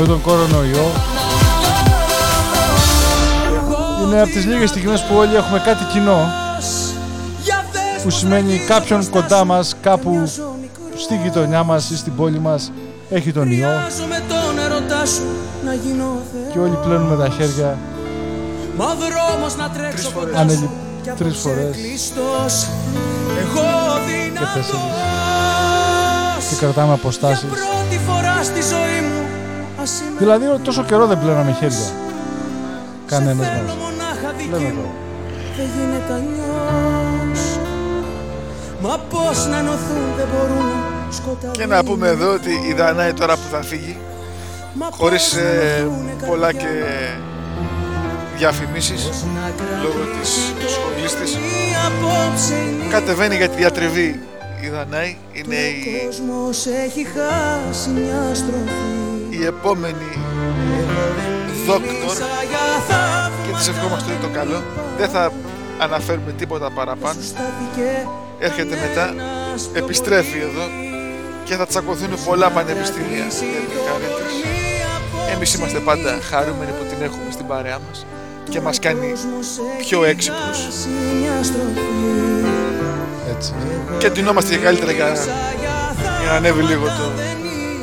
με 0.00 0.06
τον 0.06 0.20
κορονοϊό. 0.20 0.90
Είναι 4.10 4.20
από 4.20 4.30
τις 4.30 4.44
λίγες 4.44 4.68
στιγμές 4.68 5.02
που 5.02 5.14
όλοι 5.14 5.34
έχουμε 5.34 5.58
κάτι 5.58 5.84
κοινό 5.84 6.32
που 8.02 8.10
σημαίνει 8.10 8.58
κάποιον 8.66 9.10
κοντά 9.10 9.44
μας, 9.44 9.76
κάπου 9.82 10.26
στη 10.96 11.16
γειτονιά 11.22 11.62
μας 11.62 11.90
ή 11.90 11.96
στην 11.96 12.14
πόλη 12.16 12.38
μας 12.38 12.72
έχει 13.10 13.32
τον 13.32 13.50
ιό. 13.50 13.68
Και 16.52 16.58
όλοι 16.58 16.78
πλένουμε 16.84 17.16
τα 17.16 17.28
χέρια. 17.28 17.78
Μα 18.76 18.86
δρόμος 18.86 19.56
να 19.56 19.70
τρέξω 19.70 20.10
κοντά 20.10 20.38
ανελει... 20.38 20.70
σου 21.04 21.14
τρεις 21.16 21.36
φορές. 21.36 21.76
Εγώ 23.40 23.68
και 24.34 24.46
τέσσερις 24.54 24.80
και 26.48 26.56
κρατάμε 26.60 26.92
αποστάσεις. 26.92 27.48
Πρώτη 27.48 28.00
φορά 28.06 28.42
στη 28.42 28.62
ζωή 28.62 29.00
μου 29.00 29.26
ας 29.82 30.00
είμαι 30.00 30.18
δηλαδή 30.18 30.46
τόσο 30.64 30.84
καιρό 30.84 31.06
δεν 31.06 31.20
πλέναμε 31.20 31.56
χέρια. 31.60 31.86
Κανένας 33.06 33.46
μας. 33.46 33.76
μονάχα 33.76 33.89
δική 33.89 33.89
Λέμε 34.50 34.64
μου 34.64 34.74
τώρα. 34.74 34.94
Δεν 35.56 35.66
γίνεται 35.76 36.12
αλλιώς. 36.12 37.58
Μα 38.80 38.98
πώς 39.10 39.46
να 39.46 39.58
ενωθούν 39.58 40.14
δεν 40.16 40.26
μπορούν 40.32 40.90
σκοτάδι 41.10 41.58
Και 41.58 41.66
να 41.66 41.84
πούμε 41.84 42.08
εδώ 42.08 42.32
ότι 42.32 42.50
η 42.68 42.72
Δανάη 42.72 43.12
τώρα 43.12 43.34
που 43.34 43.46
θα 43.50 43.62
φύγει, 43.62 43.96
χωρίς 44.90 45.32
ε, 45.32 45.88
πολλά 46.26 46.52
και 46.52 46.68
διαφημίσεις, 48.36 49.24
λόγω 49.82 50.04
της 50.20 50.54
σχολής 50.72 51.14
της, 51.14 51.38
κατεβαίνει 52.90 53.36
για 53.36 53.48
τη 53.48 53.56
διατριβή 53.56 54.20
η 54.60 54.68
Δανάη, 54.68 55.16
είναι 55.32 55.54
η, 55.54 56.04
κόσμος 56.06 56.66
έχει 56.66 57.06
χάσει 57.06 57.90
μια 57.90 58.34
στροφή. 58.34 59.40
η 59.40 59.44
επόμενη 59.44 60.18
δόκτωρ 61.66 62.16
και 63.60 63.66
της 63.66 63.76
ευχόμαστε 63.78 64.18
το 64.20 64.28
καλό. 64.28 64.62
Δεν 64.98 65.08
θα 65.08 65.32
αναφέρουμε 65.78 66.32
τίποτα 66.32 66.70
παραπάνω. 66.70 67.20
Έρχεται 68.38 68.76
μετά, 68.86 69.14
επιστρέφει 69.72 70.38
εδώ 70.38 70.64
και 71.44 71.54
θα 71.54 71.66
τσακωθούν 71.66 72.24
πολλά 72.24 72.50
πανεπιστήμια 72.50 73.16
για 73.16 73.62
τη 73.70 73.76
χάρη 73.86 74.04
της. 74.16 74.34
Εμείς 75.34 75.54
είμαστε 75.54 75.78
πάντα 75.78 76.18
χαρούμενοι 76.30 76.70
που 76.70 76.84
την 76.84 77.02
έχουμε 77.02 77.30
στην 77.30 77.46
παρέα 77.46 77.78
μας 77.88 78.06
και 78.48 78.60
μας 78.60 78.78
κάνει 78.78 79.12
πιο 79.78 80.04
έξυπνους 80.04 80.58
Έτσι. 83.36 83.54
και 83.98 84.10
ντυνόμαστε 84.10 84.54
και 84.54 84.62
καλύτερα 84.62 84.92
για, 84.92 85.12
για 86.20 86.30
να 86.30 86.36
ανέβει 86.36 86.62
λίγο 86.62 86.86
το, 86.86 87.12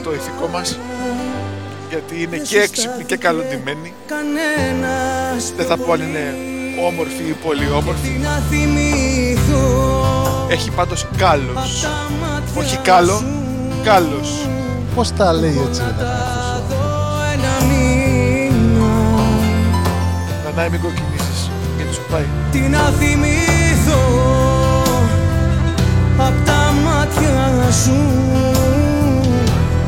το 0.03 0.13
ηθικό 0.13 0.47
μας 0.47 0.79
γιατί 1.89 2.21
είναι 2.21 2.37
και 2.37 2.59
έξυπνη 2.59 3.03
και 3.03 3.17
καλοντημένη 3.17 3.93
Κανένας 4.07 5.53
δεν 5.57 5.65
θα 5.65 5.77
πω 5.77 5.91
αν 5.91 6.01
είναι 6.01 6.35
όμορφη 6.87 7.23
ή 7.23 7.35
πολύ 7.45 7.69
όμορφη. 7.71 8.09
να 8.21 8.41
θυμηθώ. 8.49 9.65
Έχει 10.49 10.71
πάντως 10.71 11.07
κάλος. 11.17 11.87
Όχι 12.57 12.77
κάλο, 12.77 13.23
κάλος. 13.83 14.47
Πώς 14.95 15.11
τα 15.11 15.33
λέει 15.33 15.61
έτσι 15.67 15.81
ρε 15.81 16.03
Δανάη, 16.03 17.33
ένα 17.33 17.65
μήνα 17.65 18.93
Δανάη 20.45 20.69
μην 20.69 20.81
κοκκινήσεις. 20.81 21.49
Γιατί 21.77 21.93
σου 21.93 22.01
πάει. 22.11 22.25
Τι 22.51 22.59
να 22.59 22.79
θυμηθώ. 22.99 24.01
Απ' 26.17 26.45
τα 26.45 26.73
μάτια 26.83 27.71
σου. 27.83 27.95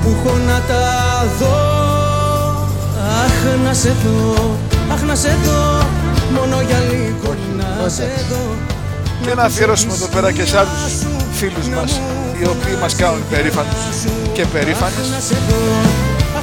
Που 0.02 0.16
έχω 0.20 0.38
να 0.38 0.62
τα 0.68 1.26
δω 1.40 1.79
Αχ 3.40 3.46
να 3.66 3.74
σε 3.74 3.96
δω 4.04 4.58
Αχ 4.94 5.02
να 5.02 5.16
σε 5.16 5.38
δω 5.44 5.80
Μόνο 6.36 6.62
για 6.62 6.80
λίγο 6.80 7.36
να 7.58 7.90
σε 7.90 8.08
δω. 8.30 8.44
Και 9.22 9.34
να 9.34 9.44
αφιερώσουμε 9.44 9.94
εδώ 9.94 10.08
πέρα 10.08 10.32
και 10.32 10.46
σε 10.46 10.58
άλλους 10.58 10.94
φίλους 11.32 11.68
μας 11.76 11.92
οι 12.40 12.46
οποίοι 12.54 12.76
μας 12.82 12.96
κάνουν 12.96 13.24
περήφανους 13.30 13.84
και 14.34 14.46
περήφανες. 14.46 15.08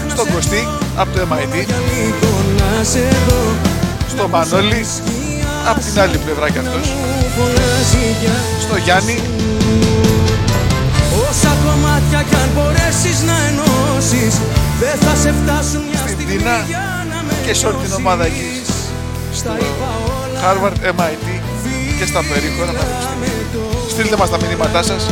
Στον 0.08 0.26
Κωστή 0.32 0.68
από 0.96 1.10
το 1.14 1.20
MIT 1.30 1.68
να 2.58 2.84
σε 2.84 3.04
δω. 3.26 3.40
Στο 4.08 4.28
Μανώλη 4.28 4.86
από 5.70 5.80
την 5.80 6.00
άλλη 6.00 6.18
πλευρά 6.24 6.50
κι 6.50 6.58
αυτός. 6.58 6.86
Φωνάζει 7.36 8.04
για 8.20 8.36
στο 8.60 8.76
Γιάννη. 8.76 9.18
Όσα 11.28 11.52
κομμάτια 11.64 12.20
κι 12.28 12.34
αν 12.42 12.48
μπορέσεις 12.54 13.18
να 13.28 13.36
ενώσεις 13.48 14.34
Δεν 14.80 14.96
θα 15.04 15.14
σε 15.22 15.34
φτάσουν 15.38 15.82
μια 15.90 16.02
στην 16.26 16.38
στιγμή 16.38 16.42
Τίνα 16.42 16.56
για 16.72 16.84
να 17.10 17.18
με 17.26 17.34
και 17.46 17.54
σε 17.58 17.66
όλη 17.66 17.76
την 17.84 17.92
ομάδα 18.00 18.24
εκεί 18.30 18.50
Στα 19.40 19.52
είπα 19.64 19.88
όλα 20.20 20.38
Harvard, 20.44 20.78
MIT 20.98 21.26
και 21.98 22.06
στα 22.10 22.20
περίχωρα 22.28 22.72
πανεπιστήμια. 22.78 23.34
Στείλτε 23.92 24.16
μας 24.20 24.30
τα 24.30 24.38
μηνύματά 24.42 24.82
σας. 24.82 25.02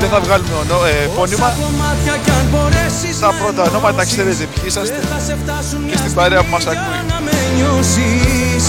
Δεν 0.00 0.08
θα 0.08 0.20
βγάλουμε 0.20 0.54
ονό, 0.62 0.78
ε, 0.86 1.04
επώνυμα. 1.04 1.48
κομμάτια 1.62 2.14
κι 2.24 2.30
αν 2.38 2.44
μπορέσεις 2.52 3.18
Τα 3.24 3.30
πρώτα 3.40 3.62
ονόματα 3.70 4.04
ξέρετε 4.04 4.44
ποιοι 4.52 4.62
είσαστε 4.66 4.98
θα 5.14 5.20
σε 5.26 5.34
φτάσουν 5.42 5.80
και 5.80 5.86
μια 5.86 5.96
στην 6.00 6.10
στιγμή 6.10 6.14
παρέα 6.20 6.40
που 6.44 6.50
μας 6.54 6.62
για 6.62 6.72
ακούει. 6.72 7.00
να 7.12 7.18
με 7.26 7.36
νιώσεις 7.56 8.64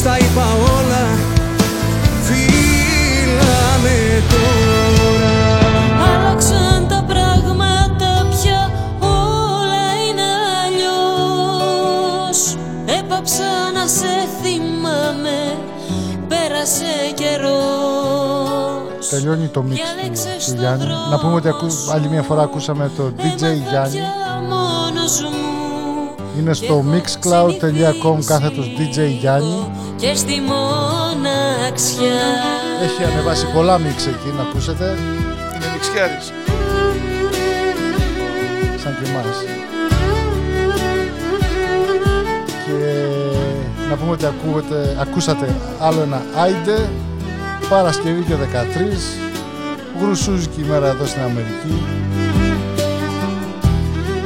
Στα 0.00 0.12
είπα 0.22 0.46
όλα 0.76 1.04
Φίλα 2.26 3.58
με 3.82 3.96
τώρα 4.30 4.71
Έπαψα 13.22 13.70
να 13.74 13.86
σε 13.86 14.28
θυμάμαι 14.42 15.56
Πέρασε 16.28 17.12
καιρός 17.14 19.08
Τελειώνει 19.10 19.48
το 19.48 19.64
mix 19.68 19.72
του, 19.74 19.80
του 20.46 20.54
Γιάννη. 20.58 20.84
Να 21.10 21.18
πούμε 21.18 21.34
ότι 21.34 21.48
ακού, 21.48 21.66
άλλη 21.92 22.08
μια 22.08 22.22
φορά 22.22 22.42
ακούσαμε 22.42 22.90
το 22.96 23.12
DJ 23.18 23.40
Γιάννη. 23.70 24.00
μόνος 24.48 25.22
μου 25.22 25.30
Είναι 26.38 26.52
στο 26.52 26.84
mixcloud.com 26.92 28.24
κάθετος 28.24 28.66
DJ 28.78 28.98
Γιάννη. 29.20 29.70
και 29.96 30.14
στη 30.14 30.40
μοναξιά 30.40 32.22
Έχει 32.82 33.04
ανεβάσει 33.12 33.46
πολλά 33.54 33.76
mix 33.78 34.06
εκεί 34.08 34.36
να 34.36 34.42
ακούσετε. 34.42 34.84
Είναι 35.54 35.66
μιξιάρης. 35.72 36.32
σαν 38.82 38.96
και 39.02 39.10
εμάς. 39.10 39.36
Να 43.92 43.98
πούμε 43.98 44.10
ότι 44.10 44.26
ακούτε, 44.26 44.96
ακούσατε 45.00 45.54
άλλο 45.80 46.00
ένα 46.00 46.22
Άιντε, 46.34 46.88
Παρασκευή 47.68 48.22
και 48.22 48.34
13, 48.34 50.00
γρουσούζικη 50.00 50.60
ημέρα 50.60 50.86
εδώ 50.86 51.06
στην 51.06 51.22
Αμερική. 51.22 51.82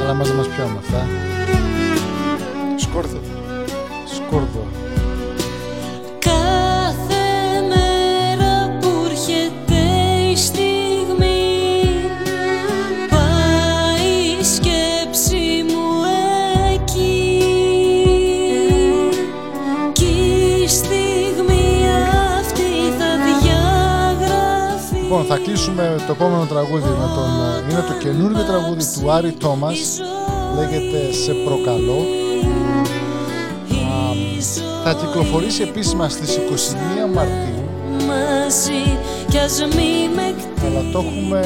Αλλά 0.01 0.13
μας 0.13 0.27
δεν 0.27 0.37
μας 0.37 0.47
πιάνουν 0.47 0.77
αυτά. 0.77 1.07
Σκόρδο. 2.75 3.19
Σκόρδο. 4.15 4.76
Θα 25.27 25.35
διαγραφεί 25.35 25.35
Λοιπόν, 25.35 25.37
θα 25.37 25.37
κλείσουμε 25.37 25.95
το 26.07 26.11
επόμενο 26.11 26.45
τραγούδι 26.45 26.89
με 26.89 27.07
τον. 27.15 27.29
ε, 27.69 27.71
Είναι 27.71 27.81
το 27.87 27.93
καινούργιο 28.03 28.43
τραγούδι 28.43 28.83
του 28.93 29.11
Άρη 29.11 29.31
Τόμας. 29.31 29.77
Λέγεται 30.55 31.13
Σε 31.13 31.31
προκαλώ. 31.45 31.99
Α, 34.85 34.93
θα 34.93 34.93
κυκλοφορήσει 34.93 35.61
επίσημα 35.61 36.09
στις 36.09 36.35
21 36.35 37.13
Μαρτίου. 37.13 37.63
μαζί 38.07 38.97
κι 39.29 39.37
ας 39.37 39.59
μη 39.75 40.09
με 40.15 40.35
Αλλά 40.65 40.91
το 40.91 40.99
έχουμε 40.99 41.41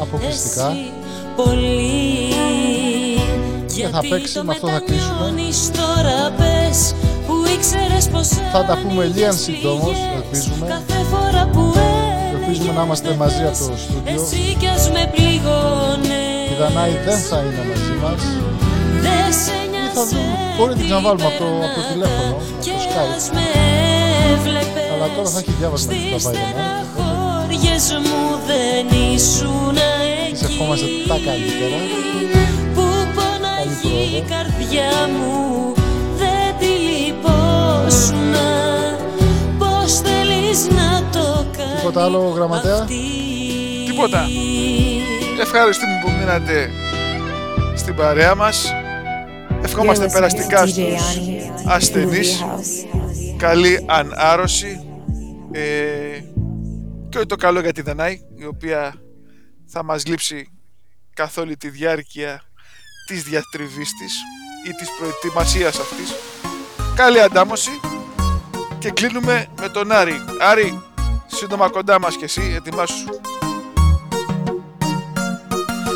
αποκλειστικά. 0.00 0.76
πολύ 1.36 2.34
Και 3.74 3.86
θα 3.88 4.00
παίξει, 4.10 4.40
με 4.44 4.52
αυτό 4.52 4.68
θα 4.68 4.78
κλείσουμε. 4.86 5.14
Τελειώνεις 5.18 5.70
τώρα 5.70 6.30
πες 6.38 6.94
που 7.26 7.34
ήξερες 7.54 8.08
πως 8.08 8.28
Θα 8.52 8.64
τα 8.64 8.78
πούμε 8.82 9.04
λίγαν 9.04 9.34
συντόμως, 9.34 9.96
ελπίζουμε. 10.16 10.82
Κάθε 12.42 12.50
φορά 12.50 12.50
που 12.50 12.50
Ελπίζουμε 12.50 12.72
να 12.78 12.82
είμαστε 12.84 13.10
μαζί 13.22 13.42
από 13.50 13.58
το 13.70 13.76
στούντιο. 13.84 14.12
έτσι 14.14 14.40
κι 14.60 14.68
ας 14.76 14.84
με 14.94 15.02
πληγώνες 15.14 16.50
Η 16.52 16.54
Δανάη 16.60 16.92
δεν 17.06 17.18
θα 17.28 17.36
είναι 17.46 17.62
μαζί 17.70 17.94
μας. 18.02 18.20
Δεν 19.04 19.26
σε 19.44 19.56
Ή 19.86 19.94
θα 19.96 20.04
δούμε, 20.10 20.34
μπορεί 20.56 20.70
να 20.72 20.76
την 20.78 20.86
ξαναβάλουμε 20.88 21.26
από 21.30 21.38
το, 21.42 21.48
από 21.66 21.74
το 21.78 21.82
τηλέφωνο, 21.92 22.34
από 22.34 22.64
το 22.64 22.78
Skype. 22.86 23.24
με 23.36 23.46
έβλεπες 24.32 24.88
Αλλά 24.94 25.06
τώρα 25.16 25.28
θα 25.34 25.38
έχει 25.42 25.52
διάβασμα 25.60 25.88
τι 25.92 25.98
θα 26.14 26.18
πάει 26.26 26.34
η 26.34 26.44
Δανάη. 26.44 26.82
Χωριές 26.96 27.86
μου 28.06 28.20
δεν 28.50 28.84
ήσουν 29.14 29.76
Της 30.32 30.42
ευχόμαστε 30.48 30.86
τα 31.10 31.16
καλύτερα. 31.28 31.78
Που 32.74 32.84
πονάει 33.16 33.66
Τίποτα 41.82 42.04
άλλο, 42.04 42.18
γραμματέα; 42.18 42.84
Τίποτα. 43.86 44.26
Ευχαριστούμε 45.40 46.00
που 46.04 46.10
μείνατε 46.10 46.70
στην 47.76 47.94
παρέα 47.94 48.34
μας. 48.34 48.72
Ευχόμαστε 49.62 50.04
You're 50.04 50.08
listening 50.08 50.12
περαστικά 50.12 50.62
to 50.62 50.66
DJ 50.66 50.68
στους 50.68 50.84
Ani, 51.16 51.66
ασθενείς. 51.66 52.42
Groovy 52.42 52.46
House. 52.46 53.36
Καλή 53.38 53.84
ανάρρωση. 53.88 54.84
Ε, 55.52 55.60
και 57.08 57.18
το 57.26 57.36
καλό 57.36 57.60
για 57.60 57.72
τη 57.72 57.82
Δανάη, 57.82 58.20
η 58.36 58.44
οποία 58.44 58.94
θα 59.66 59.84
μας 59.84 60.06
λείψει 60.06 60.48
καθ' 61.14 61.38
όλη 61.38 61.56
τη 61.56 61.68
διάρκεια 61.68 62.42
της 63.06 63.22
διατριβής 63.22 63.90
της 63.98 64.14
ή 64.68 64.70
της 64.70 64.88
προετοιμασίας 64.98 65.78
αυτής. 65.78 66.14
Καλή 66.94 67.20
αντάμωση 67.20 67.80
και 68.78 68.90
κλείνουμε 68.90 69.46
με 69.60 69.68
τον 69.68 69.92
Άρη. 69.92 70.14
Άρη, 70.40 70.82
σύντομα 71.34 71.70
κοντά 71.70 72.00
μας 72.00 72.16
και 72.16 72.24
εσύ, 72.24 72.52
ετοιμάσου. 72.56 73.04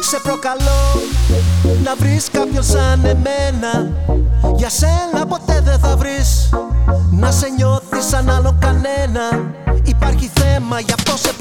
Σε 0.00 0.18
προκαλώ 0.22 1.00
να 1.84 1.94
βρεις 1.96 2.30
κάποιον 2.30 2.62
σαν 2.62 3.04
εμένα. 3.04 3.92
Για 4.56 4.68
σένα 4.68 5.26
ποτέ 5.28 5.60
δεν 5.64 5.78
θα 5.78 5.96
βρεις. 5.96 6.50
Να 7.10 7.30
σε 7.30 7.48
νιώθεις 7.56 8.04
σαν 8.08 8.30
άλλο 8.30 8.56
κανένα. 8.60 9.52
Υπάρχει 9.84 10.30
θέμα 10.34 10.80
γι' 10.80 10.92
αυτό 10.92 11.16
σε 11.16 11.32